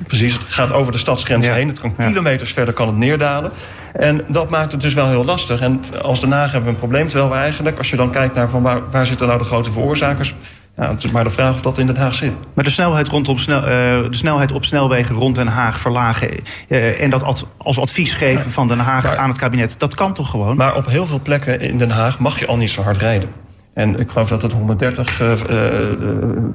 Precies, 0.08 0.34
het 0.34 0.44
gaat 0.48 0.72
over 0.72 0.92
de 0.92 0.98
stadsgrenzen 0.98 1.52
Ja. 1.52 1.58
heen. 1.58 1.68
Het 1.68 1.80
kan 1.80 1.96
kilometers 1.96 2.54
verder 2.54 2.74
kan 2.74 2.88
het 2.88 2.98
neerdalen. 2.98 3.52
En 3.94 4.22
dat 4.28 4.50
maakt 4.50 4.72
het 4.72 4.82
dus 4.82 4.94
wel 4.94 5.08
heel 5.10 5.26
lastig. 5.26 5.62
En 5.62 5.82
als 6.02 6.20
Den 6.20 6.32
Haag 6.32 6.46
hebben 6.52 6.64
we 6.64 6.70
een 6.70 6.80
probleem. 6.80 7.08
Terwijl 7.08 7.30
we 7.30 7.36
eigenlijk, 7.36 7.78
als 7.78 7.90
je 7.90 7.96
dan 7.96 8.12
kijkt 8.12 8.36
naar 8.36 8.50
van 8.50 8.62
waar, 8.62 8.82
waar 8.92 9.06
zitten 9.06 9.28
nou 9.28 9.40
de 9.40 9.46
grote 9.46 9.72
veroorzakers... 9.72 10.36
Ja, 10.78 10.90
het 10.90 11.04
is 11.04 11.12
maar 11.12 11.24
de 11.24 11.30
vraag 11.30 11.54
of 11.54 11.62
dat 11.62 11.78
in 11.78 11.86
Den 11.88 11.98
Haag 11.98 12.14
zit. 12.14 12.38
Maar 12.54 12.64
de 12.64 12.70
snelheid, 12.70 13.08
rondom 13.08 13.38
snel, 13.38 13.60
eh, 13.62 13.68
de 13.68 14.08
snelheid 14.10 14.52
op 14.52 14.66
snelwegen 14.66 15.16
rond 15.16 15.36
Den 15.36 15.48
Haag 15.48 15.80
verlagen... 15.80 16.30
eh, 16.70 17.02
en 17.02 17.10
dat 17.10 17.24
ad- 17.24 17.46
als 17.58 17.80
advies 17.80 18.14
geven 18.14 18.52
van 18.52 18.68
Den 18.68 18.80
Haag 18.80 19.04
maar- 19.04 19.18
aan 19.18 19.30
het 19.30 19.38
kabinet... 19.38 19.76
dat 19.80 19.96
kan 19.96 20.14
toch 20.14 20.30
gewoon? 20.30 20.58
Maar 20.58 20.76
op 20.76 20.86
heel 20.88 21.06
veel 21.06 21.20
plekken 21.24 21.60
in 21.60 21.78
Den 21.78 21.90
Haag 21.92 22.20
mag 22.20 22.40
je 22.40 22.48
al 22.48 22.58
niet 22.58 22.70
zo 22.70 22.82
hard 22.82 22.98
rijden. 22.98 23.30
En 23.74 24.00
ik 24.00 24.10
geloof 24.10 24.30
dat 24.30 24.42
het 24.42 24.52
130 24.54 25.22
eh, 25.22 25.32
eh, 25.32 25.92
eh, 25.92 25.98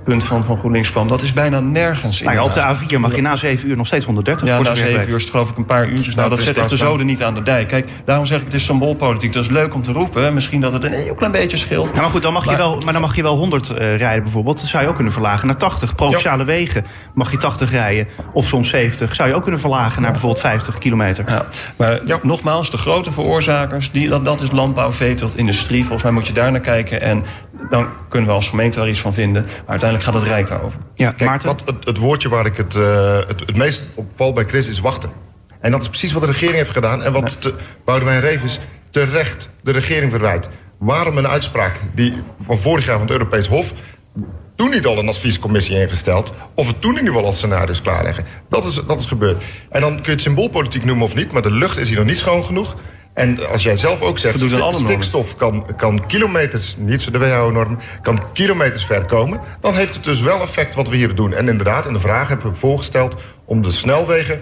punt 0.05 0.25
van, 0.25 0.45
van 0.45 0.59
GroenLinks 0.59 0.91
kwam. 0.91 1.09
Dat 1.09 1.23
is 1.23 1.33
bijna 1.33 1.61
nergens 1.61 2.19
in 2.21 2.25
Nou 2.27 2.37
ja, 2.39 2.45
op 2.45 2.53
de 2.53 2.95
A4 2.97 2.99
mag 3.01 3.15
je 3.15 3.23
na 3.23 3.37
7 3.37 3.69
uur 3.69 3.77
nog 3.77 3.87
steeds 3.87 4.05
130 4.05 4.47
Ja, 4.49 4.55
voor 4.57 4.65
na 4.65 4.71
zover 4.71 4.83
ik 4.85 4.89
zeven 4.89 5.01
weet. 5.01 5.11
uur 5.11 5.17
is 5.17 5.23
het 5.23 5.31
geloof 5.31 5.51
ik 5.51 5.57
een 5.57 5.65
paar 5.65 5.87
uurtjes. 5.89 6.15
Nou, 6.15 6.29
dat 6.29 6.31
dat 6.31 6.39
is 6.39 6.45
zet 6.45 6.57
echt 6.57 6.69
de 6.69 6.77
zoden 6.77 7.07
niet 7.07 7.23
aan 7.23 7.35
de 7.35 7.43
dijk. 7.43 7.69
Kijk, 7.69 7.89
daarom 8.05 8.27
zeg 8.27 8.39
ik 8.39 8.45
het 8.45 8.55
is 8.55 8.65
symboolpolitiek. 8.65 9.33
Dat 9.33 9.43
is 9.43 9.49
leuk 9.51 9.75
om 9.75 9.83
te 9.83 9.93
roepen. 9.93 10.35
Misschien 10.35 10.61
dat 10.61 10.73
het 10.73 10.85
een 10.85 10.93
heel 10.93 11.15
klein 11.15 11.33
beetje 11.33 11.57
scheelt. 11.57 11.91
Ja, 11.95 12.01
maar 12.01 12.11
goed, 12.11 12.23
dan 12.23 12.33
mag 12.33 12.43
je 12.45 12.49
Maar- 12.51 12.59
wel, 12.59 12.81
maar 12.85 12.93
dan 12.93 13.03
mag 13.03 13.17
je 13.17 13.23
wel 13.23 13.37
100 13.37 13.71
eh, 13.71 13.97
rijden 13.97 14.23
bijvoorbeeld. 14.23 14.61
Dat 14.61 14.69
zou 14.69 14.83
je 14.83 14.89
ook 14.89 14.95
kunnen 14.95 15.13
verlagen 15.13 15.47
naar 15.47 15.57
80. 15.57 15.95
Provinciale 15.95 16.45
wegen 16.45 16.85
mag 17.15 17.31
je 17.31 17.37
80 17.37 17.71
rijden. 17.71 18.09
Of 18.33 18.47
soms 18.47 18.69
70. 18.69 19.15
Zou 19.15 19.29
je 19.29 19.35
ook 19.35 19.43
kunnen 19.43 19.61
verlagen 19.61 20.03
naar 20.03 20.11
bijvoorbeeld 20.11 20.41
50 20.43 20.79
kilometer. 20.79 21.25
Ja, 21.29 21.47
maar 21.77 22.01
Ja. 22.07 22.19
nogmaals, 22.23 22.71
de 22.71 22.79
grote 22.79 23.13
veroorzakers, 23.13 23.91
die, 23.91 24.09
dat, 24.09 24.25
dat 24.25 24.41
is 24.41 24.51
landbouw, 24.51 24.93
veeteelt, 24.93 25.37
industrie. 25.37 25.81
Volgens 25.83 26.03
mij 26.03 26.13
moet 26.13 26.27
je 26.27 26.33
daar 26.33 26.51
naar 26.51 26.61
kijken. 26.61 27.01
En 27.09 27.25
dan 27.71 27.89
kunnen 28.09 28.29
we 28.29 28.35
als 28.35 28.49
gemeente 28.49 28.79
daar 28.79 28.89
iets 28.89 29.01
van 29.01 29.15
vinden. 29.15 29.43
Maar 29.43 29.53
uiteindelijk 29.67 30.11
gaat 30.11 30.21
het 30.21 30.29
Rijk 30.31 30.47
daarover. 30.47 30.81
Ja, 30.95 31.11
Kijk, 31.11 31.31
Maarten? 31.31 31.49
wat, 31.49 31.63
het, 31.65 31.85
het 31.85 31.97
woordje 31.97 32.29
waar 32.29 32.47
ik 32.47 32.57
het, 32.57 32.77
eh, 32.77 33.17
het, 33.17 33.41
het 33.41 33.57
meest 33.57 33.89
op 33.95 34.07
val 34.17 34.33
bij 34.33 34.45
Chris 34.45 34.69
is 34.69 34.81
wachten. 34.81 35.11
En 35.61 35.71
dat 35.71 35.81
is 35.81 35.89
precies 35.89 36.13
wat 36.13 36.23
de 36.23 36.29
regering 36.29 36.57
heeft 36.57 36.71
gedaan. 36.71 37.03
En 37.03 37.13
wat 37.13 37.41
te, 37.41 37.55
Boudewijn 37.85 38.21
Revers 38.21 38.59
terecht 38.91 39.51
de 39.63 39.73
regering 39.73 40.11
verwijt. 40.11 40.49
Waarom 40.79 41.19
een 41.19 41.29
uitspraak 41.29 41.73
die 41.95 42.15
van 42.47 42.59
vorig 42.59 42.87
jaar 42.87 42.99
van 42.99 43.07
het 43.07 43.17
Europees 43.17 43.47
Hof... 43.47 43.73
toen 44.57 44.71
niet 44.71 44.87
al 44.87 44.99
een 44.99 45.09
adviescommissie 45.09 45.81
ingesteld... 45.81 46.35
of 46.55 46.67
het 46.67 46.81
toen 46.81 46.91
in 46.91 46.99
ieder 46.99 47.13
geval 47.13 47.29
al 47.29 47.35
scenario's 47.35 47.83
klaarleggen. 47.83 48.25
Dat 48.49 48.65
is, 48.65 48.75
dat 48.87 49.01
is 49.01 49.07
gebeurd. 49.07 49.45
En 49.71 49.81
dan 49.81 49.95
kun 49.95 50.05
je 50.05 50.11
het 50.11 50.21
symboolpolitiek 50.21 50.85
noemen 50.85 51.05
of 51.05 51.15
niet... 51.15 51.33
maar 51.33 51.43
de 51.43 51.51
lucht 51.51 51.79
is 51.79 51.89
hier 51.89 51.97
nog 51.97 52.07
niet 52.07 52.19
schoon 52.19 52.45
genoeg... 52.45 52.77
En 53.19 53.49
als 53.49 53.63
jij 53.63 53.77
zelf 53.77 54.01
ook 54.01 54.19
zegt, 54.19 54.51
normen. 54.51 54.75
stikstof 54.75 55.37
kan, 55.37 55.67
kan 55.77 56.07
kilometers, 56.07 56.77
niet 56.79 57.13
de 57.13 57.19
WHO-norm, 57.19 57.79
kan 58.03 58.23
kilometers 58.33 58.85
ver 58.85 59.05
komen. 59.05 59.41
Dan 59.61 59.75
heeft 59.75 59.95
het 59.95 60.05
dus 60.05 60.21
wel 60.21 60.41
effect 60.43 60.75
wat 60.75 60.89
we 60.89 60.97
hier 60.97 61.15
doen. 61.15 61.35
En 61.35 61.49
inderdaad, 61.49 61.87
in 61.87 61.93
de 61.93 62.01
vraag 62.01 62.29
hebben 62.29 62.51
we 62.51 62.57
voorgesteld 62.57 63.17
om 63.45 63.63
de 63.63 63.71
snelwegen 63.71 64.41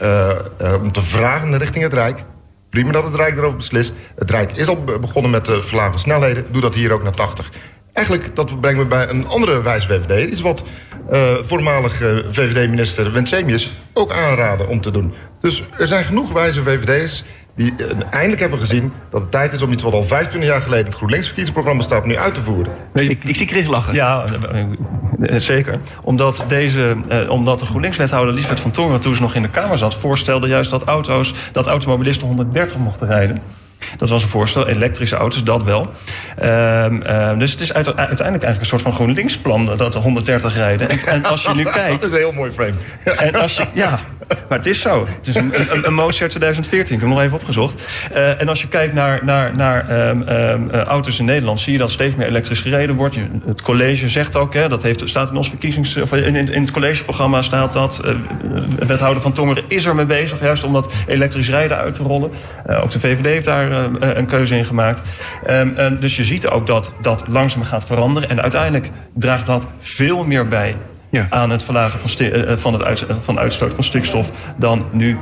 eh, 0.00 0.30
eh, 0.30 0.82
om 0.82 0.92
te 0.92 1.02
vragen 1.02 1.58
richting 1.58 1.84
het 1.84 1.92
Rijk. 1.92 2.24
Prima 2.70 2.92
dat 2.92 3.04
het 3.04 3.14
Rijk 3.14 3.36
erover 3.36 3.56
beslist. 3.56 3.94
Het 4.16 4.30
Rijk 4.30 4.56
is 4.56 4.68
al 4.68 4.84
be- 4.84 4.98
begonnen 4.98 5.30
met 5.30 5.44
de 5.44 5.62
verlagen 5.62 6.00
snelheden. 6.00 6.44
Doe 6.50 6.60
dat 6.60 6.74
hier 6.74 6.92
ook 6.92 7.02
naar 7.02 7.14
80. 7.14 7.50
Eigenlijk, 7.92 8.36
dat 8.36 8.60
brengt 8.60 8.78
me 8.78 8.84
bij 8.86 9.08
een 9.08 9.26
andere 9.26 9.62
wijze 9.62 9.86
VVD. 9.86 10.30
Iets 10.30 10.40
wat 10.40 10.64
eh, 11.10 11.34
voormalig 11.42 11.96
VVD-minister 12.30 13.12
Wensemius 13.12 13.70
ook 13.92 14.12
aanraden 14.12 14.68
om 14.68 14.80
te 14.80 14.90
doen. 14.90 15.14
Dus 15.40 15.62
er 15.78 15.86
zijn 15.86 16.04
genoeg 16.04 16.32
wijze 16.32 16.62
VVD'ers 16.62 17.24
die 17.58 17.74
eh, 17.76 17.86
eindelijk 18.10 18.40
hebben 18.40 18.58
gezien 18.58 18.92
dat 19.10 19.20
het 19.20 19.30
tijd 19.30 19.52
is 19.52 19.62
om 19.62 19.72
iets 19.72 19.82
wat 19.82 19.92
al 19.92 20.04
25 20.04 20.50
jaar 20.50 20.62
geleden 20.62 20.84
in 20.84 20.90
het 20.90 20.94
GroenLinks 20.94 21.26
verkiezingsprogramma 21.26 21.82
staat, 21.82 22.04
nu 22.04 22.16
uit 22.16 22.34
te 22.34 22.40
voeren. 22.40 22.72
Ik, 22.94 23.24
ik 23.24 23.36
zie 23.36 23.46
Chris 23.46 23.66
lachen. 23.66 23.94
Ja, 23.94 24.24
eh, 24.52 24.60
eh, 25.20 25.40
zeker. 25.40 25.78
Omdat, 26.02 26.44
deze, 26.48 26.96
eh, 27.08 27.30
omdat 27.30 27.58
de 27.58 27.66
GroenLinks-wethouder 27.66 28.34
Lisbeth 28.34 28.60
van 28.60 28.70
Tongeren... 28.70 29.00
toen 29.00 29.14
ze 29.14 29.22
nog 29.22 29.34
in 29.34 29.42
de 29.42 29.50
Kamer 29.50 29.78
zat, 29.78 29.94
voorstelde 29.94 30.48
juist 30.48 30.70
dat, 30.70 30.84
auto's, 30.84 31.34
dat 31.52 31.66
automobilisten 31.66 32.26
130 32.26 32.76
mochten 32.76 33.06
rijden. 33.06 33.42
Dat 33.98 34.08
was 34.08 34.22
een 34.22 34.28
voorstel, 34.28 34.68
elektrische 34.68 35.16
auto's, 35.16 35.44
dat 35.44 35.62
wel. 35.62 35.90
Ehm, 36.36 37.02
ehm, 37.02 37.38
dus 37.38 37.50
het 37.50 37.60
is 37.60 37.72
uite- 37.72 37.96
uiteindelijk 37.96 38.44
eigenlijk 38.44 38.60
een 38.60 38.66
soort 38.66 38.82
van 38.82 38.92
GroenLinks-plan... 38.92 39.64
dat 39.76 39.94
er 39.94 40.00
130 40.00 40.54
rijden. 40.54 40.88
En, 40.88 40.98
en 41.06 41.24
als 41.24 41.42
je 41.42 41.54
nu 41.54 41.62
kijkt... 41.80 42.00
Dat 42.00 42.10
is 42.10 42.16
een 42.16 42.22
heel 42.22 42.32
mooi 42.32 42.50
frame. 42.50 42.74
En 43.04 43.34
als 43.34 43.56
je, 43.56 43.64
ja, 43.72 43.98
maar 44.48 44.58
het 44.58 44.66
is 44.66 44.80
zo. 44.80 45.06
Het 45.16 45.28
is 45.28 45.34
een, 45.34 45.52
een, 45.72 45.86
een 45.86 45.94
motie 45.94 46.22
uit 46.22 46.30
2014, 46.30 46.94
ik 46.94 47.00
heb 47.00 47.08
hem 47.08 47.18
nog 47.18 47.26
even 47.26 47.38
opgezocht. 47.38 47.82
Eh, 48.12 48.40
en 48.40 48.48
als 48.48 48.60
je 48.60 48.68
kijkt 48.68 48.94
naar, 48.94 49.20
naar, 49.24 49.56
naar 49.56 49.88
ehm, 49.88 50.22
ehm, 50.22 50.70
eh, 50.70 50.80
auto's 50.80 51.18
in 51.18 51.24
Nederland... 51.24 51.60
zie 51.60 51.72
je 51.72 51.78
dat 51.78 51.90
steeds 51.90 52.14
meer 52.14 52.26
elektrisch 52.26 52.60
gereden 52.60 52.96
wordt. 52.96 53.16
Het 53.46 53.62
college 53.62 54.08
zegt 54.08 54.36
ook, 54.36 54.54
hè, 54.54 54.68
dat 54.68 54.82
heeft, 54.82 55.08
staat 55.08 55.30
in 55.30 55.36
ons 55.36 55.48
verkiezings... 55.48 55.96
Of 55.96 56.12
in, 56.12 56.36
in, 56.36 56.60
het 56.60 56.70
collegeprogramma 56.70 57.42
staat 57.42 57.72
dat. 57.72 58.00
eh, 58.04 58.14
wethouder 58.86 59.22
Van 59.22 59.32
Tongeren 59.32 59.64
is 59.68 59.84
er 59.84 59.94
mee 59.94 60.04
bezig... 60.04 60.40
juist 60.40 60.64
om 60.64 60.72
dat 60.72 60.92
elektrisch 61.06 61.48
rijden 61.48 61.76
uit 61.76 61.94
te 61.94 62.02
rollen. 62.02 62.30
Ook 62.82 62.90
de 62.90 63.00
VVD 63.00 63.24
heeft 63.24 63.44
daar 63.44 63.70
een 64.00 64.26
keuze 64.26 64.56
in 64.56 64.64
gemaakt. 64.64 65.02
Ehm, 65.46 65.98
dus 66.00 66.16
je 66.16 66.24
ziet 66.24 66.48
ook 66.48 66.66
dat 66.66 66.92
dat 67.02 67.24
langzaam 67.28 67.62
gaat 67.64 67.86
veranderen. 67.86 68.28
En 68.28 68.42
uiteindelijk 68.42 68.90
draagt 69.14 69.46
dat 69.46 69.66
veel 69.78 70.24
meer 70.24 70.48
bij 70.48 70.76
Ja. 71.10 71.26
aan 71.30 71.50
het 71.50 71.62
verlagen 71.62 72.00
van, 72.00 72.26
eh, 72.26 72.56
van, 72.56 72.72
het 72.72 72.82
uit, 72.82 73.04
van 73.22 73.34
de 73.34 73.40
uitstoot 73.40 73.74
van 73.74 73.84
stikstof 73.84 74.30
dan 74.56 74.86
nu 74.92 75.18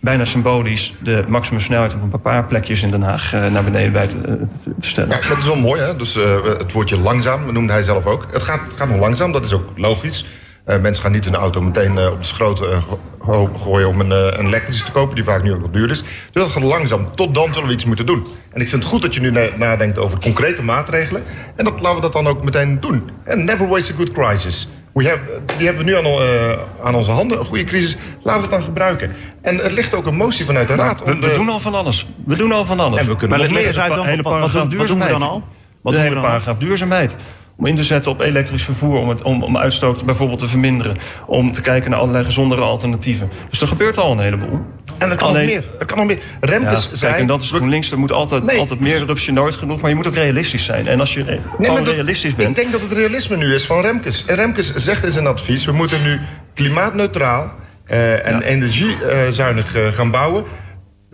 bijna 0.00 0.24
symbolisch 0.24 0.94
de 1.02 1.24
maximumsnelheid 1.28 1.94
op 1.94 2.12
een 2.12 2.20
paar 2.20 2.44
plekjes 2.44 2.82
in 2.82 2.90
Den 2.90 3.02
Haag 3.02 3.32
eh, 3.34 3.46
naar 3.46 3.64
beneden 3.64 3.92
bij 3.92 4.06
te, 4.06 4.16
eh, 4.16 4.32
te 4.80 4.88
stellen. 4.88 5.18
Ja, 5.22 5.28
dat 5.28 5.38
is 5.38 5.44
wel 5.44 5.56
mooi, 5.60 5.80
hè? 5.80 5.96
Dus 5.96 6.16
eh, 6.16 6.42
het 6.58 6.72
woordje 6.72 6.98
langzaam, 6.98 7.52
noemde 7.52 7.72
hij 7.72 7.82
zelf 7.82 8.06
ook. 8.06 8.26
Het 8.32 8.42
gaat, 8.42 8.60
gaat 8.76 8.88
nog 8.88 8.98
langzaam, 9.00 9.32
dat 9.32 9.44
is 9.44 9.52
ook 9.52 9.68
logisch. 9.76 10.26
Eh, 10.64 10.78
mensen 10.80 11.02
gaan 11.02 11.12
niet 11.12 11.24
hun 11.24 11.34
auto 11.34 11.60
meteen 11.62 11.98
eh, 11.98 12.10
op 12.12 12.18
de 12.20 12.26
schroot 12.26 12.60
eh, 12.60 12.82
go- 13.18 13.50
gooien 13.58 13.88
om 13.88 14.00
een, 14.00 14.12
eh, 14.12 14.38
een 14.38 14.46
elektrische 14.46 14.84
te 14.84 14.90
kopen, 14.90 15.14
die 15.14 15.24
vaak 15.24 15.42
nu 15.42 15.52
ook 15.52 15.60
nog 15.60 15.70
duur 15.70 15.90
is. 15.90 16.02
Dus 16.02 16.42
dat 16.42 16.48
gaat 16.48 16.62
langzaam. 16.62 17.08
Tot 17.14 17.34
dan 17.34 17.52
zullen 17.54 17.68
we 17.68 17.74
iets 17.74 17.84
moeten 17.84 18.06
doen. 18.06 18.26
En 18.52 18.60
ik 18.60 18.68
vind 18.68 18.82
het 18.82 18.92
goed 18.92 19.02
dat 19.02 19.14
je 19.14 19.20
nu 19.20 19.30
na- 19.30 19.48
nadenkt 19.56 19.98
over 19.98 20.18
concrete 20.20 20.62
maatregelen. 20.62 21.22
En 21.56 21.64
dat, 21.64 21.80
laten 21.80 21.94
we 21.96 22.00
dat 22.02 22.12
dan 22.12 22.26
ook 22.26 22.44
meteen 22.44 22.80
doen. 22.80 23.10
En 23.24 23.44
never 23.44 23.68
waste 23.68 23.92
a 23.92 23.96
good 23.96 24.12
crisis. 24.12 24.68
We 24.96 25.04
hebben, 25.04 25.42
die 25.56 25.66
hebben 25.66 25.84
we 25.84 25.90
nu 25.90 25.96
aan, 25.96 26.06
uh, 26.06 26.52
aan 26.82 26.94
onze 26.94 27.10
handen, 27.10 27.38
een 27.38 27.44
goede 27.44 27.64
crisis. 27.64 27.96
Laten 28.22 28.42
we 28.42 28.46
het 28.46 28.50
dan 28.50 28.62
gebruiken. 28.62 29.12
En 29.40 29.64
er 29.64 29.72
ligt 29.72 29.94
ook 29.94 30.06
een 30.06 30.16
motie 30.16 30.44
vanuit 30.44 30.68
de 30.68 30.74
Raad. 30.74 31.04
We, 31.04 31.18
we, 31.18 31.34
doen 31.34 31.48
al 31.48 31.58
van 31.58 31.74
alles. 31.74 32.06
We 32.24 32.36
doen 32.36 32.52
al 32.52 32.64
van 32.64 32.80
alles. 32.80 33.00
En 33.00 33.06
we 33.06 33.16
kunnen 33.16 33.38
maar 33.38 33.48
nog 33.48 33.56
meer. 33.56 33.80
Uit 33.80 33.94
dan, 33.94 34.22
wat, 34.22 34.52
wat, 34.52 34.70
doen 34.70 34.98
we 34.98 35.08
dan 35.08 35.22
al? 35.22 35.42
Wat 35.80 35.92
de 35.92 36.00
hele 36.00 36.20
paragraaf 36.20 36.58
duurzaamheid 36.58 37.16
om 37.56 37.66
in 37.66 37.74
te 37.74 37.84
zetten 37.84 38.10
op 38.10 38.20
elektrisch 38.20 38.62
vervoer, 38.62 38.98
om, 38.98 39.08
het, 39.08 39.22
om, 39.22 39.42
om 39.42 39.56
uitstoot 39.56 40.04
bijvoorbeeld 40.04 40.38
te 40.38 40.48
verminderen. 40.48 40.96
Om 41.26 41.52
te 41.52 41.62
kijken 41.62 41.90
naar 41.90 42.00
allerlei 42.00 42.24
gezondere 42.24 42.60
alternatieven. 42.60 43.30
Dus 43.50 43.60
er 43.60 43.68
gebeurt 43.68 43.98
al 43.98 44.12
een 44.12 44.18
heleboel. 44.18 44.60
En 44.98 45.10
er 45.10 45.16
kan 45.16 45.32
nog 45.32 45.44
meer. 45.44 45.64
Er 45.78 45.86
kan 45.86 45.96
nog 45.96 46.06
meer. 46.06 46.18
Remkes 46.40 46.88
ja, 46.90 46.96
zijn... 46.96 47.10
Kijk, 47.10 47.22
en 47.22 47.26
dat 47.28 47.42
is 47.42 47.50
GroenLinks. 47.50 47.90
Er 47.90 47.98
moet 47.98 48.12
altijd, 48.12 48.58
altijd 48.58 48.80
meer 48.80 49.02
eruptie 49.02 49.32
nooit 49.32 49.54
genoeg. 49.54 49.80
Maar 49.80 49.90
je 49.90 49.96
moet 49.96 50.06
ook 50.06 50.14
realistisch 50.14 50.64
zijn. 50.64 50.86
En 50.86 51.00
als 51.00 51.14
je 51.14 51.24
nee, 51.58 51.70
dat, 51.70 51.88
realistisch 51.88 52.34
bent... 52.34 52.48
Ik 52.48 52.54
denk 52.54 52.72
dat 52.72 52.80
het 52.80 52.92
realisme 52.92 53.36
nu 53.36 53.54
is 53.54 53.66
van 53.66 53.80
Remkes. 53.80 54.24
En 54.26 54.34
Remkes 54.34 54.74
zegt 54.74 55.04
in 55.04 55.10
zijn 55.10 55.26
advies... 55.26 55.64
we 55.64 55.72
moeten 55.72 56.02
nu 56.02 56.20
klimaatneutraal 56.54 57.52
uh, 57.90 58.26
en 58.26 58.34
ja. 58.34 58.42
energiezuinig 58.42 59.76
uh, 59.76 59.92
gaan 59.92 60.10
bouwen... 60.10 60.44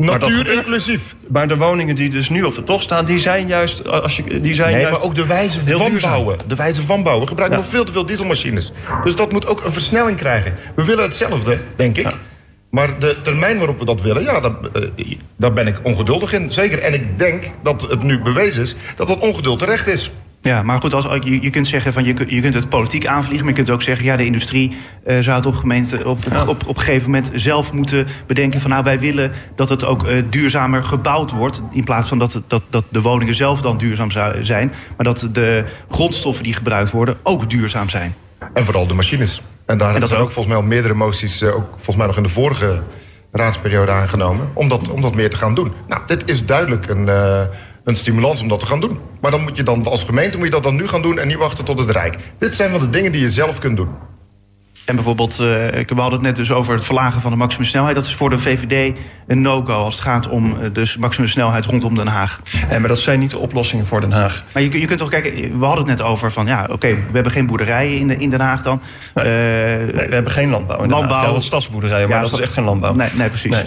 Natuur 0.05 0.53
inclusief. 0.53 1.15
Maar 1.29 1.49
de 1.49 1.57
woningen 1.57 1.95
die 1.95 2.11
dus 2.11 2.29
nu 2.29 2.43
op 2.43 2.55
de 2.55 2.65
tocht 2.65 2.83
staan, 2.83 3.05
die 3.05 3.19
zijn 3.19 3.47
juist. 3.47 3.89
Als 3.89 4.17
je, 4.17 4.41
die 4.41 4.55
zijn 4.55 4.73
nee, 4.73 4.81
juist 4.81 4.99
maar 4.99 5.07
ook 5.07 5.15
de 5.15 5.27
wijze 5.27 5.61
van 5.67 5.99
bouwen. 6.01 6.39
De 6.47 6.55
wijze 6.55 6.83
van 6.83 7.03
bouwen. 7.03 7.23
We 7.23 7.29
gebruiken 7.29 7.59
ja. 7.59 7.65
nog 7.65 7.73
veel 7.73 7.85
te 7.85 7.93
veel 7.93 8.07
dieselmachines. 8.07 8.73
Dus 9.05 9.17
dat 9.17 9.33
moet 9.33 9.47
ook 9.47 9.65
een 9.65 9.73
versnelling 9.73 10.17
krijgen. 10.17 10.55
We 10.75 10.85
willen 10.85 11.05
hetzelfde, 11.05 11.59
denk 11.77 11.97
ik. 11.97 12.05
Ja. 12.05 12.15
Maar 12.71 12.99
de 12.99 13.17
termijn 13.23 13.59
waarop 13.59 13.79
we 13.79 13.85
dat 13.85 14.01
willen, 14.01 14.23
ja, 14.23 14.41
daar, 14.41 14.53
uh, 14.97 15.17
daar 15.37 15.53
ben 15.53 15.67
ik 15.67 15.81
ongeduldig 15.83 16.33
in. 16.33 16.51
Zeker. 16.51 16.79
En 16.79 16.95
ik 16.95 17.19
denk 17.19 17.45
dat 17.63 17.83
het 17.83 18.03
nu 18.03 18.19
bewezen 18.19 18.63
is 18.63 18.75
dat 18.97 19.09
dat 19.09 19.19
ongeduld 19.19 19.59
terecht 19.59 19.87
is. 19.87 20.11
Ja, 20.43 20.63
maar 20.63 20.81
goed, 20.81 20.95
als, 20.95 21.07
je, 21.25 21.43
je 21.43 21.51
kunt 21.51 21.67
zeggen 21.67 21.93
van 21.93 22.05
je, 22.05 22.15
je 22.27 22.41
kunt 22.41 22.55
het 22.55 22.69
politiek 22.69 23.07
aanvliegen, 23.07 23.45
maar 23.45 23.55
je 23.55 23.63
kunt 23.63 23.75
ook 23.75 23.83
zeggen, 23.83 24.07
ja, 24.07 24.17
de 24.17 24.25
industrie 24.25 24.77
uh, 25.07 25.19
zou 25.19 25.37
het 25.37 25.47
op, 25.47 25.55
gemeente, 25.55 25.99
op, 25.99 26.19
op, 26.27 26.49
op, 26.49 26.67
op 26.67 26.77
een 26.77 26.83
gegeven 26.83 27.11
moment 27.11 27.31
zelf 27.35 27.73
moeten 27.73 28.07
bedenken 28.27 28.61
van 28.61 28.71
nou, 28.71 28.85
wij 28.85 28.99
willen 28.99 29.33
dat 29.55 29.69
het 29.69 29.85
ook 29.85 30.07
uh, 30.07 30.23
duurzamer 30.31 30.85
gebouwd 30.85 31.31
wordt. 31.31 31.63
In 31.71 31.85
plaats 31.85 32.09
van 32.09 32.19
dat, 32.19 32.43
dat, 32.47 32.63
dat 32.71 32.85
de 32.89 33.01
woningen 33.01 33.35
zelf 33.35 33.61
dan 33.61 33.77
duurzaam 33.77 34.11
zijn, 34.41 34.73
maar 34.97 35.05
dat 35.05 35.29
de 35.33 35.65
grondstoffen 35.91 36.45
die 36.45 36.55
gebruikt 36.55 36.91
worden 36.91 37.17
ook 37.23 37.51
duurzaam 37.51 37.89
zijn. 37.89 38.15
En 38.55 38.65
vooral 38.65 38.87
de 38.87 38.95
machines. 38.95 39.43
En 39.67 39.79
daar 39.79 39.95
en 39.95 40.09
zijn 40.09 40.21
ook 40.21 40.31
volgens 40.31 40.55
mij 40.55 40.63
al 40.63 40.69
meerdere 40.69 40.95
moties, 40.95 41.43
uh, 41.43 41.55
ook 41.57 41.69
volgens 41.71 41.97
mij 41.97 42.07
nog 42.07 42.17
in 42.17 42.23
de 42.23 42.29
vorige 42.29 42.83
raadsperiode 43.33 43.91
aangenomen, 43.91 44.51
om 44.55 44.69
dat, 44.69 44.91
om 44.91 45.01
dat 45.01 45.15
meer 45.15 45.31
te 45.31 45.37
gaan 45.37 45.55
doen. 45.55 45.73
Nou, 45.89 46.03
dit 46.07 46.29
is 46.29 46.47
duidelijk 46.47 46.89
een 46.89 47.09
een 47.85 47.97
stimulans 47.97 48.41
om 48.41 48.49
dat 48.49 48.59
te 48.59 48.67
gaan 48.67 48.81
doen. 48.81 48.99
Maar 49.21 49.31
dan 49.31 49.43
moet 49.43 49.57
je 49.57 49.63
dan 49.63 49.87
als 49.87 50.03
gemeente 50.03 50.37
moet 50.37 50.47
je 50.47 50.53
dat 50.53 50.63
dan 50.63 50.77
nu 50.77 50.89
gaan 50.89 51.03
doen 51.03 51.19
en 51.19 51.29
niet 51.29 51.37
wachten 51.37 51.65
tot 51.65 51.79
het 51.79 51.91
Rijk. 51.91 52.17
Dit 52.39 52.55
zijn 52.55 52.71
wel 52.71 52.79
de 52.79 52.91
dingen 52.91 53.13
die 53.13 53.21
je 53.21 53.31
zelf 53.31 53.59
kunt 53.59 53.77
doen. 53.77 53.89
En 54.85 54.95
bijvoorbeeld, 54.95 55.33
uh, 55.33 55.39
we 55.39 55.85
hadden 55.87 56.13
het 56.13 56.21
net 56.21 56.37
dus 56.37 56.51
over 56.51 56.75
het 56.75 56.85
verlagen 56.85 57.21
van 57.21 57.31
de 57.31 57.37
maximumsnelheid. 57.37 57.95
Dat 57.95 58.05
is 58.05 58.15
voor 58.15 58.31
de 58.31 58.39
VVD 58.39 58.99
een 59.27 59.41
no-go 59.41 59.73
als 59.73 59.95
het 59.95 60.05
gaat 60.05 60.29
om 60.29 60.57
uh, 60.63 60.69
dus 60.73 60.97
maximumsnelheid 60.97 61.65
rondom 61.65 61.95
Den 61.95 62.07
Haag. 62.07 62.41
Nee, 62.71 62.79
maar 62.79 62.89
dat 62.89 62.99
zijn 62.99 63.19
niet 63.19 63.31
de 63.31 63.39
oplossingen 63.39 63.87
voor 63.87 64.01
Den 64.01 64.13
Haag. 64.13 64.45
Maar 64.53 64.63
je, 64.63 64.81
je 64.81 64.87
kunt 64.87 64.99
toch 64.99 65.09
kijken, 65.09 65.59
we 65.59 65.65
hadden 65.65 65.89
het 65.89 65.99
net 65.99 66.07
over 66.07 66.33
van 66.33 66.47
ja, 66.47 66.63
oké, 66.63 66.73
okay, 66.73 66.95
we 66.95 67.13
hebben 67.13 67.33
geen 67.33 67.47
boerderijen 67.47 67.99
in, 67.99 68.09
de, 68.09 68.17
in 68.17 68.31
Den 68.31 68.41
Haag 68.41 68.63
dan. 68.63 68.81
Nee, 69.15 69.25
uh, 69.25 69.95
nee, 69.95 70.09
we 70.09 70.15
hebben 70.15 70.33
geen 70.33 70.51
landbouw 70.51 70.77
in 70.77 70.89
Den 70.89 70.97
landbouw. 70.97 71.23
Ja, 71.23 71.33
wat 71.33 71.45
stadsboerderijen, 71.45 72.09
maar 72.09 72.17
ja, 72.17 72.23
dat 72.23 72.33
is 72.33 72.41
echt 72.41 72.53
geen 72.53 72.65
landbouw. 72.65 72.95
Nee, 72.95 73.09
nee 73.15 73.29
precies. 73.29 73.51
Nee. 73.51 73.65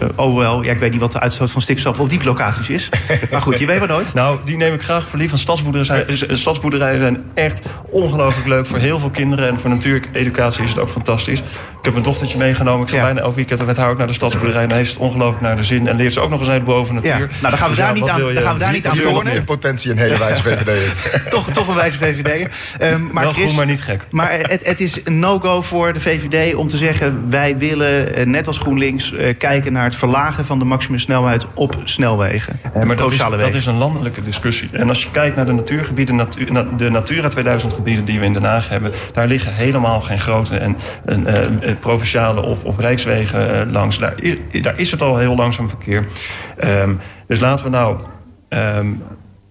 Uh, 0.00 0.08
oh 0.16 0.38
wel, 0.38 0.62
ja, 0.62 0.72
ik 0.72 0.78
weet 0.78 0.90
niet 0.90 1.00
wat 1.00 1.12
de 1.12 1.20
uitstoot 1.20 1.50
van 1.50 1.60
stikstof 1.60 2.00
op 2.00 2.10
die 2.10 2.24
locaties 2.24 2.68
is. 2.68 2.88
maar 3.30 3.40
goed, 3.40 3.58
je 3.58 3.66
weet 3.66 3.78
maar 3.78 3.88
nooit. 3.88 4.14
Nou, 4.14 4.38
die 4.44 4.56
neem 4.56 4.74
ik 4.74 4.82
graag 4.82 5.06
voor 5.06 5.18
lief. 5.18 5.32
Stadsboerderijen 5.38 6.16
zijn, 6.16 6.38
stadsboerderijen 6.38 7.00
zijn 7.00 7.24
echt 7.34 7.60
ongelooflijk 7.90 8.46
leuk 8.46 8.66
voor 8.66 8.78
heel 8.78 8.98
veel 8.98 9.10
kinderen. 9.10 9.48
En 9.48 9.58
voor 9.58 9.70
natuurlijk 9.70 10.08
educatie 10.12 10.62
is 10.62 10.70
het 10.70 10.78
ook 10.78 10.88
fantastisch. 10.88 11.38
Ik 11.38 11.88
heb 11.88 11.92
mijn 11.92 12.04
dochtertje 12.04 12.38
meegenomen. 12.38 12.82
Ik 12.82 12.90
ga 12.90 12.96
ja. 12.96 13.02
bijna 13.02 13.20
elk 13.20 13.34
weekend 13.34 13.66
met 13.66 13.76
haar 13.76 13.90
ook 13.90 13.98
naar 13.98 14.06
de 14.06 14.12
stadsboerderij. 14.12 14.62
En 14.62 14.68
hij 14.68 14.78
heeft 14.78 14.90
het 14.90 14.98
ongelooflijk 14.98 15.40
naar 15.40 15.56
de 15.56 15.64
zin. 15.64 15.88
En 15.88 15.96
leert 15.96 16.12
ze 16.12 16.20
ook 16.20 16.30
nog 16.30 16.40
eens 16.40 16.48
uit 16.48 16.64
boven 16.64 16.94
natuur. 16.94 17.10
Ja. 17.10 17.18
Nou, 17.18 17.28
dan 17.40 17.58
gaan 17.58 17.70
we 17.70 17.76
daar 17.76 17.92
niet 17.92 18.08
aan, 18.08 18.20
dan 18.20 18.42
gaan 18.42 18.54
we 18.54 18.60
daar 18.60 18.72
niet 18.72 18.86
aan 18.86 18.96
tornen. 18.96 19.32
in 19.32 19.44
potentie 19.44 19.90
een 19.90 19.98
hele 19.98 20.18
wijze 20.18 20.42
VVD. 20.48 21.30
toch, 21.30 21.50
toch 21.50 21.68
een 21.68 21.74
wijze 21.74 21.98
VVD. 21.98 22.48
Um, 22.82 23.08
maar 23.12 23.24
Wel 23.24 23.32
Chris, 23.32 23.54
maar 23.54 23.66
niet 23.66 23.82
gek. 23.82 24.02
Maar 24.10 24.38
het, 24.40 24.64
het 24.64 24.80
is 24.80 25.00
een 25.04 25.18
no-go 25.18 25.62
voor 25.62 25.92
de 25.92 26.00
VVD 26.00 26.54
om 26.54 26.68
te 26.68 26.76
zeggen... 26.76 27.30
wij 27.30 27.56
willen, 27.56 28.30
net 28.30 28.46
als 28.46 28.58
GroenLinks, 28.58 29.14
kijken 29.38 29.72
naar 29.72 29.81
het 29.84 29.96
verlagen 29.96 30.44
van 30.44 30.58
de 30.58 30.64
maximumsnelheid 30.64 31.46
op 31.54 31.76
snelwegen. 31.84 32.60
Ja, 32.74 32.84
maar 32.84 32.96
dat 32.96 33.12
is, 33.12 33.18
dat 33.18 33.54
is, 33.54 33.66
een 33.66 33.76
landelijke 33.76 34.22
discussie. 34.22 34.68
En 34.72 34.88
als 34.88 35.02
je 35.02 35.10
kijkt 35.10 35.36
naar 35.36 35.46
de 35.46 35.52
natuurgebieden, 35.52 36.16
natuur, 36.16 36.76
de 36.76 36.90
Natura 36.90 37.28
2000 37.28 37.72
gebieden 37.72 38.04
die 38.04 38.18
we 38.18 38.24
in 38.24 38.32
Den 38.32 38.44
Haag 38.44 38.68
hebben, 38.68 38.92
daar 39.12 39.26
liggen 39.26 39.54
helemaal 39.54 40.00
geen 40.00 40.20
grote 40.20 40.56
en, 40.56 40.76
en 41.04 41.26
uh, 41.26 41.74
provinciale 41.80 42.42
of, 42.42 42.64
of 42.64 42.78
rijkswegen 42.78 43.66
uh, 43.66 43.72
langs. 43.72 43.98
Daar, 43.98 44.14
daar, 44.62 44.78
is 44.78 44.90
het 44.90 45.02
al 45.02 45.18
heel 45.18 45.34
langzaam 45.34 45.68
verkeer. 45.68 46.06
Um, 46.64 47.00
dus 47.26 47.40
laten 47.40 47.64
we 47.64 47.70
nou. 47.70 47.96
Um, 48.48 49.02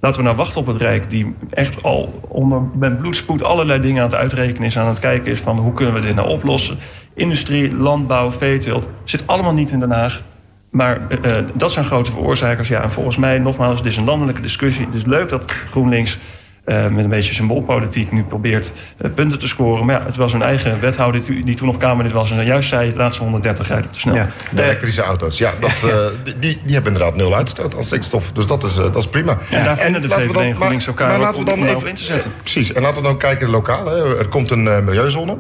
Laten 0.01 0.19
we 0.19 0.25
nou 0.25 0.37
wachten 0.37 0.61
op 0.61 0.67
het 0.67 0.81
Rijk, 0.81 1.09
die 1.09 1.35
echt 1.49 1.83
al 1.83 2.19
onder, 2.27 2.61
met 2.73 2.99
bloedspoed 2.99 3.43
allerlei 3.43 3.81
dingen 3.81 4.03
aan 4.03 4.09
het 4.09 4.17
uitrekenen 4.17 4.67
is, 4.67 4.77
aan 4.77 4.87
het 4.87 4.99
kijken 4.99 5.31
is 5.31 5.39
van 5.39 5.57
hoe 5.57 5.73
kunnen 5.73 5.93
we 5.93 6.01
dit 6.01 6.15
nou 6.15 6.29
oplossen. 6.29 6.77
Industrie, 7.13 7.75
landbouw, 7.75 8.31
veeteelt, 8.31 8.89
zit 9.03 9.27
allemaal 9.27 9.53
niet 9.53 9.71
in 9.71 9.79
Den 9.79 9.91
Haag. 9.91 10.21
Maar 10.69 11.01
uh, 11.25 11.37
dat 11.53 11.71
zijn 11.71 11.85
grote 11.85 12.11
veroorzakers. 12.11 12.67
Ja, 12.67 12.81
en 12.81 12.91
volgens 12.91 13.17
mij, 13.17 13.37
nogmaals, 13.37 13.77
het 13.77 13.87
is 13.87 13.97
een 13.97 14.05
landelijke 14.05 14.41
discussie. 14.41 14.85
Het 14.85 14.95
is 14.95 15.05
leuk 15.05 15.29
dat 15.29 15.51
GroenLinks 15.51 16.17
uh, 16.65 16.87
met 16.87 17.03
een 17.03 17.09
beetje 17.09 17.33
symboolpolitiek 17.33 18.11
nu 18.11 18.23
probeert 18.23 18.73
uh, 19.01 19.13
punten 19.13 19.39
te 19.39 19.47
scoren. 19.47 19.85
Maar 19.85 19.99
ja, 19.99 20.05
het 20.05 20.15
was 20.15 20.31
hun 20.31 20.41
eigen 20.41 20.79
wethouder 20.79 21.21
die, 21.45 21.55
toen 21.55 21.67
nog 21.67 21.77
Kamerlid 21.77 22.13
was... 22.13 22.31
en 22.31 22.45
juist 22.45 22.69
zei, 22.69 22.95
laat 22.95 23.15
ze 23.15 23.21
130 23.21 23.67
rijden 23.67 23.91
te 23.91 23.99
snel. 23.99 24.15
Ja, 24.15 24.29
de 24.51 24.63
elektrische 24.63 25.01
auto's, 25.01 25.37
ja, 25.37 25.53
dat, 25.59 25.79
ja. 25.79 26.09
die, 26.23 26.59
die 26.63 26.73
hebben 26.73 26.93
inderdaad 26.93 27.15
nul 27.15 27.35
uitstoot 27.35 27.75
als 27.75 27.85
stikstof. 27.85 28.31
Dus 28.31 28.45
dat 28.45 28.63
is, 28.63 28.75
dat 28.75 28.95
is 28.95 29.07
prima. 29.07 29.37
En 29.49 29.63
daar 29.63 29.77
vinden 29.77 30.01
de 30.01 30.09
VVD 30.09 30.35
en 30.35 30.55
GroenLinks 30.55 30.87
elkaar 30.87 31.07
maar, 31.07 31.17
maar 31.17 31.25
laten 31.25 31.45
we 31.45 31.49
dan 31.49 31.65
even, 31.65 31.87
in 31.87 31.95
te 31.95 32.03
zetten. 32.03 32.31
precies, 32.41 32.73
en 32.73 32.81
laten 32.81 32.97
we 32.97 33.03
dan 33.03 33.17
kijken 33.17 33.49
lokaal. 33.49 33.85
Hè. 33.85 34.17
Er 34.17 34.27
komt 34.27 34.51
een 34.51 34.63
milieuzone. 34.63 35.37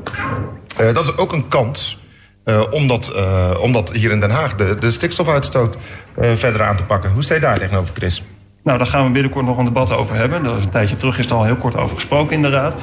dat 0.93 1.07
is 1.07 1.17
ook 1.17 1.33
een 1.33 1.47
kans 1.47 1.99
uh, 2.45 2.61
om, 2.71 2.87
dat, 2.87 3.11
uh, 3.15 3.57
om 3.59 3.73
dat 3.73 3.91
hier 3.91 4.11
in 4.11 4.19
Den 4.19 4.29
Haag, 4.29 4.55
de, 4.55 4.75
de 4.79 4.91
stikstofuitstoot, 4.91 5.77
uh, 6.21 6.31
verder 6.35 6.63
aan 6.63 6.77
te 6.77 6.83
pakken. 6.83 7.11
Hoe 7.11 7.23
sta 7.23 7.33
je 7.33 7.39
daar 7.39 7.59
tegenover, 7.59 7.93
Chris? 7.95 8.23
Nou, 8.63 8.77
daar 8.77 8.87
gaan 8.87 9.05
we 9.05 9.11
binnenkort 9.11 9.45
nog 9.45 9.57
een 9.57 9.65
debat 9.65 9.91
over 9.91 10.15
hebben. 10.15 10.43
Dat 10.43 10.57
is 10.57 10.63
een 10.63 10.69
tijdje 10.69 10.95
terug 10.95 11.17
is 11.17 11.25
er 11.25 11.33
al 11.33 11.43
heel 11.43 11.55
kort 11.55 11.77
over 11.77 11.95
gesproken 11.95 12.35
in 12.35 12.41
de 12.41 12.49
Raad. 12.49 12.75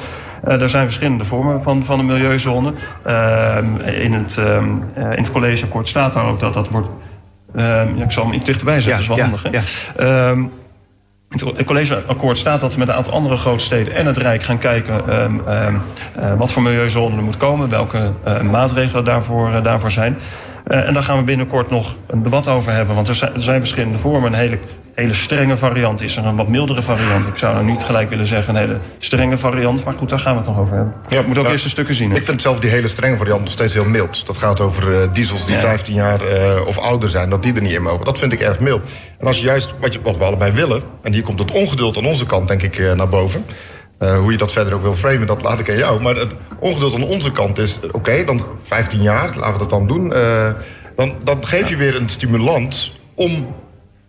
er 0.43 0.69
zijn 0.69 0.85
verschillende 0.85 1.25
vormen 1.25 1.63
van, 1.63 1.83
van 1.83 1.97
de 1.97 2.03
milieuzone. 2.03 2.73
in, 3.85 4.13
het, 4.13 4.37
in 4.95 5.09
het 5.17 5.31
collegeakkoord 5.31 5.87
staat 5.87 6.13
daar 6.13 6.25
ook 6.25 6.39
dat 6.39 6.53
dat 6.53 6.69
wordt... 6.69 6.89
ja, 7.55 8.03
ik 8.03 8.11
zal 8.11 8.23
hem 8.23 8.33
iets 8.33 8.45
dichterbij 8.45 8.81
zetten, 8.81 9.15
ja, 9.15 9.15
dat 9.15 9.37
is 9.37 9.43
wel 9.43 9.51
ja, 9.51 9.51
handig. 9.51 9.95
Hè? 9.95 10.47
Het 11.29 11.65
collegeakkoord 11.65 12.37
staat 12.37 12.59
dat 12.59 12.73
we 12.73 12.79
met 12.79 12.87
een 12.87 12.93
aantal 12.93 13.13
andere 13.13 13.37
grote 13.37 13.63
steden 13.63 13.95
en 13.95 14.05
het 14.05 14.17
Rijk 14.17 14.43
gaan 14.43 14.57
kijken 14.57 15.21
um, 15.23 15.41
um, 15.47 15.81
uh, 16.19 16.33
wat 16.37 16.51
voor 16.51 16.61
milieuzone 16.61 17.15
er 17.15 17.23
moet 17.23 17.37
komen, 17.37 17.69
welke 17.69 18.13
maatregelen 18.51 19.03
daarvoor, 19.03 19.63
daarvoor 19.63 19.91
zijn. 19.91 20.17
en 20.63 20.93
daar 20.93 21.03
gaan 21.03 21.17
we 21.17 21.23
binnenkort 21.23 21.69
nog 21.69 21.95
een 22.07 22.23
debat 22.23 22.47
over 22.47 22.71
hebben, 22.71 22.95
want 22.95 23.07
er 23.07 23.15
zijn, 23.15 23.33
er 23.33 23.41
zijn 23.41 23.59
verschillende 23.59 23.97
vormen. 23.97 24.33
Een 24.33 24.39
hele, 24.39 24.59
hele 24.99 25.13
strenge 25.13 25.57
variant 25.57 26.01
is 26.01 26.17
er, 26.17 26.25
een 26.25 26.35
wat 26.35 26.47
mildere 26.47 26.81
variant. 26.81 27.27
Ik 27.27 27.37
zou 27.37 27.53
nou 27.53 27.65
niet 27.65 27.83
gelijk 27.83 28.09
willen 28.09 28.27
zeggen 28.27 28.55
een 28.55 28.61
hele 28.61 28.77
strenge 28.97 29.37
variant, 29.37 29.83
maar 29.83 29.93
goed, 29.93 30.09
daar 30.09 30.19
gaan 30.19 30.31
we 30.31 30.39
het 30.39 30.47
nog 30.47 30.59
over 30.59 30.75
hebben. 30.75 30.93
Ja, 31.07 31.19
ik 31.19 31.27
moet 31.27 31.37
ook 31.37 31.47
eerst 31.47 31.63
een 31.63 31.69
stukken 31.69 31.95
zien. 31.95 32.09
Hè? 32.09 32.17
Ik 32.17 32.23
vind 32.23 32.41
zelf 32.41 32.59
die 32.59 32.69
hele 32.69 32.87
strenge 32.87 33.17
variant 33.17 33.41
nog 33.41 33.51
steeds 33.51 33.73
heel 33.73 33.85
mild. 33.85 34.25
Dat 34.25 34.37
gaat 34.37 34.59
over 34.61 35.13
diesels 35.13 35.45
die 35.45 35.55
ja. 35.55 35.61
15 35.61 35.93
jaar 35.93 36.21
of 36.65 36.77
ouder 36.77 37.09
zijn, 37.09 37.29
dat 37.29 37.43
die 37.43 37.53
er 37.53 37.61
niet 37.61 37.71
in 37.71 37.81
mogen. 37.81 38.05
Dat 38.05 38.17
vind 38.17 38.33
ik 38.33 38.41
erg 38.41 38.59
mild. 38.59 38.81
En 39.19 39.27
als 39.27 39.37
je 39.37 39.45
juist 39.45 39.73
wat, 39.79 39.93
je, 39.93 39.99
wat 40.03 40.17
we 40.17 40.23
allebei 40.23 40.51
willen, 40.51 40.81
en 41.01 41.13
hier 41.13 41.23
komt 41.23 41.39
het 41.39 41.51
ongeduld 41.51 41.97
aan 41.97 42.05
onze 42.05 42.25
kant, 42.25 42.47
denk 42.47 42.61
ik, 42.61 42.95
naar 42.95 43.09
boven. 43.09 43.45
Uh, 43.99 44.17
hoe 44.17 44.31
je 44.31 44.37
dat 44.37 44.51
verder 44.51 44.73
ook 44.73 44.81
wil 44.81 44.93
framen, 44.93 45.27
dat 45.27 45.41
laat 45.41 45.59
ik 45.59 45.69
aan 45.69 45.77
jou. 45.77 46.01
Maar 46.01 46.15
het 46.15 46.33
ongeduld 46.59 46.95
aan 46.95 47.03
onze 47.03 47.31
kant 47.31 47.57
is, 47.57 47.77
oké, 47.83 47.95
okay, 47.95 48.25
dan 48.25 48.45
15 48.63 49.01
jaar, 49.01 49.35
laten 49.35 49.53
we 49.53 49.57
dat 49.57 49.69
dan 49.69 49.87
doen. 49.87 50.11
Uh, 50.11 50.49
dan, 50.95 51.13
dan 51.23 51.45
geef 51.45 51.69
je 51.69 51.75
weer 51.75 51.95
een 51.95 52.09
stimulans 52.09 52.99
om 53.15 53.55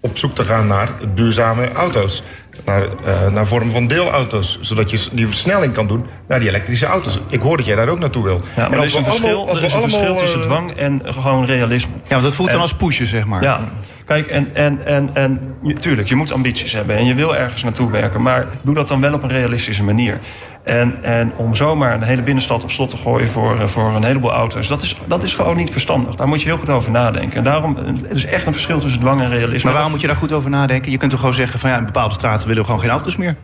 op 0.00 0.18
zoek 0.18 0.34
te 0.34 0.44
gaan 0.44 0.66
naar 0.66 0.88
duurzame 1.14 1.72
auto's. 1.72 2.22
Naar, 2.64 2.82
uh, 2.82 3.30
naar 3.30 3.46
vormen 3.46 3.72
van 3.72 3.86
deelauto's. 3.86 4.58
Zodat 4.60 4.90
je 4.90 5.08
die 5.12 5.26
versnelling 5.26 5.72
kan 5.72 5.86
doen 5.86 6.06
naar 6.28 6.40
die 6.40 6.48
elektrische 6.48 6.86
auto's. 6.86 7.18
Ik 7.28 7.40
hoor 7.40 7.56
dat 7.56 7.66
jij 7.66 7.76
daar 7.76 7.88
ook 7.88 7.98
naartoe 7.98 8.24
wil. 8.24 8.40
Ja, 8.56 8.68
maar 8.68 8.78
er 8.78 8.84
is 8.84 8.94
een 8.94 9.04
verschil, 9.04 9.48
als 9.48 9.58
er 9.58 9.64
is 9.64 9.72
een 9.72 9.78
allemaal, 9.78 9.98
verschil 9.98 10.16
tussen 10.16 10.42
dwang 10.42 10.72
en 10.72 11.02
gewoon 11.04 11.46
realisme. 11.46 11.92
Ja, 12.02 12.08
want 12.08 12.22
dat 12.22 12.34
voelt 12.34 12.48
en, 12.48 12.54
dan 12.54 12.62
als 12.62 12.74
pushen, 12.74 13.06
zeg 13.06 13.26
maar. 13.26 13.42
Ja, 13.42 13.60
kijk, 14.06 14.26
en, 14.26 14.54
en, 14.54 14.84
en, 14.84 15.10
en 15.14 15.56
tuurlijk, 15.78 16.08
je 16.08 16.14
moet 16.14 16.32
ambities 16.32 16.72
hebben. 16.72 16.96
En 16.96 17.04
je 17.04 17.14
wil 17.14 17.36
ergens 17.36 17.62
naartoe 17.62 17.90
werken. 17.90 18.22
Maar 18.22 18.46
doe 18.62 18.74
dat 18.74 18.88
dan 18.88 19.00
wel 19.00 19.14
op 19.14 19.22
een 19.22 19.28
realistische 19.28 19.82
manier. 19.82 20.20
En, 20.62 20.98
en 21.02 21.32
om 21.36 21.54
zomaar 21.54 21.94
een 21.94 22.02
hele 22.02 22.22
binnenstad 22.22 22.64
op 22.64 22.70
slot 22.70 22.88
te 22.88 22.96
gooien 22.96 23.28
voor, 23.28 23.68
voor 23.68 23.94
een 23.94 24.04
heleboel 24.04 24.32
auto's, 24.32 24.68
dat 24.68 24.82
is, 24.82 24.96
dat 25.06 25.22
is 25.22 25.34
gewoon 25.34 25.56
niet 25.56 25.70
verstandig. 25.70 26.14
Daar 26.14 26.28
moet 26.28 26.40
je 26.40 26.46
heel 26.46 26.58
goed 26.58 26.70
over 26.70 26.90
nadenken. 26.90 27.36
En 27.36 27.44
daarom 27.44 27.76
er 27.76 28.14
is 28.14 28.24
echt 28.24 28.46
een 28.46 28.52
verschil 28.52 28.78
tussen 28.80 29.00
dwang 29.00 29.20
en 29.20 29.30
realisme. 29.30 29.64
Maar 29.64 29.72
waarom 29.72 29.90
moet 29.90 30.00
je 30.00 30.06
daar 30.06 30.16
goed 30.16 30.32
over 30.32 30.50
nadenken? 30.50 30.90
Je 30.90 30.96
kunt 30.96 31.10
toch 31.10 31.20
gewoon 31.20 31.34
zeggen 31.34 31.58
van 31.58 31.70
ja, 31.70 31.78
in 31.78 31.84
bepaalde 31.84 32.14
straten 32.14 32.46
willen 32.46 32.62
we 32.62 32.66
gewoon 32.66 32.80
geen 32.80 32.90
auto's 32.90 33.16
meer. 33.16 33.36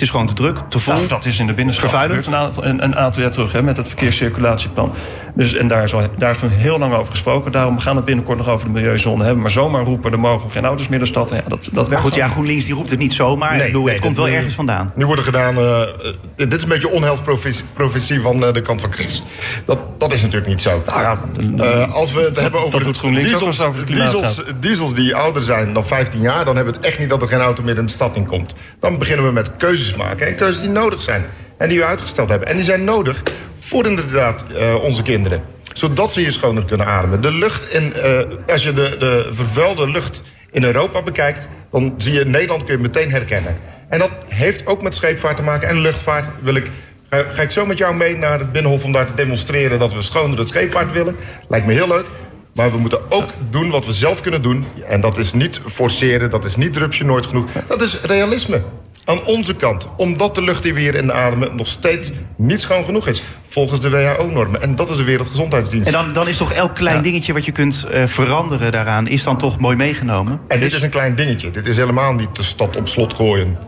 Het 0.00 0.08
is 0.08 0.14
gewoon 0.14 0.30
te 0.30 0.34
druk, 0.34 0.58
te 0.68 0.78
vol. 0.78 0.94
Nou, 0.94 1.06
dat 1.08 1.24
is 1.24 1.38
in 1.38 1.46
de 1.46 1.52
binnenstad 1.52 1.90
gebeurd 1.90 2.26
een 2.26 2.34
aantal, 2.34 2.64
een, 2.64 2.84
een 2.84 2.96
aantal 2.96 3.22
jaar 3.22 3.30
terug 3.30 3.52
hè, 3.52 3.62
met 3.62 3.76
het 3.76 3.88
verkeerscirculatieplan. 3.88 4.92
Dus, 5.34 5.54
en 5.54 5.68
daar 5.68 5.82
is, 5.82 5.94
al, 5.94 6.02
daar 6.18 6.30
is 6.30 6.38
toen 6.38 6.48
heel 6.50 6.78
lang 6.78 6.94
over 6.94 7.10
gesproken. 7.10 7.52
Daarom 7.52 7.78
gaan 7.78 7.90
we 7.90 7.96
het 7.96 8.04
binnenkort 8.04 8.38
nog 8.38 8.48
over 8.48 8.66
de 8.66 8.72
milieuzone 8.72 9.24
hebben. 9.24 9.42
Maar 9.42 9.50
zomaar 9.50 9.84
roepen, 9.84 10.12
er 10.12 10.18
mogen 10.20 10.50
geen 10.50 10.64
auto's 10.64 10.88
meer 10.88 10.98
de 10.98 11.06
stad. 11.06 11.30
in. 11.30 11.36
Ja, 11.36 11.42
dat, 11.48 11.68
dat 11.72 11.94
Goed, 11.94 12.14
ja, 12.14 12.28
GroenLinks 12.28 12.64
die 12.64 12.74
roept 12.74 12.90
het 12.90 12.98
niet 12.98 13.12
zomaar. 13.12 13.50
Nee, 13.50 13.60
ik 13.60 13.66
bedoel, 13.66 13.84
nee, 13.84 13.92
het 13.94 14.02
komt 14.02 14.16
wel 14.16 14.28
ergens 14.28 14.54
vandaan. 14.54 14.92
Nu 14.94 15.04
wordt 15.06 15.20
er 15.20 15.26
gedaan. 15.26 15.56
eh, 15.56 15.82
eh, 15.82 15.88
dit 16.36 16.54
is 16.54 16.62
een 16.62 16.68
beetje 16.68 16.88
onheilsprofetie 16.90 18.20
van 18.20 18.44
eh, 18.44 18.52
de 18.52 18.62
kant 18.62 18.80
van 18.80 18.92
Chris. 18.92 19.22
Dat, 19.64 19.78
dat 19.98 20.12
is 20.12 20.20
natuurlijk 20.20 20.50
niet 20.50 20.62
zo. 20.62 20.82
Nou 20.86 21.00
ja, 21.00 21.18
Eh, 21.58 21.94
als 21.94 22.12
we 22.12 22.20
het 22.20 22.40
hebben 22.40 22.60
over 22.60 22.72
dat 22.72 22.82
doet 22.82 22.96
GroenLinks 22.98 23.32
ook 23.32 23.38
diesels, 23.38 23.58
het 23.58 23.66
over 23.66 23.80
het 23.80 23.90
klimaat 23.90 24.12
diesels, 24.12 24.42
diesels 24.60 24.94
die 24.94 25.14
ouder 25.14 25.42
zijn 25.42 25.72
dan 25.72 25.86
15 25.86 26.20
jaar, 26.20 26.44
dan 26.44 26.54
hebben 26.56 26.72
we 26.72 26.78
het 26.78 26.88
echt 26.88 26.98
niet 26.98 27.08
dat 27.08 27.22
er 27.22 27.28
geen 27.28 27.40
auto 27.40 27.62
meer 27.62 27.78
in 27.78 27.86
de 27.86 27.92
stad 27.92 28.16
in 28.16 28.26
komt. 28.26 28.54
Dan 28.80 28.98
beginnen 28.98 29.26
we 29.26 29.32
met 29.32 29.56
keuzes 29.56 29.89
maken. 29.94 30.26
En 30.26 30.34
keuzes 30.34 30.60
die 30.60 30.70
nodig 30.70 31.00
zijn. 31.02 31.24
En 31.56 31.68
die 31.68 31.78
we 31.78 31.84
uitgesteld 31.84 32.28
hebben. 32.28 32.48
En 32.48 32.54
die 32.54 32.64
zijn 32.64 32.84
nodig 32.84 33.22
voor 33.58 33.86
inderdaad 33.86 34.44
eh, 34.52 34.74
onze 34.82 35.02
kinderen. 35.02 35.42
Zodat 35.72 36.12
ze 36.12 36.20
hier 36.20 36.32
schoner 36.32 36.64
kunnen 36.64 36.86
ademen. 36.86 37.20
De 37.20 37.32
lucht 37.32 37.72
in, 37.72 37.94
eh, 37.94 38.18
als 38.46 38.62
je 38.62 38.72
de, 38.72 38.96
de 38.98 39.28
vervuilde 39.32 39.90
lucht 39.90 40.22
in 40.50 40.64
Europa 40.64 41.02
bekijkt, 41.02 41.48
dan 41.70 41.94
zie 41.96 42.12
je 42.12 42.24
Nederland 42.24 42.64
kun 42.64 42.74
je 42.74 42.82
meteen 42.82 43.10
herkennen. 43.10 43.56
En 43.88 43.98
dat 43.98 44.10
heeft 44.26 44.66
ook 44.66 44.82
met 44.82 44.94
scheepvaart 44.94 45.36
te 45.36 45.42
maken 45.42 45.68
en 45.68 45.80
luchtvaart. 45.80 46.28
Wil 46.40 46.54
ik, 46.54 46.70
ga, 47.10 47.24
ga 47.32 47.42
ik 47.42 47.50
zo 47.50 47.66
met 47.66 47.78
jou 47.78 47.96
mee 47.96 48.16
naar 48.16 48.38
het 48.38 48.52
Binnenhof 48.52 48.84
om 48.84 48.92
daar 48.92 49.06
te 49.06 49.14
demonstreren 49.14 49.78
dat 49.78 49.92
we 49.92 50.02
schonere 50.02 50.46
scheepvaart 50.46 50.92
willen? 50.92 51.16
Lijkt 51.48 51.66
me 51.66 51.72
heel 51.72 51.88
leuk. 51.88 52.06
Maar 52.54 52.70
we 52.70 52.78
moeten 52.78 53.00
ook 53.08 53.30
doen 53.50 53.70
wat 53.70 53.86
we 53.86 53.92
zelf 53.92 54.20
kunnen 54.20 54.42
doen. 54.42 54.64
En 54.88 55.00
dat 55.00 55.16
is 55.16 55.32
niet 55.32 55.60
forceren, 55.66 56.30
dat 56.30 56.44
is 56.44 56.56
niet 56.56 56.72
drupsje 56.72 57.04
nooit 57.04 57.26
genoeg. 57.26 57.46
Dat 57.66 57.80
is 57.80 58.00
realisme. 58.00 58.60
Aan 59.04 59.24
onze 59.24 59.54
kant. 59.54 59.88
Omdat 59.96 60.34
de 60.34 60.42
lucht 60.42 60.62
die 60.62 60.74
we 60.74 60.80
hier 60.80 60.94
in 60.94 61.12
ademen 61.12 61.56
nog 61.56 61.66
steeds 61.66 62.10
niet 62.36 62.60
schoon 62.60 62.84
genoeg 62.84 63.06
is. 63.06 63.22
Volgens 63.48 63.80
de 63.80 63.90
WHO-normen. 63.90 64.62
En 64.62 64.74
dat 64.74 64.90
is 64.90 64.96
de 64.96 65.04
Wereldgezondheidsdienst. 65.04 65.86
En 65.86 65.92
dan, 65.92 66.12
dan 66.12 66.28
is 66.28 66.36
toch 66.36 66.52
elk 66.52 66.74
klein 66.74 67.02
dingetje 67.02 67.32
wat 67.32 67.44
je 67.44 67.52
kunt 67.52 67.86
eh, 67.90 68.06
veranderen 68.06 68.72
daaraan... 68.72 69.06
is 69.08 69.22
dan 69.22 69.38
toch 69.38 69.58
mooi 69.58 69.76
meegenomen? 69.76 70.40
En 70.48 70.60
dit 70.60 70.72
is 70.72 70.82
een 70.82 70.90
klein 70.90 71.14
dingetje. 71.14 71.50
Dit 71.50 71.66
is 71.66 71.76
helemaal 71.76 72.12
niet 72.14 72.36
de 72.36 72.42
stad 72.42 72.76
op 72.76 72.88
slot 72.88 73.14
gooien. 73.14 73.58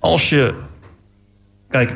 als 0.00 0.28
je. 0.28 0.54
Kijk, 1.70 1.92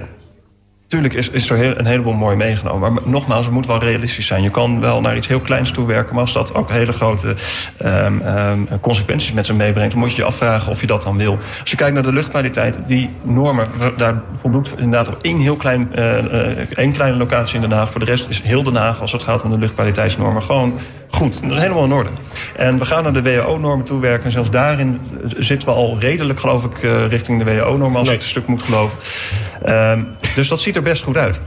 natuurlijk 0.88 1.14
is, 1.14 1.28
is 1.28 1.50
er 1.50 1.56
heel, 1.56 1.78
een 1.78 1.86
heleboel 1.86 2.12
mooi 2.12 2.36
meegenomen. 2.36 2.92
Maar 2.92 3.02
nogmaals, 3.04 3.44
het 3.44 3.54
moet 3.54 3.66
wel 3.66 3.78
realistisch 3.78 4.26
zijn. 4.26 4.42
Je 4.42 4.50
kan 4.50 4.80
wel 4.80 5.00
naar 5.00 5.16
iets 5.16 5.26
heel 5.26 5.40
kleins 5.40 5.70
toe 5.70 5.86
werken. 5.86 6.14
Maar 6.14 6.22
als 6.22 6.32
dat 6.32 6.54
ook 6.54 6.70
hele 6.70 6.92
grote 6.92 7.34
ehm, 7.78 8.20
ehm, 8.20 8.58
consequenties 8.80 9.32
met 9.32 9.46
zich 9.46 9.56
meebrengt. 9.56 9.90
dan 9.90 10.00
moet 10.00 10.10
je 10.10 10.16
je 10.16 10.24
afvragen 10.24 10.72
of 10.72 10.80
je 10.80 10.86
dat 10.86 11.02
dan 11.02 11.16
wil. 11.16 11.38
Als 11.60 11.70
je 11.70 11.76
kijkt 11.76 11.94
naar 11.94 12.02
de 12.02 12.12
luchtkwaliteit, 12.12 12.80
die 12.86 13.10
normen. 13.22 13.66
daar 13.96 14.22
voldoet 14.40 14.74
inderdaad 14.76 15.08
op 15.08 15.18
één 15.22 15.38
heel 15.38 15.56
klein. 15.56 15.94
eh, 15.94 16.18
eh, 16.18 16.68
één 16.74 16.92
kleine 16.92 17.16
locatie 17.16 17.54
in 17.54 17.60
Den 17.60 17.72
Haag. 17.72 17.90
Voor 17.90 18.00
de 18.00 18.06
rest 18.06 18.28
is 18.28 18.42
heel 18.42 18.62
Den 18.62 18.76
Haag, 18.76 19.00
als 19.00 19.12
het 19.12 19.22
gaat 19.22 19.42
om 19.42 19.50
de 19.50 19.58
luchtkwaliteitsnormen. 19.58 20.42
gewoon 20.42 20.78
goed. 21.14 21.42
Dat 21.42 21.50
is 21.50 21.58
helemaal 21.58 21.84
in 21.84 21.92
orde. 21.92 22.10
En 22.56 22.78
we 22.78 22.84
gaan 22.84 23.02
naar 23.02 23.12
de 23.12 23.22
WHO-normen 23.22 23.84
toe 23.84 24.00
werken. 24.00 24.24
En 24.24 24.30
zelfs 24.30 24.50
daarin 24.50 25.00
zitten 25.36 25.68
we 25.68 25.74
al 25.74 25.96
redelijk, 25.98 26.40
geloof 26.40 26.64
ik, 26.64 26.82
eh, 26.82 27.06
richting 27.08 27.38
de 27.38 27.44
WHO-normen. 27.44 27.98
als 27.98 28.08
ik 28.08 28.14
het 28.14 28.24
stuk 28.24 28.46
moet 28.46 28.62
geloven. 28.62 28.98
Ehm, 29.64 30.02
dus 30.34 30.48
dat 30.48 30.60
ziet 30.60 30.76
er 30.76 30.82
best 30.82 31.02
goed 31.02 31.16
uit. 31.16 31.40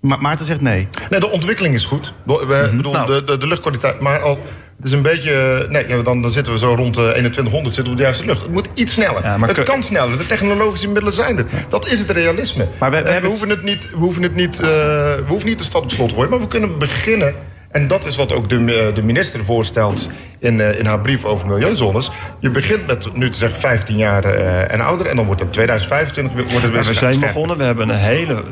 Ma 0.00 0.16
Maarten 0.16 0.46
zegt 0.46 0.60
nee. 0.60 0.88
Nee, 1.10 1.20
de 1.20 1.30
ontwikkeling 1.30 1.74
is 1.74 1.84
goed. 1.84 2.12
We, 2.24 2.70
bedoel, 2.76 2.92
Nou. 2.92 3.06
de, 3.06 3.24
de, 3.24 3.38
de 3.38 3.46
luchtkwaliteit. 3.46 4.00
Maar 4.00 4.20
al, 4.20 4.38
het 4.76 4.86
is 4.86 4.92
een 4.92 5.02
beetje. 5.02 5.66
Nee, 5.68 5.88
ja, 5.88 6.02
dan, 6.02 6.22
dan 6.22 6.30
zitten 6.30 6.52
we 6.52 6.58
zo 6.58 6.74
rond 6.74 6.94
de 6.94 7.00
2100 7.10 7.74
zitten 7.74 7.84
we 7.84 7.90
op 7.90 7.96
de 7.96 8.02
juiste 8.02 8.24
lucht. 8.24 8.40
Het 8.42 8.52
moet 8.52 8.68
iets 8.74 8.92
sneller. 8.92 9.22
Ja, 9.22 9.38
maar 9.38 9.48
het 9.48 9.62
kan 9.62 9.82
sneller. 9.82 10.18
De 10.18 10.26
technologische 10.26 10.86
middelen 10.86 11.12
zijn 11.12 11.38
er. 11.38 11.46
Dat 11.68 11.86
is 11.88 11.98
het 11.98 12.10
realisme. 12.10 12.66
Maar 12.78 12.90
we- 12.90 13.02
we 13.02 13.20
we, 13.20 13.26
hoeven 13.26 13.48
het 13.48 13.62
niet. 13.62 13.90
We 13.90 13.96
hoeven 13.96 14.22
het 14.22 14.34
niet. 14.34 14.58
eh, 14.60 14.66
we 14.66 15.24
hoeven 15.26 15.48
niet 15.48 15.58
de 15.58 15.64
stad 15.64 15.82
op 15.82 15.90
slot 15.90 16.08
te 16.08 16.14
gooien. 16.14 16.30
Maar 16.30 16.40
we 16.40 16.46
kunnen 16.48 16.78
beginnen. 16.78 17.34
En 17.72 17.86
dat 17.86 18.04
is 18.04 18.16
wat 18.16 18.32
ook 18.32 18.48
de, 18.48 18.56
eh, 18.56 18.94
de 18.94 19.02
minister 19.02 19.44
voorstelt 19.44 20.08
in, 20.38 20.60
eh, 20.60 20.78
in 20.78 20.86
haar 20.86 21.00
brief 21.00 21.24
over 21.24 21.46
milieuzones. 21.48 22.10
Je 22.38 22.50
begint 22.50 22.86
met 22.86 23.08
nu 23.14 23.30
te 23.30 23.38
zeggen 23.38 23.60
15 23.60 23.96
jaar 23.96 24.24
eh, 24.24 24.72
en 24.72 24.80
ouder. 24.80 25.06
En 25.06 25.16
dan 25.16 25.26
wordt 25.26 25.40
het 25.40 25.52
2025 25.52 26.34
weer- 26.34 26.42
wordt 26.42 26.62
het 26.62 26.72
weer 26.72 26.82
Maar 26.82 26.92
we 26.92 26.98
zijn 26.98 27.20
begonnen. 27.20 27.56
We 27.58 27.64
hebben 27.64 27.88
een 27.88 27.96
hele 27.96 28.44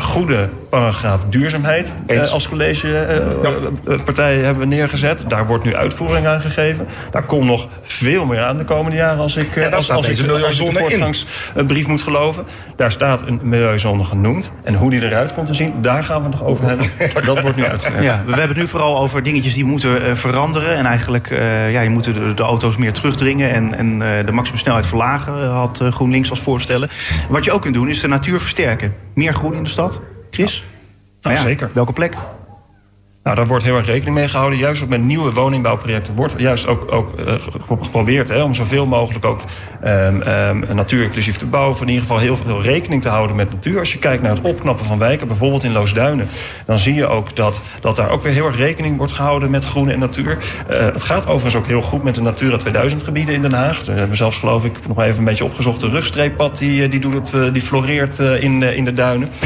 goede 0.00 0.48
paragraaf 0.68 1.24
duurzaamheid 1.28 1.94
eh, 2.06 2.32
als 2.32 2.48
collegepartij 2.48 4.36
hebben 4.38 4.68
we 4.68 4.74
neergezet. 4.74 5.24
Daar 5.28 5.46
wordt 5.46 5.64
nu 5.64 5.74
uitvoering 5.74 6.26
aan 6.26 6.40
gegeven. 6.40 6.86
Daar 7.10 7.24
komt 7.24 7.44
nog 7.44 7.68
veel 7.82 8.24
meer 8.24 8.42
aan 8.42 8.56
de 8.56 8.64
komende 8.64 8.96
jaren 8.96 9.18
als 9.18 9.36
ik, 9.36 9.56
eh, 9.56 9.72
als, 9.72 9.90
als 9.90 10.08
ik, 10.08 10.30
als 10.30 10.58
ik 10.58 10.66
de 10.66 10.78
voortgangsbrief 10.78 11.86
moet 11.86 12.02
geloven. 12.02 12.44
Daar 12.76 12.90
staat 12.90 13.26
een 13.26 13.40
milieuzone 13.42 14.04
genoemd. 14.04 14.52
En 14.62 14.74
hoe 14.74 14.90
die 14.90 15.04
eruit 15.04 15.34
komt 15.34 15.46
te 15.46 15.54
zien, 15.54 15.74
daar 15.80 16.04
gaan 16.04 16.22
we 16.22 16.28
het 16.28 16.38
nog 16.38 16.48
over 16.48 16.66
hebben. 16.66 16.86
Dat 17.26 17.40
wordt 17.40 17.56
nu 17.56 17.64
uitgewerkt. 17.64 18.04
Ja, 18.04 18.22
we 18.24 18.30
hebben 18.30 18.48
het 18.48 18.56
nu 18.56 18.68
vooral 18.68 18.98
over 18.98 19.22
dingetjes 19.22 19.54
die 19.54 19.64
moeten 19.64 20.04
eh, 20.04 20.14
veranderen. 20.14 20.76
En 20.76 20.86
eigenlijk, 20.86 21.30
eh, 21.30 21.72
ja, 21.72 21.80
je 21.80 21.90
moet 21.90 22.04
de, 22.04 22.34
de 22.34 22.42
auto's 22.42 22.76
meer 22.76 22.92
terugdringen 22.92 23.50
en, 23.50 23.74
en 23.74 24.02
eh, 24.02 24.26
de 24.26 24.32
maximumsnelheid 24.32 24.86
verlagen, 24.86 25.42
eh, 25.42 25.52
had 25.52 25.80
eh, 25.80 25.92
GroenLinks 25.92 26.30
als 26.30 26.40
voorstellen. 26.40 26.88
Wat 27.28 27.44
je 27.44 27.52
ook 27.52 27.62
kunt 27.62 27.74
doen, 27.74 27.88
is 27.88 28.00
de 28.00 28.08
natuur 28.08 28.40
versterken. 28.40 28.94
Meer 29.14 29.34
groen 29.34 29.54
in 29.54 29.62
de 29.62 29.68
stad. 29.68 30.00
Chris? 30.30 30.64
Nou, 31.22 31.36
ja, 31.36 31.42
zeker. 31.42 31.70
Welke 31.74 31.92
plek? 31.92 32.16
Nou, 33.28 33.40
daar 33.40 33.48
wordt 33.48 33.64
heel 33.64 33.76
erg 33.76 33.86
rekening 33.86 34.16
mee 34.16 34.28
gehouden. 34.28 34.58
Juist 34.58 34.82
ook 34.82 34.88
met 34.88 35.02
nieuwe 35.02 35.32
woningbouwprojecten 35.32 36.14
wordt 36.14 36.34
juist 36.38 36.66
ook, 36.66 36.92
ook 36.92 37.18
eh, 37.18 37.34
gepro- 37.50 37.78
geprobeerd 37.82 38.28
hè, 38.28 38.42
om 38.42 38.54
zoveel 38.54 38.86
mogelijk 38.86 39.24
ook 39.24 39.40
ehm 39.82 40.20
ehm 40.20 40.74
natuurinclusief 40.74 41.36
te 41.36 41.46
bouwen. 41.46 41.74
Of 41.74 41.80
in 41.80 41.88
ieder 41.88 42.02
geval 42.02 42.18
heel 42.18 42.36
veel 42.36 42.62
rekening 42.62 43.02
te 43.02 43.08
houden 43.08 43.36
met 43.36 43.52
natuur. 43.52 43.78
Als 43.78 43.92
je 43.92 43.98
kijkt 43.98 44.22
naar 44.22 44.30
het 44.30 44.40
opknappen 44.40 44.84
van 44.84 44.98
wijken, 44.98 45.26
bijvoorbeeld 45.26 45.64
in 45.64 45.72
Loosduinen, 45.72 46.28
dan 46.66 46.78
zie 46.78 46.94
je 46.94 47.06
ook 47.06 47.36
dat, 47.36 47.62
dat 47.80 47.96
daar 47.96 48.10
ook 48.10 48.22
weer 48.22 48.32
heel 48.32 48.46
erg 48.46 48.56
rekening 48.56 48.96
wordt 48.96 49.12
gehouden 49.12 49.50
met 49.50 49.64
groen 49.64 49.88
en 49.88 49.98
natuur. 49.98 50.38
Eh, 50.68 50.80
het 50.80 51.02
gaat 51.02 51.26
overigens 51.26 51.56
ook 51.56 51.66
heel 51.66 51.82
goed 51.82 52.02
met 52.02 52.14
de 52.14 52.22
Natura 52.22 52.56
2000 52.56 53.02
gebieden 53.02 53.34
in 53.34 53.42
Den 53.42 53.52
Haag. 53.52 53.84
We 53.84 53.92
hebben 53.92 54.16
zelfs, 54.16 54.38
geloof 54.38 54.64
ik, 54.64 54.86
nog 54.86 55.00
even 55.00 55.18
een 55.18 55.24
beetje 55.24 55.44
opgezocht. 55.44 55.80
De 55.80 55.88
rugstreeppad 55.88 56.58
die, 56.58 56.82
eh, 56.82 56.90
die, 56.90 57.00
doet 57.00 57.32
het, 57.32 57.54
die 57.54 57.62
floreert 57.62 58.18
in, 58.18 58.62
in 58.62 58.84
de 58.84 58.92
duinen. 58.92 59.28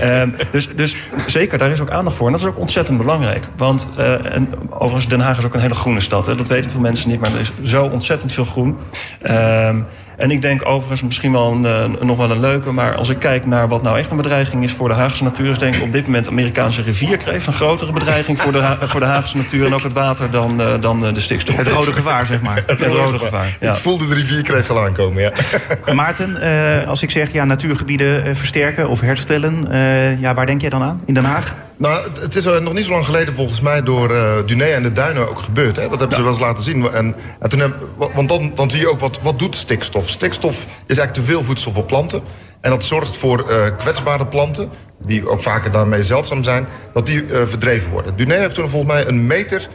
Ehm, 0.00 0.30
dus, 0.52 0.68
dus 0.68 0.96
zeker, 1.26 1.58
daar 1.58 1.70
is 1.70 1.80
ook 1.80 1.90
aandacht 1.90 2.16
voor. 2.16 2.26
En 2.26 2.32
dat 2.32 2.40
is 2.40 2.46
ook 2.46 2.58
ontzettend 2.58 2.98
belangrijk. 2.98 3.29
Want 3.56 3.88
eh, 3.96 4.34
en, 4.34 4.48
overigens, 4.70 5.08
Den 5.08 5.20
Haag 5.20 5.38
is 5.38 5.44
ook 5.44 5.54
een 5.54 5.60
hele 5.60 5.74
groene 5.74 6.00
stad. 6.00 6.26
Hè. 6.26 6.34
Dat 6.34 6.48
weten 6.48 6.70
veel 6.70 6.80
mensen 6.80 7.10
niet, 7.10 7.20
maar 7.20 7.32
er 7.32 7.40
is 7.40 7.52
zo 7.64 7.84
ontzettend 7.84 8.32
veel 8.32 8.44
groen. 8.44 8.76
Ehm, 9.22 9.76
en 10.20 10.30
ik 10.30 10.42
denk 10.42 10.66
overigens 10.66 11.02
misschien 11.02 11.32
wel 11.32 11.52
een, 11.52 11.66
eh, 11.66 12.02
nog 12.02 12.16
wel 12.16 12.30
een 12.30 12.40
leuke... 12.40 12.72
maar 12.72 12.94
als 12.94 13.08
ik 13.08 13.18
kijk 13.18 13.46
naar 13.46 13.68
wat 13.68 13.82
nou 13.82 13.98
echt 13.98 14.10
een 14.10 14.16
bedreiging 14.16 14.62
is 14.62 14.72
voor 14.72 14.88
de 14.88 14.94
Haagse 14.94 15.22
natuur... 15.22 15.50
is 15.50 15.58
denk 15.58 15.74
ik 15.74 15.82
op 15.82 15.92
dit 15.92 16.06
moment 16.06 16.24
de 16.24 16.30
Amerikaanse 16.30 16.82
rivierkreeft... 16.82 17.46
een 17.46 17.52
grotere 17.52 17.92
bedreiging 17.92 18.40
voor 18.40 18.52
de, 18.52 18.58
Ha- 18.58 18.78
voor 18.88 19.00
de 19.00 19.06
Haagse 19.06 19.36
natuur... 19.36 19.66
en 19.66 19.74
ook 19.74 19.82
het 19.82 19.92
water 19.92 20.30
dan, 20.30 20.60
eh, 20.60 20.74
dan 20.80 21.00
de 21.00 21.20
stikstof. 21.20 21.56
Het 21.56 21.68
rode 21.68 21.92
gevaar, 21.92 22.26
zeg 22.26 22.40
maar. 22.40 22.62
Het 22.66 22.80
rode 22.80 23.18
gevaar, 23.18 23.56
ja. 23.60 23.72
Ik 23.72 23.78
voelde 23.78 24.08
de 24.08 24.14
rivierkreeft 24.14 24.70
al 24.70 24.84
aankomen, 24.84 25.22
ja. 25.22 25.32
Maarten, 25.94 26.40
eh, 26.42 26.88
als 26.88 27.02
ik 27.02 27.10
zeg 27.10 27.32
ja, 27.32 27.44
natuurgebieden 27.44 28.36
versterken 28.36 28.88
of 28.88 29.00
herstellen, 29.00 29.70
eh, 29.72 30.20
ja, 30.20 30.34
waar 30.34 30.46
denk 30.46 30.60
jij 30.60 30.70
dan 30.70 30.82
aan? 30.82 31.00
In 31.06 31.14
Den 31.14 31.24
Haag? 31.24 31.54
Nou, 31.80 32.08
het, 32.20 32.36
is 32.36 32.44
nog 32.44 32.72
niet 32.72 32.84
zo 32.84 32.90
lang 32.92 33.04
geleden 33.04 33.34
volgens 33.34 33.60
mij 33.60 33.82
door 33.82 34.08
Duné 34.46 34.64
en 34.64 34.82
de 34.82 34.92
Duinen 34.92 35.28
ook 35.28 35.38
gebeurd. 35.38 35.76
Hè? 35.76 35.88
Dat 35.88 35.98
hebben 35.98 36.16
ze 36.16 36.22
wel 36.22 36.32
eens 36.32 36.40
laten 36.40 36.64
zien. 36.64 36.90
En, 36.92 37.14
en 37.38 37.50
toen 37.50 37.60
heb, 37.60 37.74
wa- 37.96 38.08
want 38.14 38.28
dan, 38.28 38.52
dan 38.54 38.70
zie 38.70 38.80
je 38.80 38.90
ook 38.90 39.00
wat, 39.00 39.18
wat 39.22 39.38
doet 39.38 39.56
stikstof. 39.56 40.08
Stikstof 40.08 40.54
is 40.86 40.98
eigenlijk 40.98 41.12
te 41.12 41.22
veel 41.22 41.42
voedsel 41.44 41.72
voor 41.72 41.84
planten. 41.84 42.22
En 42.60 42.70
dat 42.70 42.84
zorgt 42.84 43.16
voor 43.16 43.48
eh, 43.48 43.76
kwetsbare 43.78 44.26
planten, 44.26 44.70
die 45.02 45.28
ook 45.28 45.40
vaker 45.40 45.72
daarmee 45.72 46.02
zeldzaam 46.02 46.42
zijn, 46.42 46.66
dat 46.94 47.06
die 47.06 47.24
eh, 47.26 47.40
verdreven 47.46 47.90
worden. 47.90 48.16
Duné 48.16 48.34
heeft 48.38 48.54
toen 48.54 48.68
volgens 48.68 48.92
mij 48.92 49.06
een 49.06 49.26
meter 49.26 49.68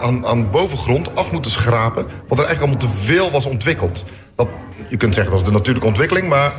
aan, 0.00 0.26
aan 0.26 0.50
bovengrond 0.50 1.16
af 1.16 1.32
moeten 1.32 1.50
schrapen, 1.50 2.06
wat 2.28 2.38
er 2.38 2.44
eigenlijk 2.44 2.60
allemaal 2.60 2.94
te 2.96 3.02
veel 3.04 3.30
was 3.30 3.46
ontwikkeld. 3.46 4.04
Dat, 4.36 4.48
je 4.88 4.96
kunt 4.96 5.14
zeggen 5.14 5.32
dat 5.32 5.40
is 5.42 5.46
de 5.48 5.52
natuurlijke 5.52 5.88
ontwikkeling, 5.88 6.28
maar 6.28 6.52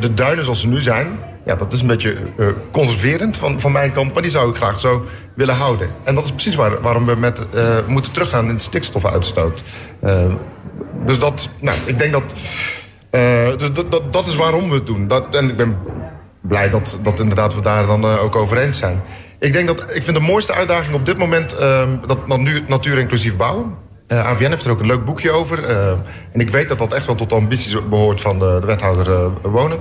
de 0.00 0.14
duinen 0.14 0.44
zoals 0.44 0.60
ze 0.60 0.68
nu 0.68 0.80
zijn, 0.80 1.18
ja, 1.44 1.56
dat 1.56 1.72
is 1.72 1.80
een 1.80 1.86
beetje 1.86 2.16
eh, 2.38 2.46
conserverend 2.72 3.36
van, 3.36 3.60
van 3.60 3.72
mijn 3.72 3.92
kant. 3.92 4.12
Maar 4.12 4.22
die 4.22 4.30
zou 4.30 4.50
ik 4.50 4.56
graag 4.56 4.78
zo 4.78 5.04
willen 5.34 5.54
houden. 5.54 5.88
En 6.04 6.14
dat 6.14 6.24
is 6.24 6.30
precies 6.30 6.54
waar, 6.54 6.80
waarom 6.80 7.06
we 7.06 7.14
met, 7.16 7.48
eh, 7.50 7.76
moeten 7.86 8.12
teruggaan 8.12 8.48
in 8.48 8.54
de 8.54 8.60
stikstofuitstoot. 8.60 9.62
Eh, 10.00 10.24
dus 11.06 11.18
dat, 11.18 11.48
nou, 11.60 11.78
ik 11.84 11.98
denk 11.98 12.12
dat, 12.12 12.34
dus 13.58 13.72
dat, 13.72 13.92
dat, 13.92 14.12
dat 14.12 14.26
is 14.26 14.36
waarom 14.36 14.68
we 14.68 14.74
het 14.74 14.86
doen. 14.86 15.08
Dat, 15.08 15.34
en 15.34 15.48
ik 15.48 15.56
ben 15.56 15.76
blij 16.40 16.70
dat, 16.70 16.98
dat 17.02 17.20
inderdaad 17.20 17.54
we 17.54 17.60
daar 17.60 17.86
dan 17.86 18.04
ook 18.04 18.36
over 18.36 18.58
eens 18.58 18.78
zijn. 18.78 19.02
Ik 19.38 19.52
denk 19.52 19.66
dat, 19.66 19.94
ik 19.94 20.02
vind 20.02 20.16
de 20.16 20.22
mooiste 20.22 20.52
uitdaging 20.52 20.94
op 20.94 21.06
dit 21.06 21.18
moment 21.18 21.54
eh, 21.54 21.88
dat 22.06 22.26
natuur, 22.26 22.62
natuur 22.66 22.98
inclusief 22.98 23.36
bouwen. 23.36 23.74
Eh, 24.06 24.26
AVN 24.26 24.50
heeft 24.50 24.64
er 24.64 24.70
ook 24.70 24.80
een 24.80 24.86
leuk 24.86 25.04
boekje 25.04 25.30
over. 25.30 25.64
en 26.32 26.40
ik 26.40 26.50
weet 26.50 26.68
dat 26.68 26.78
dat 26.78 26.92
echt 26.92 27.06
wel 27.06 27.14
tot 27.14 27.28
de 27.28 27.34
ambities 27.34 27.88
behoort 27.88 28.20
van 28.20 28.38
de, 28.38 28.56
de 28.60 28.66
wethouder 28.66 29.30
wonen. 29.42 29.78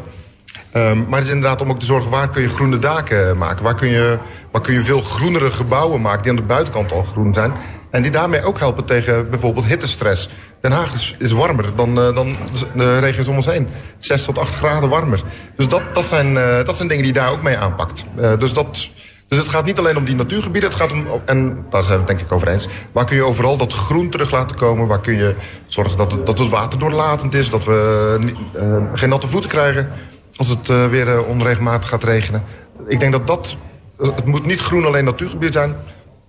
Ehm, 0.71 0.97
maar 0.97 1.19
het 1.19 1.27
is 1.27 1.33
inderdaad 1.33 1.61
om 1.61 1.69
ook 1.69 1.79
te 1.79 1.85
zorgen 1.85 2.09
waar 2.09 2.29
kun 2.29 2.41
je 2.41 2.49
groene 2.49 2.79
daken 2.79 3.37
maken. 3.37 3.63
Waar 3.63 3.75
kun 3.75 3.89
je, 3.89 4.17
waar 4.51 4.61
kun 4.61 4.73
je 4.73 4.81
veel 4.81 5.01
groenere 5.01 5.51
gebouwen 5.51 6.01
maken 6.01 6.21
die 6.21 6.31
aan 6.31 6.37
de 6.37 6.41
buitenkant 6.41 6.91
al 6.91 7.03
groen 7.03 7.33
zijn. 7.33 7.53
En 7.89 8.01
die 8.01 8.11
daarmee 8.11 8.43
ook 8.43 8.59
helpen 8.59 8.85
tegen 8.85 9.29
bijvoorbeeld 9.29 9.65
hittestress. 9.65 10.29
Den 10.61 10.71
Haag 10.71 10.93
is, 10.93 11.15
is 11.19 11.31
warmer 11.31 11.75
dan, 11.75 11.89
uh, 11.89 12.15
dan 12.15 12.35
de 12.75 12.99
regio's 12.99 13.27
om 13.27 13.35
ons 13.35 13.45
heen. 13.45 13.67
6 13.97 14.23
tot 14.23 14.37
8 14.37 14.53
graden 14.53 14.89
warmer. 14.89 15.23
Dus 15.55 15.67
dat, 15.67 15.81
dat, 15.93 16.05
zijn, 16.05 16.35
uh, 16.35 16.63
dat 16.65 16.75
zijn 16.75 16.87
dingen 16.87 17.03
die 17.03 17.13
daar 17.13 17.31
ook 17.31 17.41
mee 17.41 17.57
aanpakt. 17.57 18.05
Uh, 18.19 18.37
dus, 18.39 18.53
dat, 18.53 18.87
dus 19.27 19.37
het 19.37 19.49
gaat 19.49 19.65
niet 19.65 19.79
alleen 19.79 19.97
om 19.97 20.05
die 20.05 20.15
natuurgebieden. 20.15 20.69
Het 20.69 20.79
gaat 20.79 20.91
om, 20.91 21.05
en 21.25 21.65
daar 21.69 21.83
zijn 21.83 21.99
we 21.99 22.05
het 22.05 22.17
denk 22.17 22.27
ik 22.29 22.31
over 22.31 22.47
eens... 22.47 22.67
waar 22.91 23.05
kun 23.05 23.15
je 23.15 23.23
overal 23.23 23.57
dat 23.57 23.73
groen 23.73 24.09
terug 24.09 24.31
laten 24.31 24.55
komen? 24.55 24.87
Waar 24.87 25.01
kun 25.01 25.15
je 25.15 25.35
zorgen 25.65 25.97
dat 25.97 26.25
dat 26.25 26.39
het 26.39 26.49
water 26.49 26.79
doorlatend 26.79 27.33
is? 27.33 27.49
Dat 27.49 27.63
we 27.63 28.33
geen 28.93 29.09
natte 29.09 29.27
voeten 29.27 29.49
krijgen 29.49 29.91
als 30.35 30.47
het 30.47 30.67
weer 30.89 31.25
onregelmatig 31.25 31.89
gaat 31.89 32.03
regenen. 32.03 32.43
Ik 32.87 32.99
denk 32.99 33.11
dat 33.11 33.27
dat... 33.27 33.57
Het 33.97 34.25
moet 34.25 34.45
niet 34.45 34.59
groen 34.59 34.85
alleen 34.85 35.05
natuurgebied 35.05 35.53
zijn... 35.53 35.75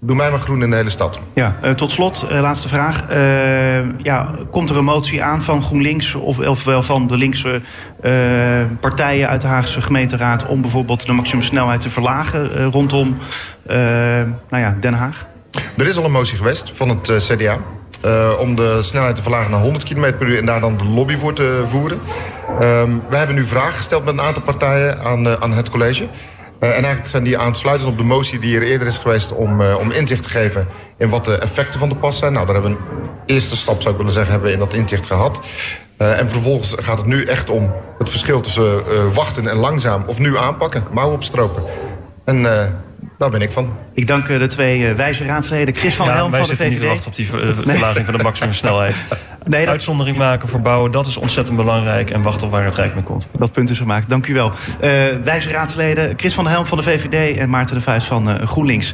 Doe 0.07 0.17
mij 0.17 0.31
maar 0.31 0.41
groen 0.41 0.63
in 0.63 0.71
de 0.71 0.77
hele 0.77 0.91
stad. 0.91 1.21
Ja, 1.35 1.57
uh, 1.65 1.71
tot 1.71 1.91
slot, 1.91 2.27
uh, 2.31 2.41
laatste 2.41 2.69
vraag. 2.69 3.11
Uh, 3.11 3.99
ja, 4.03 4.31
komt 4.51 4.71
er 4.71 4.77
een 4.77 4.85
motie 4.85 5.23
aan 5.23 5.43
van 5.43 5.63
GroenLinks 5.63 6.15
of, 6.15 6.39
ofwel 6.39 6.83
van 6.83 7.07
de 7.07 7.17
linkse 7.17 7.61
partijen 8.81 9.29
uit 9.29 9.41
de 9.41 9.47
Haagse 9.47 9.83
gemeenteraad 9.83 10.47
om 10.47 10.61
bijvoorbeeld 10.61 11.07
de 11.07 11.13
maximumsnelheid 11.13 11.81
te 11.81 11.91
verlagen 11.91 12.71
rondom 12.71 13.17
nou 14.51 14.63
ja, 14.63 14.77
Den 14.81 14.95
Haag? 14.95 15.27
Er 15.77 15.87
is 15.87 15.97
al 15.97 16.05
een 16.05 16.13
motie 16.13 16.37
geweest 16.37 16.73
van 16.75 16.89
het 16.89 17.25
CDA. 17.25 17.59
om 18.39 18.55
de 18.55 18.79
snelheid 18.83 19.17
te 19.17 19.23
verlagen 19.23 19.51
naar 19.51 19.61
100 19.61 19.85
km 19.85 20.13
per 20.19 20.27
uur 20.27 20.39
en 20.39 20.47
daar 20.47 20.61
dan 20.61 20.77
de 20.77 20.85
lobby 20.85 21.17
voor 21.17 21.33
te 21.33 21.63
voeren. 21.67 22.01
Um, 22.63 23.03
wij 23.09 23.19
hebben 23.19 23.37
nu 23.37 23.45
vragen 23.45 23.77
gesteld 23.77 24.05
met 24.05 24.15
een 24.15 24.21
aantal 24.21 24.43
partijen 24.43 25.01
aan, 25.01 25.43
aan 25.43 25.53
het 25.53 25.71
college. 25.71 26.03
Uh, 26.03 26.69
en 26.69 26.75
eigenlijk 26.75 27.09
zijn 27.09 27.25
die 27.25 27.39
aansluitend 27.39 27.91
op 27.91 27.97
de 27.97 28.05
motie 28.05 28.39
die 28.39 28.57
er 28.57 28.63
eerder 28.63 28.87
is 28.87 28.99
geweest... 28.99 29.33
om, 29.33 29.61
uh, 29.61 29.77
om 29.79 29.91
inzicht 29.91 30.23
te 30.23 30.29
geven 30.29 30.69
in 30.99 31.09
wat 31.09 31.25
de 31.25 31.39
effecten 31.39 31.79
van 31.79 31.89
de 31.89 31.95
pas 31.95 32.19
zijn. 32.19 32.33
Nou, 32.33 32.47
daar 32.47 32.55
hebben 32.55 32.73
we 32.73 32.79
een 32.79 33.09
eerste 33.27 33.57
stap, 33.57 33.81
zou 33.81 33.91
ik 33.91 33.97
willen 33.97 34.15
zeggen, 34.15 34.33
hebben 34.33 34.49
we 34.49 34.55
in 34.55 34.65
dat 34.65 34.75
inzicht 34.75 35.07
gehad. 35.07 35.41
En 35.97 36.29
vervolgens 36.29 36.75
gaat 36.77 36.99
het 36.99 37.07
nu 37.07 37.25
echt 37.25 37.51
om 37.51 37.73
het 37.99 38.11
verschil 38.11 38.41
tussen 38.41 38.83
wachten 39.13 39.49
en 39.49 39.57
langzaam... 39.57 40.05
of 40.07 40.19
nu 40.19 40.39
aanpakken, 40.39 40.85
mouwen 40.91 41.15
opstropen. 41.15 41.63
En 42.25 42.47
daar 43.19 43.31
ben 43.31 43.41
ik 43.41 43.51
van. 43.51 43.77
Ik 43.93 44.07
dank 44.07 44.27
de 44.27 44.47
twee 44.47 44.95
wijze 44.95 45.25
raadsleden. 45.25 45.75
Chris 45.75 45.95
van 45.95 46.07
ja, 46.07 46.15
Helm 46.15 46.31
van 46.35 46.41
de 46.41 46.47
VVD. 46.47 46.59
Wij 46.59 46.69
zitten 46.69 46.71
niet 46.71 46.81
te 46.81 46.87
wachten 46.87 47.07
op 47.07 47.65
die 47.65 47.73
verlaging 47.73 48.05
van 48.05 48.17
de 48.17 48.23
maximumsnelheid. 48.23 48.97
Nee, 49.47 49.61
dat... 49.61 49.71
Uitzondering 49.75 50.17
maken 50.17 50.49
voor 50.49 50.61
bouwen, 50.61 50.91
dat 50.91 51.07
is 51.07 51.17
ontzettend 51.17 51.57
belangrijk. 51.57 52.11
En 52.11 52.23
wachten 52.23 52.47
op 52.47 52.53
waar 52.53 52.65
het 52.65 52.75
Rijk 52.75 52.95
mee 52.95 53.03
komt. 53.03 53.29
Dat 53.39 53.53
punt 53.53 53.71
is 53.71 53.79
gemaakt. 53.79 54.09
Dank 54.09 54.27
u 54.27 54.35
wel. 54.35 54.49
Uh, 54.49 54.91
wijze 55.23 55.51
raadsleden 55.51 56.15
Chris 56.17 56.35
van 56.35 56.45
der 56.45 56.53
Helm 56.53 56.67
van 56.67 56.79
de 56.79 56.85
VVD 56.85 57.37
en 57.37 57.51
Maarten 57.51 57.75
de 57.75 57.81
Vuist 57.81 58.07
van 58.07 58.31
uh, 58.31 58.35
GroenLinks. 58.35 58.83